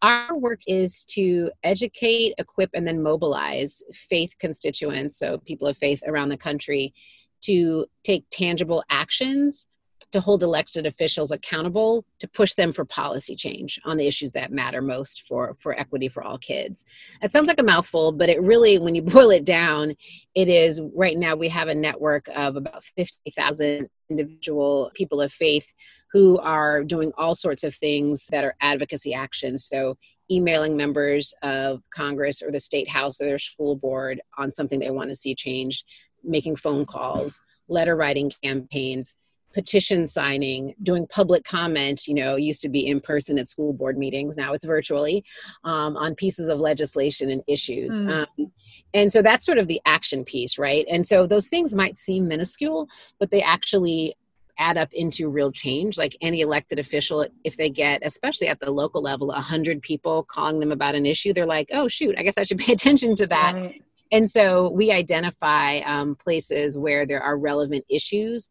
our 0.06 0.36
work 0.38 0.60
is 0.68 1.04
to 1.04 1.50
educate, 1.64 2.34
equip, 2.38 2.70
and 2.74 2.86
then 2.86 3.02
mobilize 3.02 3.82
faith 3.92 4.34
constituents, 4.38 5.18
so 5.18 5.38
people 5.38 5.66
of 5.66 5.76
faith 5.76 6.00
around 6.06 6.28
the 6.28 6.36
country, 6.36 6.94
to 7.42 7.86
take 8.04 8.24
tangible 8.30 8.84
actions 8.88 9.66
to 10.12 10.20
hold 10.20 10.42
elected 10.42 10.86
officials 10.86 11.30
accountable 11.30 12.04
to 12.20 12.28
push 12.28 12.54
them 12.54 12.72
for 12.72 12.84
policy 12.84 13.34
change 13.34 13.80
on 13.84 13.96
the 13.96 14.06
issues 14.06 14.32
that 14.32 14.52
matter 14.52 14.80
most 14.80 15.22
for 15.26 15.56
for 15.58 15.78
equity 15.78 16.08
for 16.08 16.22
all 16.22 16.38
kids. 16.38 16.84
It 17.22 17.32
sounds 17.32 17.48
like 17.48 17.60
a 17.60 17.64
mouthful 17.64 18.12
but 18.12 18.28
it 18.28 18.40
really 18.42 18.78
when 18.78 18.94
you 18.94 19.02
boil 19.16 19.30
it 19.30 19.44
down 19.44 19.94
it 20.34 20.48
is 20.48 20.80
right 20.94 21.16
now 21.16 21.34
we 21.34 21.48
have 21.48 21.68
a 21.68 21.74
network 21.74 22.28
of 22.34 22.56
about 22.56 22.84
50,000 22.96 23.88
individual 24.10 24.90
people 24.94 25.20
of 25.20 25.32
faith 25.32 25.72
who 26.12 26.38
are 26.38 26.84
doing 26.84 27.12
all 27.18 27.34
sorts 27.34 27.64
of 27.64 27.74
things 27.74 28.26
that 28.28 28.44
are 28.44 28.54
advocacy 28.60 29.12
actions 29.14 29.64
so 29.64 29.96
emailing 30.30 30.76
members 30.76 31.34
of 31.42 31.82
congress 31.92 32.42
or 32.42 32.50
the 32.50 32.60
state 32.60 32.88
house 32.88 33.20
or 33.20 33.24
their 33.24 33.38
school 33.38 33.76
board 33.76 34.20
on 34.38 34.50
something 34.50 34.78
they 34.78 34.90
want 34.90 35.08
to 35.08 35.16
see 35.16 35.34
changed 35.34 35.84
making 36.22 36.56
phone 36.56 36.84
calls 36.84 37.40
letter 37.68 37.96
writing 37.96 38.30
campaigns 38.42 39.14
petition 39.52 40.06
signing, 40.06 40.74
doing 40.82 41.06
public 41.08 41.44
comment, 41.44 42.06
you 42.06 42.14
know, 42.14 42.36
used 42.36 42.60
to 42.62 42.68
be 42.68 42.86
in 42.86 43.00
person 43.00 43.38
at 43.38 43.48
school 43.48 43.72
board 43.72 43.96
meetings, 43.96 44.36
now 44.36 44.52
it's 44.52 44.64
virtually, 44.64 45.24
um, 45.64 45.96
on 45.96 46.14
pieces 46.14 46.48
of 46.48 46.60
legislation 46.60 47.30
and 47.30 47.42
issues. 47.46 48.00
Mm. 48.00 48.26
Um, 48.38 48.52
and 48.92 49.10
so 49.10 49.22
that's 49.22 49.46
sort 49.46 49.58
of 49.58 49.66
the 49.66 49.80
action 49.86 50.24
piece, 50.24 50.58
right? 50.58 50.86
And 50.90 51.06
so 51.06 51.26
those 51.26 51.48
things 51.48 51.74
might 51.74 51.96
seem 51.96 52.28
minuscule, 52.28 52.88
but 53.18 53.30
they 53.30 53.42
actually 53.42 54.16
add 54.58 54.78
up 54.78 54.92
into 54.92 55.28
real 55.28 55.52
change 55.52 55.98
like 55.98 56.16
any 56.20 56.40
elected 56.40 56.78
official 56.78 57.26
if 57.44 57.56
they 57.56 57.68
get 57.68 58.00
especially 58.04 58.48
at 58.48 58.58
the 58.60 58.70
local 58.70 59.02
level 59.02 59.28
100 59.28 59.82
people 59.82 60.22
calling 60.24 60.60
them 60.60 60.72
about 60.72 60.94
an 60.94 61.04
issue 61.04 61.32
they're 61.32 61.44
like 61.44 61.68
oh 61.72 61.88
shoot 61.88 62.14
i 62.18 62.22
guess 62.22 62.38
i 62.38 62.42
should 62.42 62.58
pay 62.66 62.72
attention 62.72 63.14
to 63.14 63.26
that 63.26 63.54
right. 63.54 63.82
and 64.12 64.30
so 64.30 64.70
we 64.70 64.90
identify 64.90 65.80
um, 65.80 66.14
places 66.16 66.78
where 66.78 67.06
there 67.06 67.20
are 67.20 67.36
relevant 67.36 67.84
issues 67.90 68.48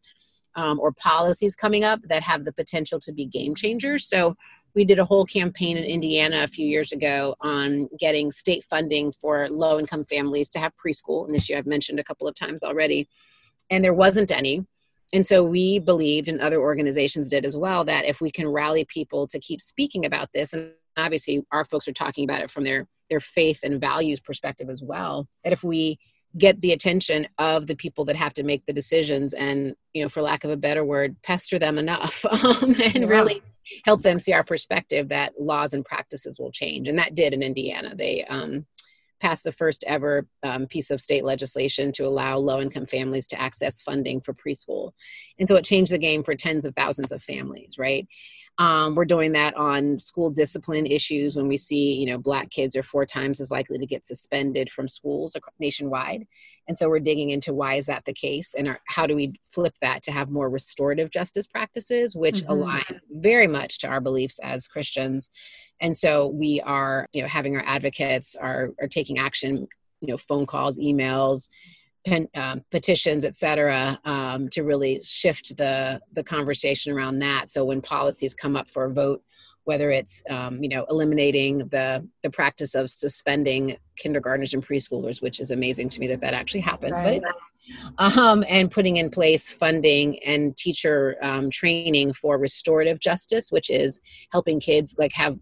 um, 0.56 0.80
or 0.80 0.92
policies 0.92 1.54
coming 1.54 1.84
up 1.84 2.00
that 2.08 2.22
have 2.22 2.44
the 2.44 2.52
potential 2.52 2.98
to 3.00 3.12
be 3.12 3.26
game 3.26 3.54
changers. 3.54 4.06
So 4.08 4.34
we 4.74 4.84
did 4.84 4.98
a 4.98 5.04
whole 5.04 5.24
campaign 5.24 5.78
in 5.78 5.84
indiana 5.84 6.42
a 6.42 6.46
few 6.46 6.66
years 6.66 6.92
ago 6.92 7.34
on 7.40 7.88
getting 7.98 8.30
state 8.30 8.62
funding 8.62 9.10
for 9.10 9.48
low 9.48 9.78
income 9.78 10.04
families 10.04 10.50
to 10.50 10.58
have 10.58 10.74
preschool 10.76 11.26
an 11.26 11.34
issue 11.34 11.56
i've 11.56 11.64
mentioned 11.64 11.98
a 11.98 12.04
couple 12.04 12.28
of 12.28 12.34
times 12.34 12.62
already 12.62 13.08
and 13.70 13.84
there 13.84 13.94
wasn't 13.94 14.30
any. 14.30 14.64
And 15.12 15.26
so 15.26 15.44
we 15.44 15.78
believed, 15.78 16.28
and 16.28 16.40
other 16.40 16.60
organizations 16.60 17.30
did 17.30 17.44
as 17.44 17.56
well, 17.56 17.84
that 17.84 18.04
if 18.04 18.20
we 18.20 18.30
can 18.30 18.48
rally 18.48 18.84
people 18.86 19.26
to 19.28 19.38
keep 19.38 19.60
speaking 19.60 20.04
about 20.04 20.28
this, 20.34 20.52
and 20.52 20.70
obviously 20.96 21.44
our 21.52 21.64
folks 21.64 21.86
are 21.86 21.92
talking 21.92 22.24
about 22.24 22.42
it 22.42 22.50
from 22.50 22.64
their 22.64 22.86
their 23.08 23.20
faith 23.20 23.60
and 23.62 23.80
values 23.80 24.18
perspective 24.18 24.68
as 24.68 24.82
well, 24.82 25.28
that 25.44 25.52
if 25.52 25.62
we 25.62 25.96
get 26.38 26.60
the 26.60 26.72
attention 26.72 27.26
of 27.38 27.66
the 27.66 27.76
people 27.76 28.04
that 28.04 28.16
have 28.16 28.34
to 28.34 28.42
make 28.42 28.64
the 28.66 28.72
decisions 28.72 29.32
and 29.32 29.74
you 29.92 30.02
know 30.02 30.08
for 30.08 30.22
lack 30.22 30.44
of 30.44 30.50
a 30.50 30.56
better 30.56 30.84
word 30.84 31.16
pester 31.22 31.58
them 31.58 31.78
enough 31.78 32.24
um, 32.30 32.74
and 32.82 32.96
yeah. 32.96 33.06
really 33.06 33.42
help 33.84 34.02
them 34.02 34.18
see 34.18 34.32
our 34.32 34.44
perspective 34.44 35.08
that 35.08 35.32
laws 35.40 35.72
and 35.72 35.84
practices 35.84 36.38
will 36.38 36.52
change 36.52 36.88
and 36.88 36.98
that 36.98 37.14
did 37.14 37.32
in 37.32 37.42
indiana 37.42 37.94
they 37.94 38.24
um, 38.24 38.66
passed 39.20 39.44
the 39.44 39.52
first 39.52 39.84
ever 39.86 40.26
um, 40.42 40.66
piece 40.66 40.90
of 40.90 41.00
state 41.00 41.24
legislation 41.24 41.92
to 41.92 42.04
allow 42.04 42.36
low 42.36 42.60
income 42.60 42.86
families 42.86 43.26
to 43.26 43.40
access 43.40 43.80
funding 43.80 44.20
for 44.20 44.34
preschool. 44.34 44.92
And 45.38 45.48
so 45.48 45.56
it 45.56 45.64
changed 45.64 45.92
the 45.92 45.98
game 45.98 46.22
for 46.22 46.34
tens 46.34 46.64
of 46.64 46.74
thousands 46.74 47.12
of 47.12 47.22
families, 47.22 47.76
right? 47.78 48.06
Um, 48.58 48.94
we're 48.94 49.04
doing 49.04 49.32
that 49.32 49.54
on 49.54 49.98
school 49.98 50.30
discipline 50.30 50.86
issues 50.86 51.36
when 51.36 51.46
we 51.46 51.58
see, 51.58 51.94
you 51.94 52.06
know, 52.06 52.18
black 52.18 52.50
kids 52.50 52.74
are 52.74 52.82
four 52.82 53.04
times 53.04 53.38
as 53.38 53.50
likely 53.50 53.78
to 53.78 53.86
get 53.86 54.06
suspended 54.06 54.70
from 54.70 54.88
schools 54.88 55.36
nationwide. 55.58 56.26
And 56.68 56.76
so 56.78 56.88
we're 56.88 57.00
digging 57.00 57.30
into 57.30 57.52
why 57.52 57.74
is 57.74 57.86
that 57.86 58.06
the 58.06 58.12
case 58.12 58.54
and 58.54 58.66
are, 58.66 58.80
how 58.86 59.06
do 59.06 59.14
we 59.14 59.34
flip 59.42 59.74
that 59.82 60.02
to 60.04 60.12
have 60.12 60.30
more 60.30 60.48
restorative 60.48 61.10
justice 61.10 61.46
practices, 61.46 62.16
which 62.16 62.40
mm-hmm. 62.40 62.52
align 62.52 63.00
very 63.10 63.46
much 63.46 63.78
to 63.80 63.88
our 63.88 64.00
beliefs 64.00 64.40
as 64.42 64.66
Christians. 64.66 65.30
And 65.80 65.96
so 65.96 66.28
we 66.28 66.60
are, 66.64 67.08
you 67.12 67.22
know, 67.22 67.28
having 67.28 67.56
our 67.56 67.64
advocates 67.64 68.36
are, 68.36 68.70
are 68.80 68.88
taking 68.88 69.18
action, 69.18 69.68
you 70.00 70.08
know, 70.08 70.16
phone 70.16 70.46
calls, 70.46 70.78
emails, 70.78 71.50
pen, 72.06 72.28
um, 72.34 72.62
petitions, 72.70 73.24
et 73.24 73.34
cetera, 73.34 73.98
um, 74.04 74.48
to 74.50 74.62
really 74.62 75.00
shift 75.00 75.56
the, 75.56 76.00
the 76.12 76.24
conversation 76.24 76.92
around 76.92 77.18
that. 77.18 77.48
So 77.48 77.64
when 77.64 77.82
policies 77.82 78.34
come 78.34 78.56
up 78.56 78.70
for 78.70 78.84
a 78.84 78.92
vote, 78.92 79.22
whether 79.64 79.90
it's 79.90 80.22
um, 80.30 80.62
you 80.62 80.68
know 80.68 80.86
eliminating 80.88 81.58
the 81.68 82.08
the 82.22 82.30
practice 82.30 82.76
of 82.76 82.88
suspending 82.88 83.76
kindergartners 83.96 84.54
and 84.54 84.64
preschoolers, 84.64 85.20
which 85.20 85.40
is 85.40 85.50
amazing 85.50 85.88
to 85.88 86.00
me 86.00 86.06
that 86.06 86.20
that 86.20 86.34
actually 86.34 86.60
happens, 86.60 86.98
right. 87.00 87.20
but 87.98 88.16
um, 88.16 88.44
and 88.48 88.70
putting 88.70 88.96
in 88.98 89.10
place 89.10 89.50
funding 89.50 90.22
and 90.22 90.56
teacher 90.56 91.16
um, 91.20 91.50
training 91.50 92.12
for 92.12 92.38
restorative 92.38 93.00
justice, 93.00 93.50
which 93.50 93.68
is 93.68 94.00
helping 94.30 94.60
kids 94.60 94.94
like 94.98 95.12
have 95.12 95.36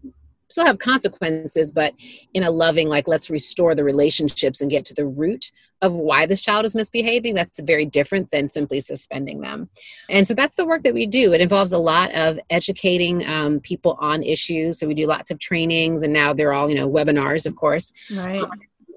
still 0.49 0.65
have 0.65 0.79
consequences, 0.79 1.71
but 1.71 1.93
in 2.33 2.43
a 2.43 2.51
loving, 2.51 2.87
like, 2.87 3.07
let's 3.07 3.29
restore 3.29 3.75
the 3.75 3.83
relationships 3.83 4.61
and 4.61 4.71
get 4.71 4.85
to 4.85 4.93
the 4.93 5.05
root 5.05 5.51
of 5.81 5.93
why 5.93 6.25
this 6.25 6.41
child 6.41 6.65
is 6.65 6.75
misbehaving. 6.75 7.33
That's 7.33 7.59
very 7.61 7.85
different 7.85 8.31
than 8.31 8.49
simply 8.49 8.79
suspending 8.79 9.41
them. 9.41 9.69
And 10.09 10.25
so 10.25 10.33
that's 10.33 10.55
the 10.55 10.65
work 10.65 10.83
that 10.83 10.93
we 10.93 11.05
do. 11.05 11.33
It 11.33 11.41
involves 11.41 11.73
a 11.73 11.77
lot 11.77 12.11
of 12.13 12.39
educating 12.49 13.25
um, 13.27 13.59
people 13.59 13.97
on 13.99 14.23
issues. 14.23 14.79
So 14.79 14.87
we 14.87 14.93
do 14.93 15.05
lots 15.05 15.31
of 15.31 15.39
trainings, 15.39 16.01
and 16.01 16.13
now 16.13 16.33
they're 16.33 16.53
all, 16.53 16.69
you 16.69 16.75
know, 16.75 16.89
webinars, 16.89 17.45
of 17.45 17.55
course. 17.55 17.93
Right. 18.11 18.41
Um, 18.41 18.51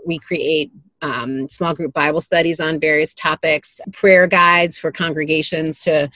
we 0.06 0.18
create 0.18 0.70
um, 1.02 1.48
small 1.48 1.74
group 1.74 1.92
Bible 1.92 2.20
studies 2.20 2.60
on 2.60 2.80
various 2.80 3.14
topics, 3.14 3.80
prayer 3.92 4.26
guides 4.26 4.78
for 4.78 4.90
congregations 4.90 5.80
to 5.82 6.10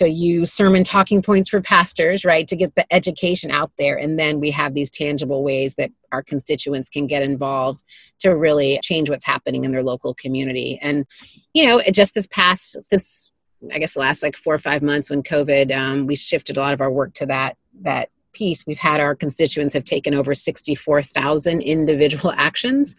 to 0.00 0.08
use 0.08 0.50
sermon 0.50 0.82
talking 0.82 1.20
points 1.20 1.50
for 1.50 1.60
pastors, 1.60 2.24
right, 2.24 2.48
to 2.48 2.56
get 2.56 2.74
the 2.74 2.90
education 2.90 3.50
out 3.50 3.70
there. 3.76 3.96
And 3.98 4.18
then 4.18 4.40
we 4.40 4.50
have 4.50 4.72
these 4.72 4.90
tangible 4.90 5.44
ways 5.44 5.74
that 5.74 5.90
our 6.10 6.22
constituents 6.22 6.88
can 6.88 7.06
get 7.06 7.22
involved 7.22 7.84
to 8.20 8.30
really 8.30 8.80
change 8.82 9.10
what's 9.10 9.26
happening 9.26 9.64
in 9.64 9.72
their 9.72 9.82
local 9.82 10.14
community. 10.14 10.78
And, 10.80 11.06
you 11.52 11.68
know, 11.68 11.82
just 11.92 12.14
this 12.14 12.26
past, 12.28 12.82
since 12.82 13.30
I 13.70 13.78
guess 13.78 13.92
the 13.92 14.00
last 14.00 14.22
like 14.22 14.36
four 14.36 14.54
or 14.54 14.58
five 14.58 14.82
months 14.82 15.10
when 15.10 15.22
COVID, 15.22 15.76
um, 15.76 16.06
we 16.06 16.16
shifted 16.16 16.56
a 16.56 16.60
lot 16.60 16.72
of 16.72 16.80
our 16.80 16.90
work 16.90 17.12
to 17.14 17.26
that, 17.26 17.58
that 17.82 18.08
piece 18.32 18.64
we've 18.66 18.78
had 18.78 19.00
our 19.00 19.14
constituents 19.14 19.74
have 19.74 19.84
taken 19.84 20.14
over 20.14 20.34
64,000 20.34 21.60
individual 21.60 22.32
actions 22.36 22.96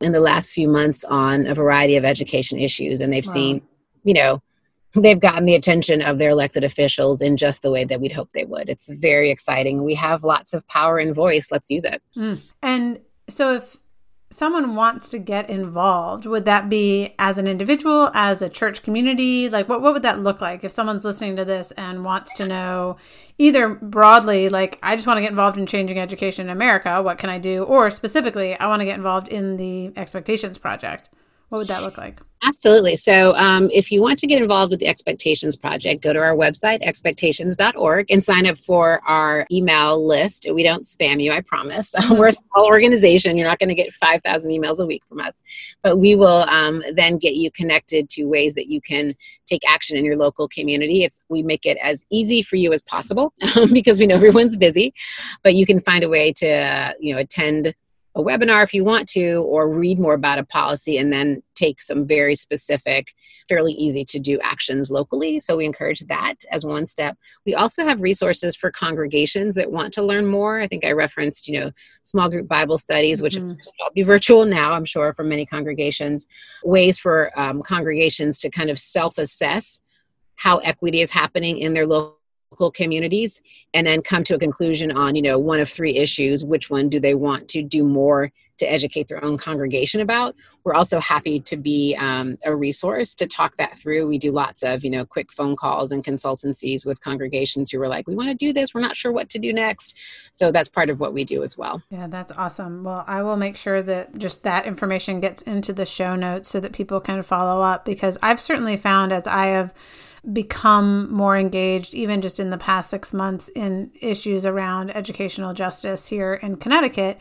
in 0.00 0.12
the 0.12 0.20
last 0.20 0.54
few 0.54 0.68
months 0.68 1.04
on 1.04 1.46
a 1.46 1.54
variety 1.54 1.96
of 1.96 2.04
education 2.04 2.58
issues 2.58 3.00
and 3.00 3.12
they've 3.12 3.26
wow. 3.26 3.32
seen 3.32 3.62
you 4.04 4.14
know 4.14 4.40
they've 4.94 5.20
gotten 5.20 5.44
the 5.44 5.54
attention 5.54 6.02
of 6.02 6.18
their 6.18 6.30
elected 6.30 6.64
officials 6.64 7.20
in 7.20 7.36
just 7.36 7.62
the 7.62 7.70
way 7.70 7.84
that 7.84 8.00
we'd 8.00 8.12
hope 8.12 8.30
they 8.32 8.44
would. 8.44 8.68
It's 8.68 8.88
very 8.88 9.30
exciting. 9.30 9.84
We 9.84 9.94
have 9.94 10.24
lots 10.24 10.54
of 10.54 10.66
power 10.66 10.98
and 10.98 11.14
voice. 11.14 11.50
Let's 11.50 11.70
use 11.70 11.84
it. 11.84 12.02
Mm. 12.16 12.50
And 12.62 13.00
so 13.28 13.54
if 13.54 13.76
someone 14.30 14.74
wants 14.74 15.08
to 15.08 15.18
get 15.18 15.48
involved, 15.48 16.26
would 16.26 16.44
that 16.44 16.68
be 16.68 17.14
as 17.18 17.38
an 17.38 17.46
individual, 17.46 18.10
as 18.14 18.42
a 18.42 18.48
church 18.48 18.82
community? 18.82 19.48
Like 19.48 19.68
what 19.68 19.80
what 19.80 19.92
would 19.92 20.02
that 20.02 20.20
look 20.20 20.40
like 20.40 20.64
if 20.64 20.72
someone's 20.72 21.04
listening 21.04 21.36
to 21.36 21.44
this 21.44 21.70
and 21.72 22.04
wants 22.04 22.34
to 22.34 22.46
know 22.46 22.96
either 23.38 23.68
broadly 23.74 24.48
like 24.48 24.78
I 24.82 24.96
just 24.96 25.06
want 25.06 25.18
to 25.18 25.22
get 25.22 25.30
involved 25.30 25.56
in 25.56 25.66
changing 25.66 25.98
education 25.98 26.46
in 26.46 26.50
America, 26.50 27.02
what 27.02 27.18
can 27.18 27.30
I 27.30 27.38
do? 27.38 27.64
Or 27.64 27.90
specifically, 27.90 28.58
I 28.58 28.66
want 28.66 28.80
to 28.80 28.86
get 28.86 28.96
involved 28.96 29.28
in 29.28 29.56
the 29.56 29.92
expectations 29.96 30.58
project. 30.58 31.08
What 31.50 31.58
would 31.58 31.68
that 31.68 31.82
look 31.82 31.96
like? 31.96 32.20
Absolutely. 32.44 32.94
So, 32.94 33.34
um, 33.34 33.68
if 33.72 33.90
you 33.90 34.00
want 34.00 34.18
to 34.20 34.26
get 34.26 34.40
involved 34.40 34.70
with 34.70 34.78
the 34.78 34.86
Expectations 34.86 35.56
Project, 35.56 36.02
go 36.02 36.12
to 36.12 36.20
our 36.20 36.36
website, 36.36 36.78
expectations.org, 36.82 38.06
and 38.10 38.22
sign 38.22 38.46
up 38.46 38.58
for 38.58 39.00
our 39.08 39.44
email 39.50 40.06
list. 40.06 40.46
We 40.52 40.62
don't 40.62 40.84
spam 40.84 41.20
you, 41.20 41.32
I 41.32 41.40
promise. 41.40 41.94
We're 42.10 42.28
a 42.28 42.32
small 42.32 42.66
organization. 42.66 43.36
You're 43.36 43.48
not 43.48 43.58
going 43.58 43.70
to 43.70 43.74
get 43.74 43.92
5,000 43.92 44.50
emails 44.50 44.78
a 44.78 44.86
week 44.86 45.04
from 45.06 45.20
us. 45.20 45.42
But 45.82 45.96
we 45.96 46.14
will 46.14 46.44
um, 46.48 46.82
then 46.92 47.18
get 47.18 47.34
you 47.34 47.50
connected 47.50 48.08
to 48.10 48.26
ways 48.26 48.54
that 48.54 48.68
you 48.68 48.80
can 48.80 49.16
take 49.46 49.62
action 49.68 49.96
in 49.96 50.04
your 50.04 50.16
local 50.16 50.48
community. 50.48 51.02
It's 51.02 51.24
We 51.28 51.42
make 51.42 51.66
it 51.66 51.78
as 51.82 52.06
easy 52.10 52.42
for 52.42 52.56
you 52.56 52.72
as 52.72 52.82
possible 52.82 53.32
because 53.72 53.98
we 53.98 54.06
know 54.06 54.14
everyone's 54.14 54.56
busy, 54.56 54.94
but 55.42 55.54
you 55.54 55.66
can 55.66 55.80
find 55.80 56.04
a 56.04 56.08
way 56.08 56.32
to, 56.34 56.48
uh, 56.48 56.92
you 57.00 57.14
know, 57.14 57.20
attend 57.20 57.74
a 58.18 58.22
webinar 58.22 58.64
if 58.64 58.74
you 58.74 58.84
want 58.84 59.08
to, 59.08 59.44
or 59.46 59.70
read 59.70 59.98
more 59.98 60.14
about 60.14 60.38
a 60.38 60.44
policy 60.44 60.98
and 60.98 61.12
then 61.12 61.40
take 61.54 61.80
some 61.80 62.06
very 62.06 62.34
specific, 62.34 63.14
fairly 63.48 63.72
easy 63.72 64.04
to 64.04 64.18
do 64.18 64.38
actions 64.40 64.90
locally. 64.90 65.38
So 65.38 65.56
we 65.56 65.64
encourage 65.64 66.00
that 66.00 66.34
as 66.50 66.66
one 66.66 66.86
step. 66.86 67.16
We 67.46 67.54
also 67.54 67.84
have 67.84 68.00
resources 68.00 68.56
for 68.56 68.72
congregations 68.72 69.54
that 69.54 69.70
want 69.70 69.94
to 69.94 70.02
learn 70.02 70.26
more. 70.26 70.60
I 70.60 70.66
think 70.66 70.84
I 70.84 70.92
referenced, 70.92 71.48
you 71.48 71.60
know, 71.60 71.70
small 72.02 72.28
group 72.28 72.48
Bible 72.48 72.76
studies, 72.76 73.22
which 73.22 73.36
mm-hmm. 73.36 73.48
will 73.48 73.90
be 73.94 74.02
virtual 74.02 74.44
now, 74.44 74.72
I'm 74.72 74.84
sure, 74.84 75.12
for 75.14 75.22
many 75.24 75.46
congregations. 75.46 76.26
Ways 76.64 76.98
for 76.98 77.30
um, 77.38 77.62
congregations 77.62 78.40
to 78.40 78.50
kind 78.50 78.68
of 78.68 78.78
self 78.78 79.16
assess 79.16 79.80
how 80.34 80.58
equity 80.58 81.00
is 81.00 81.10
happening 81.10 81.58
in 81.58 81.74
their 81.74 81.86
local 81.86 82.17
local 82.50 82.70
communities 82.70 83.42
and 83.74 83.86
then 83.86 84.02
come 84.02 84.24
to 84.24 84.34
a 84.34 84.38
conclusion 84.38 84.90
on 84.90 85.14
you 85.14 85.22
know 85.22 85.38
one 85.38 85.60
of 85.60 85.68
three 85.68 85.96
issues 85.96 86.44
which 86.44 86.70
one 86.70 86.88
do 86.88 86.98
they 86.98 87.14
want 87.14 87.48
to 87.48 87.62
do 87.62 87.84
more 87.84 88.30
to 88.58 88.70
educate 88.70 89.06
their 89.06 89.24
own 89.24 89.38
congregation 89.38 90.00
about. 90.00 90.34
We're 90.64 90.74
also 90.74 90.98
happy 91.00 91.38
to 91.40 91.56
be 91.56 91.96
um, 91.96 92.36
a 92.44 92.54
resource 92.54 93.14
to 93.14 93.26
talk 93.26 93.56
that 93.56 93.78
through. 93.78 94.08
We 94.08 94.18
do 94.18 94.32
lots 94.32 94.62
of 94.62 94.84
you 94.84 94.90
know 94.90 95.04
quick 95.04 95.32
phone 95.32 95.56
calls 95.56 95.92
and 95.92 96.04
consultancies 96.04 96.84
with 96.84 97.00
congregations 97.00 97.70
who 97.70 97.80
are 97.80 97.88
like 97.88 98.06
we 98.06 98.16
want 98.16 98.28
to 98.28 98.34
do 98.34 98.52
this. 98.52 98.74
We're 98.74 98.80
not 98.80 98.96
sure 98.96 99.12
what 99.12 99.28
to 99.30 99.38
do 99.38 99.52
next. 99.52 99.94
So 100.32 100.50
that's 100.50 100.68
part 100.68 100.90
of 100.90 101.00
what 101.00 101.14
we 101.14 101.24
do 101.24 101.42
as 101.42 101.56
well. 101.56 101.82
Yeah 101.90 102.06
that's 102.06 102.32
awesome. 102.32 102.84
Well 102.84 103.04
i 103.06 103.22
will 103.22 103.36
make 103.36 103.56
sure 103.56 103.82
that 103.82 104.18
just 104.18 104.42
that 104.42 104.66
information 104.66 105.20
gets 105.20 105.42
into 105.42 105.72
the 105.72 105.86
show 105.86 106.16
notes 106.16 106.48
so 106.48 106.60
that 106.60 106.72
people 106.72 107.00
can 107.00 107.22
follow 107.22 107.62
up 107.62 107.84
because 107.84 108.18
i've 108.22 108.40
certainly 108.40 108.76
found 108.76 109.12
as 109.12 109.26
i 109.26 109.46
have 109.46 109.72
become 110.32 111.12
more 111.12 111.36
engaged, 111.36 111.94
even 111.94 112.20
just 112.20 112.40
in 112.40 112.50
the 112.50 112.58
past 112.58 112.90
six 112.90 113.12
months, 113.12 113.48
in 113.48 113.90
issues 114.00 114.44
around 114.44 114.90
educational 114.90 115.54
justice 115.54 116.08
here 116.08 116.34
in 116.34 116.56
Connecticut, 116.56 117.18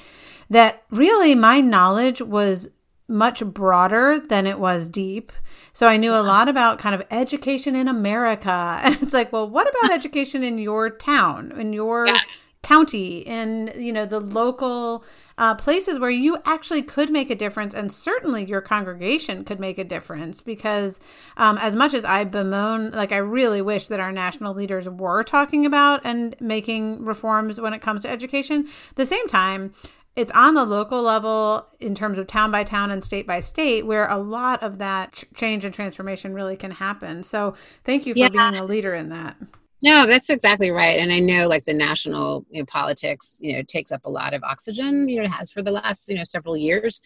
that 0.49 0.83
really 0.89 1.35
my 1.35 1.61
knowledge 1.61 2.21
was 2.21 2.69
much 3.07 3.43
broader 3.45 4.19
than 4.19 4.45
it 4.45 4.59
was 4.59 4.87
deep. 4.87 5.31
So 5.71 5.87
I 5.87 5.97
knew 5.97 6.13
a 6.13 6.23
lot 6.23 6.49
about 6.49 6.79
kind 6.79 6.93
of 6.93 7.05
education 7.09 7.75
in 7.75 7.87
America. 7.87 8.79
And 8.83 9.01
it's 9.01 9.13
like, 9.13 9.31
well, 9.31 9.49
what 9.49 9.69
about 9.69 9.91
education 9.97 10.43
in 10.43 10.57
your 10.57 10.89
town, 10.89 11.53
in 11.57 11.73
your 11.73 12.07
yeah. 12.07 12.19
County, 12.67 13.19
in, 13.19 13.71
you 13.77 13.93
know, 13.93 14.05
the 14.05 14.19
local 14.19 15.03
uh, 15.37 15.55
places 15.55 15.99
where 15.99 16.09
you 16.09 16.37
actually 16.43 16.81
could 16.81 17.09
make 17.09 17.29
a 17.29 17.35
difference, 17.35 17.73
and 17.73 17.91
certainly 17.91 18.43
your 18.43 18.59
congregation 18.59 19.45
could 19.45 19.59
make 19.59 19.77
a 19.77 19.83
difference. 19.83 20.41
Because 20.41 20.99
um, 21.37 21.57
as 21.59 21.75
much 21.75 21.93
as 21.93 22.03
I 22.03 22.25
bemoan, 22.25 22.91
like 22.91 23.11
I 23.13 23.17
really 23.17 23.61
wish 23.61 23.87
that 23.87 24.01
our 24.01 24.11
national 24.11 24.53
leaders 24.53 24.89
were 24.89 25.23
talking 25.23 25.65
about 25.65 26.01
and 26.03 26.35
making 26.41 27.05
reforms 27.05 27.61
when 27.61 27.73
it 27.73 27.81
comes 27.81 28.01
to 28.01 28.09
education. 28.09 28.67
At 28.89 28.95
the 28.95 29.05
same 29.05 29.27
time, 29.27 29.73
it's 30.17 30.31
on 30.31 30.55
the 30.55 30.65
local 30.65 31.01
level 31.03 31.67
in 31.79 31.95
terms 31.95 32.17
of 32.17 32.27
town 32.27 32.51
by 32.51 32.63
town 32.63 32.91
and 32.91 33.03
state 33.03 33.27
by 33.27 33.39
state 33.39 33.85
where 33.85 34.09
a 34.09 34.17
lot 34.17 34.61
of 34.63 34.79
that 34.79 35.23
change 35.35 35.63
and 35.63 35.73
transformation 35.73 36.33
really 36.33 36.57
can 36.57 36.71
happen. 36.71 37.23
So 37.23 37.55
thank 37.85 38.05
you 38.05 38.13
for 38.13 38.19
yeah. 38.19 38.29
being 38.29 38.55
a 38.55 38.65
leader 38.65 38.93
in 38.93 39.09
that. 39.09 39.37
No, 39.83 40.07
that's 40.07 40.29
exactly 40.29 40.71
right. 40.71 40.99
And 40.99 41.11
I 41.11 41.19
know 41.19 41.47
like 41.47 41.63
the 41.63 41.73
national 41.73 42.45
you 42.49 42.61
know, 42.61 42.65
politics, 42.65 43.37
you 43.39 43.53
know, 43.53 43.61
takes 43.61 43.91
up 43.91 44.05
a 44.05 44.09
lot 44.09 44.33
of 44.33 44.43
oxygen, 44.43 45.07
you 45.07 45.17
know, 45.17 45.23
it 45.23 45.29
has 45.29 45.51
for 45.51 45.61
the 45.61 45.71
last, 45.71 46.09
you 46.09 46.15
know, 46.15 46.23
several 46.23 46.57
years. 46.57 47.01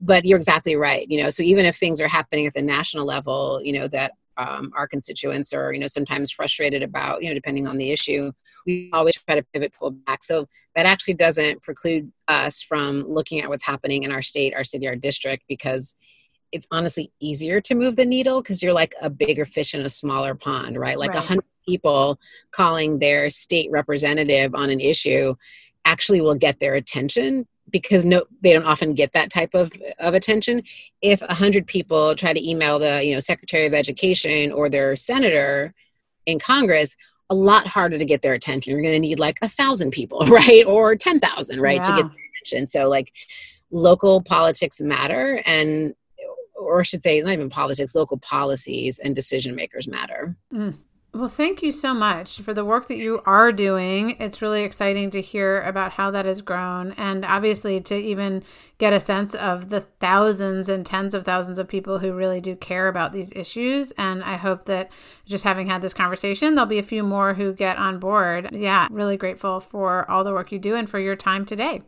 But 0.00 0.24
you're 0.24 0.38
exactly 0.38 0.76
right. 0.76 1.06
You 1.10 1.22
know, 1.22 1.30
so 1.30 1.42
even 1.42 1.64
if 1.64 1.76
things 1.76 2.00
are 2.00 2.08
happening 2.08 2.46
at 2.46 2.54
the 2.54 2.62
national 2.62 3.06
level, 3.06 3.60
you 3.64 3.72
know, 3.72 3.88
that 3.88 4.12
um, 4.36 4.72
our 4.76 4.86
constituents 4.86 5.52
are, 5.52 5.72
you 5.72 5.80
know, 5.80 5.88
sometimes 5.88 6.30
frustrated 6.30 6.82
about, 6.82 7.22
you 7.22 7.28
know, 7.28 7.34
depending 7.34 7.66
on 7.66 7.76
the 7.76 7.90
issue, 7.90 8.32
we 8.66 8.88
always 8.92 9.14
try 9.14 9.34
to 9.34 9.44
pivot, 9.52 9.74
pull 9.78 9.90
back. 9.90 10.22
So 10.22 10.46
that 10.74 10.86
actually 10.86 11.14
doesn't 11.14 11.62
preclude 11.62 12.12
us 12.28 12.62
from 12.62 13.02
looking 13.02 13.40
at 13.40 13.48
what's 13.48 13.64
happening 13.64 14.04
in 14.04 14.12
our 14.12 14.22
state, 14.22 14.54
our 14.54 14.64
city, 14.64 14.86
our 14.86 14.96
district, 14.96 15.44
because 15.48 15.94
it's 16.52 16.66
honestly 16.70 17.10
easier 17.18 17.60
to 17.62 17.74
move 17.74 17.96
the 17.96 18.04
needle 18.04 18.42
because 18.42 18.62
you're 18.62 18.72
like 18.72 18.94
a 19.00 19.10
bigger 19.10 19.44
fish 19.44 19.74
in 19.74 19.80
a 19.80 19.88
smaller 19.88 20.34
pond, 20.34 20.78
right? 20.78 20.98
Like 20.98 21.14
a 21.14 21.18
right. 21.18 21.26
hundred 21.26 21.44
people 21.64 22.18
calling 22.50 22.98
their 22.98 23.30
state 23.30 23.70
representative 23.70 24.54
on 24.54 24.70
an 24.70 24.80
issue 24.80 25.34
actually 25.84 26.20
will 26.20 26.34
get 26.34 26.60
their 26.60 26.74
attention 26.74 27.46
because 27.70 28.04
no 28.04 28.24
they 28.40 28.52
don't 28.52 28.64
often 28.64 28.94
get 28.94 29.12
that 29.12 29.30
type 29.30 29.54
of, 29.54 29.72
of 29.98 30.14
attention 30.14 30.62
if 31.00 31.22
a 31.22 31.34
hundred 31.34 31.66
people 31.66 32.14
try 32.14 32.32
to 32.32 32.48
email 32.48 32.78
the 32.78 33.04
you 33.04 33.12
know 33.12 33.20
secretary 33.20 33.66
of 33.66 33.74
education 33.74 34.52
or 34.52 34.68
their 34.68 34.94
senator 34.96 35.72
in 36.26 36.38
congress 36.38 36.96
a 37.30 37.34
lot 37.34 37.66
harder 37.66 37.98
to 37.98 38.04
get 38.04 38.22
their 38.22 38.34
attention 38.34 38.72
you're 38.72 38.82
going 38.82 38.92
to 38.92 38.98
need 38.98 39.18
like 39.18 39.38
a 39.42 39.48
thousand 39.48 39.90
people 39.90 40.20
right 40.26 40.66
or 40.66 40.94
10000 40.94 41.60
right 41.60 41.76
yeah. 41.76 41.82
to 41.82 41.92
get 41.92 42.02
their 42.02 42.24
attention 42.42 42.66
so 42.66 42.88
like 42.88 43.12
local 43.70 44.22
politics 44.22 44.80
matter 44.80 45.42
and 45.46 45.94
or 46.62 46.80
I 46.80 46.82
should 46.84 47.02
say, 47.02 47.20
not 47.20 47.32
even 47.32 47.50
politics, 47.50 47.94
local 47.94 48.18
policies 48.18 48.98
and 48.98 49.14
decision 49.14 49.54
makers 49.54 49.88
matter. 49.88 50.36
Mm. 50.52 50.76
Well, 51.14 51.28
thank 51.28 51.62
you 51.62 51.72
so 51.72 51.92
much 51.92 52.40
for 52.40 52.54
the 52.54 52.64
work 52.64 52.88
that 52.88 52.96
you 52.96 53.20
are 53.26 53.52
doing. 53.52 54.16
It's 54.18 54.40
really 54.40 54.62
exciting 54.62 55.10
to 55.10 55.20
hear 55.20 55.60
about 55.60 55.92
how 55.92 56.10
that 56.10 56.24
has 56.24 56.40
grown 56.40 56.92
and 56.92 57.22
obviously 57.26 57.82
to 57.82 57.94
even 57.94 58.42
get 58.78 58.94
a 58.94 59.00
sense 59.00 59.34
of 59.34 59.68
the 59.68 59.80
thousands 59.80 60.70
and 60.70 60.86
tens 60.86 61.12
of 61.12 61.24
thousands 61.24 61.58
of 61.58 61.68
people 61.68 61.98
who 61.98 62.14
really 62.14 62.40
do 62.40 62.56
care 62.56 62.88
about 62.88 63.12
these 63.12 63.30
issues. 63.32 63.90
And 63.92 64.24
I 64.24 64.36
hope 64.36 64.64
that 64.64 64.90
just 65.26 65.44
having 65.44 65.66
had 65.66 65.82
this 65.82 65.92
conversation, 65.92 66.54
there'll 66.54 66.66
be 66.66 66.78
a 66.78 66.82
few 66.82 67.02
more 67.02 67.34
who 67.34 67.52
get 67.52 67.76
on 67.76 67.98
board. 67.98 68.48
Yeah, 68.50 68.88
really 68.90 69.18
grateful 69.18 69.60
for 69.60 70.10
all 70.10 70.24
the 70.24 70.32
work 70.32 70.50
you 70.50 70.58
do 70.58 70.74
and 70.76 70.88
for 70.88 70.98
your 70.98 71.14
time 71.14 71.44
today. 71.44 71.82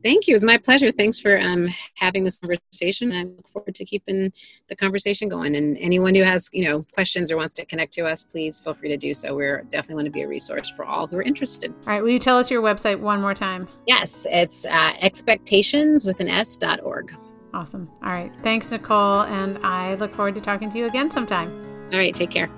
Thank 0.00 0.28
you. 0.28 0.32
It 0.32 0.36
was 0.36 0.44
my 0.44 0.58
pleasure. 0.58 0.92
Thanks 0.92 1.18
for 1.18 1.40
um, 1.40 1.68
having 1.94 2.22
this 2.22 2.36
conversation. 2.36 3.12
I 3.12 3.24
look 3.24 3.48
forward 3.48 3.74
to 3.74 3.84
keeping 3.84 4.32
the 4.68 4.76
conversation 4.76 5.28
going. 5.28 5.56
And 5.56 5.76
anyone 5.78 6.14
who 6.14 6.22
has, 6.22 6.48
you 6.52 6.64
know, 6.64 6.84
questions 6.94 7.32
or 7.32 7.36
wants 7.36 7.52
to 7.54 7.64
connect 7.64 7.94
to 7.94 8.06
us, 8.06 8.24
please 8.24 8.60
feel 8.60 8.74
free 8.74 8.90
to 8.90 8.96
do 8.96 9.12
so. 9.12 9.34
We're 9.34 9.62
definitely 9.64 9.96
want 9.96 10.06
to 10.06 10.12
be 10.12 10.22
a 10.22 10.28
resource 10.28 10.70
for 10.70 10.84
all 10.84 11.08
who 11.08 11.16
are 11.16 11.22
interested. 11.22 11.72
All 11.72 11.94
right. 11.94 12.02
Will 12.02 12.10
you 12.10 12.20
tell 12.20 12.38
us 12.38 12.48
your 12.48 12.62
website 12.62 13.00
one 13.00 13.20
more 13.20 13.34
time? 13.34 13.68
Yes, 13.86 14.24
it's 14.30 14.64
uh, 14.66 14.92
expectations 15.00 16.06
with 16.06 16.20
an 16.20 16.28
S 16.28 16.56
dot 16.56 16.80
org. 16.84 17.12
Awesome. 17.52 17.90
All 18.02 18.12
right. 18.12 18.32
Thanks, 18.42 18.70
Nicole. 18.70 19.22
And 19.22 19.58
I 19.66 19.94
look 19.94 20.14
forward 20.14 20.36
to 20.36 20.40
talking 20.40 20.70
to 20.70 20.78
you 20.78 20.86
again 20.86 21.10
sometime. 21.10 21.50
All 21.92 21.98
right. 21.98 22.14
Take 22.14 22.30
care. 22.30 22.48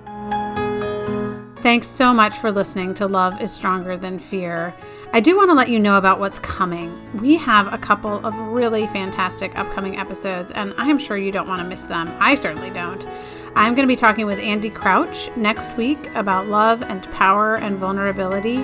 Thanks 1.61 1.85
so 1.85 2.11
much 2.11 2.39
for 2.39 2.51
listening 2.51 2.95
to 2.95 3.05
Love 3.05 3.39
is 3.39 3.51
Stronger 3.51 3.95
Than 3.95 4.17
Fear. 4.17 4.73
I 5.13 5.19
do 5.19 5.37
want 5.37 5.51
to 5.51 5.53
let 5.53 5.69
you 5.69 5.77
know 5.77 5.95
about 5.95 6.19
what's 6.19 6.39
coming. 6.39 6.99
We 7.19 7.37
have 7.37 7.71
a 7.71 7.77
couple 7.77 8.25
of 8.25 8.35
really 8.35 8.87
fantastic 8.87 9.55
upcoming 9.55 9.95
episodes, 9.95 10.49
and 10.53 10.73
I'm 10.77 10.97
sure 10.97 11.17
you 11.17 11.31
don't 11.31 11.47
want 11.47 11.61
to 11.61 11.67
miss 11.67 11.83
them. 11.83 12.17
I 12.19 12.33
certainly 12.33 12.71
don't. 12.71 13.07
I'm 13.55 13.75
going 13.75 13.87
to 13.87 13.91
be 13.91 13.95
talking 13.95 14.25
with 14.25 14.39
Andy 14.39 14.71
Crouch 14.71 15.29
next 15.37 15.77
week 15.77 16.09
about 16.15 16.47
love 16.47 16.81
and 16.81 17.03
power 17.11 17.57
and 17.57 17.77
vulnerability. 17.77 18.57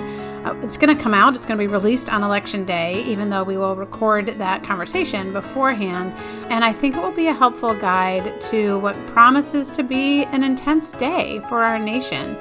Uh, 0.44 0.54
it's 0.62 0.76
going 0.76 0.96
to 0.96 1.00
come 1.00 1.14
out, 1.14 1.36
it's 1.36 1.46
going 1.46 1.56
to 1.56 1.62
be 1.62 1.72
released 1.72 2.12
on 2.12 2.24
election 2.24 2.64
day, 2.64 3.04
even 3.04 3.30
though 3.30 3.44
we 3.44 3.56
will 3.56 3.76
record 3.76 4.26
that 4.38 4.64
conversation 4.64 5.32
beforehand. 5.32 6.12
And 6.50 6.64
I 6.64 6.72
think 6.72 6.96
it 6.96 7.00
will 7.00 7.12
be 7.12 7.28
a 7.28 7.34
helpful 7.34 7.74
guide 7.74 8.40
to 8.40 8.80
what 8.80 8.96
promises 9.06 9.70
to 9.72 9.84
be 9.84 10.24
an 10.24 10.42
intense 10.42 10.90
day 10.90 11.38
for 11.48 11.62
our 11.62 11.78
nation. 11.78 12.36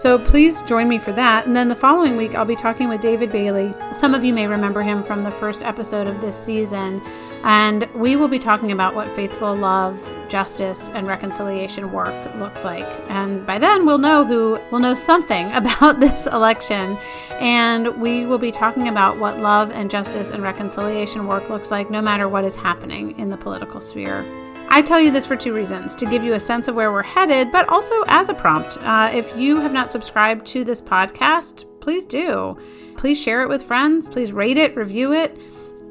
So 0.00 0.18
please 0.18 0.62
join 0.62 0.88
me 0.88 0.98
for 0.98 1.12
that. 1.12 1.46
And 1.46 1.54
then 1.54 1.68
the 1.68 1.74
following 1.74 2.16
week, 2.16 2.34
I'll 2.34 2.46
be 2.46 2.56
talking 2.56 2.88
with 2.88 3.02
David 3.02 3.30
Bailey. 3.30 3.74
Some 3.92 4.14
of 4.14 4.24
you 4.24 4.32
may 4.32 4.46
remember 4.46 4.80
him 4.80 5.02
from 5.02 5.24
the 5.24 5.30
first 5.30 5.62
episode 5.62 6.06
of 6.06 6.22
this 6.22 6.42
season. 6.42 7.02
And 7.42 7.86
we 7.94 8.16
will 8.16 8.26
be 8.26 8.38
talking 8.38 8.72
about 8.72 8.94
what 8.94 9.14
faithful 9.14 9.54
love, 9.54 10.00
justice, 10.26 10.88
and 10.94 11.06
reconciliation 11.06 11.92
work 11.92 12.34
looks 12.36 12.64
like. 12.64 12.88
And 13.10 13.46
by 13.46 13.58
then, 13.58 13.84
we'll 13.84 13.98
know 13.98 14.24
who 14.24 14.58
will 14.70 14.78
know 14.78 14.94
something 14.94 15.52
about 15.52 16.00
this 16.00 16.26
election. 16.26 16.96
And 17.32 18.00
we 18.00 18.24
will 18.24 18.38
be 18.38 18.52
talking 18.52 18.88
about 18.88 19.18
what 19.18 19.38
love 19.38 19.70
and 19.70 19.90
justice 19.90 20.30
and 20.30 20.42
reconciliation 20.42 21.26
work 21.26 21.50
looks 21.50 21.70
like 21.70 21.90
no 21.90 22.00
matter 22.00 22.26
what 22.26 22.46
is 22.46 22.56
happening 22.56 23.18
in 23.18 23.28
the 23.28 23.36
political 23.36 23.82
sphere. 23.82 24.24
I 24.72 24.82
tell 24.82 25.00
you 25.00 25.10
this 25.10 25.26
for 25.26 25.34
two 25.34 25.52
reasons 25.52 25.96
to 25.96 26.06
give 26.06 26.22
you 26.22 26.34
a 26.34 26.40
sense 26.40 26.68
of 26.68 26.76
where 26.76 26.92
we're 26.92 27.02
headed, 27.02 27.50
but 27.50 27.68
also 27.68 28.04
as 28.06 28.28
a 28.28 28.34
prompt. 28.34 28.78
Uh, 28.82 29.10
if 29.12 29.36
you 29.36 29.56
have 29.56 29.72
not 29.72 29.90
subscribed 29.90 30.46
to 30.46 30.62
this 30.62 30.80
podcast, 30.80 31.64
please 31.80 32.06
do. 32.06 32.56
Please 32.96 33.20
share 33.20 33.42
it 33.42 33.48
with 33.48 33.64
friends. 33.64 34.06
Please 34.06 34.30
rate 34.30 34.56
it, 34.56 34.76
review 34.76 35.12
it. 35.12 35.36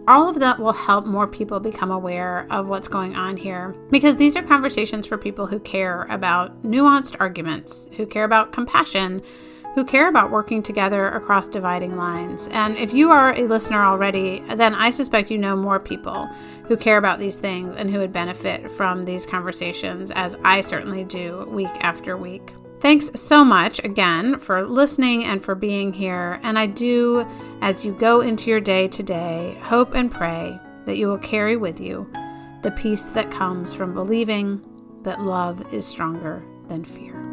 All 0.07 0.29
of 0.29 0.39
that 0.39 0.59
will 0.59 0.71
help 0.71 1.05
more 1.05 1.27
people 1.27 1.59
become 1.59 1.91
aware 1.91 2.47
of 2.49 2.69
what's 2.69 2.87
going 2.87 3.15
on 3.15 3.35
here 3.35 3.75
because 3.91 4.15
these 4.15 4.37
are 4.37 4.43
conversations 4.43 5.05
for 5.05 5.17
people 5.17 5.45
who 5.45 5.59
care 5.59 6.07
about 6.09 6.63
nuanced 6.63 7.17
arguments, 7.19 7.89
who 7.97 8.05
care 8.05 8.23
about 8.23 8.53
compassion, 8.53 9.21
who 9.75 9.85
care 9.85 10.09
about 10.09 10.31
working 10.31 10.63
together 10.63 11.09
across 11.09 11.47
dividing 11.47 11.95
lines. 11.95 12.47
And 12.51 12.77
if 12.77 12.93
you 12.93 13.11
are 13.11 13.33
a 13.33 13.47
listener 13.47 13.83
already, 13.83 14.43
then 14.55 14.73
I 14.75 14.89
suspect 14.89 15.31
you 15.31 15.37
know 15.37 15.55
more 15.55 15.79
people 15.79 16.27
who 16.65 16.75
care 16.75 16.97
about 16.97 17.19
these 17.19 17.37
things 17.37 17.73
and 17.75 17.89
who 17.89 17.99
would 17.99 18.11
benefit 18.11 18.69
from 18.71 19.05
these 19.05 19.25
conversations, 19.25 20.11
as 20.11 20.35
I 20.43 20.61
certainly 20.61 21.03
do 21.03 21.45
week 21.49 21.71
after 21.81 22.17
week. 22.17 22.53
Thanks 22.81 23.11
so 23.15 23.43
much 23.43 23.83
again 23.83 24.39
for 24.39 24.65
listening 24.65 25.25
and 25.25 25.43
for 25.43 25.53
being 25.53 25.91
here. 25.91 26.39
And 26.43 26.57
I 26.57 26.65
do, 26.65 27.27
as 27.61 27.85
you 27.85 27.91
go 27.93 28.21
into 28.21 28.49
your 28.49 28.61
day 28.61 28.87
today, 28.87 29.57
hope 29.61 29.95
and 29.95 30.11
pray 30.11 30.57
that 30.85 30.97
you 30.97 31.07
will 31.07 31.17
carry 31.17 31.57
with 31.57 31.81
you 31.81 32.09
the 32.61 32.71
peace 32.71 33.07
that 33.09 33.31
comes 33.31 33.73
from 33.73 33.93
believing 33.93 34.61
that 35.03 35.21
love 35.21 35.73
is 35.73 35.85
stronger 35.85 36.43
than 36.67 36.83
fear. 36.83 37.28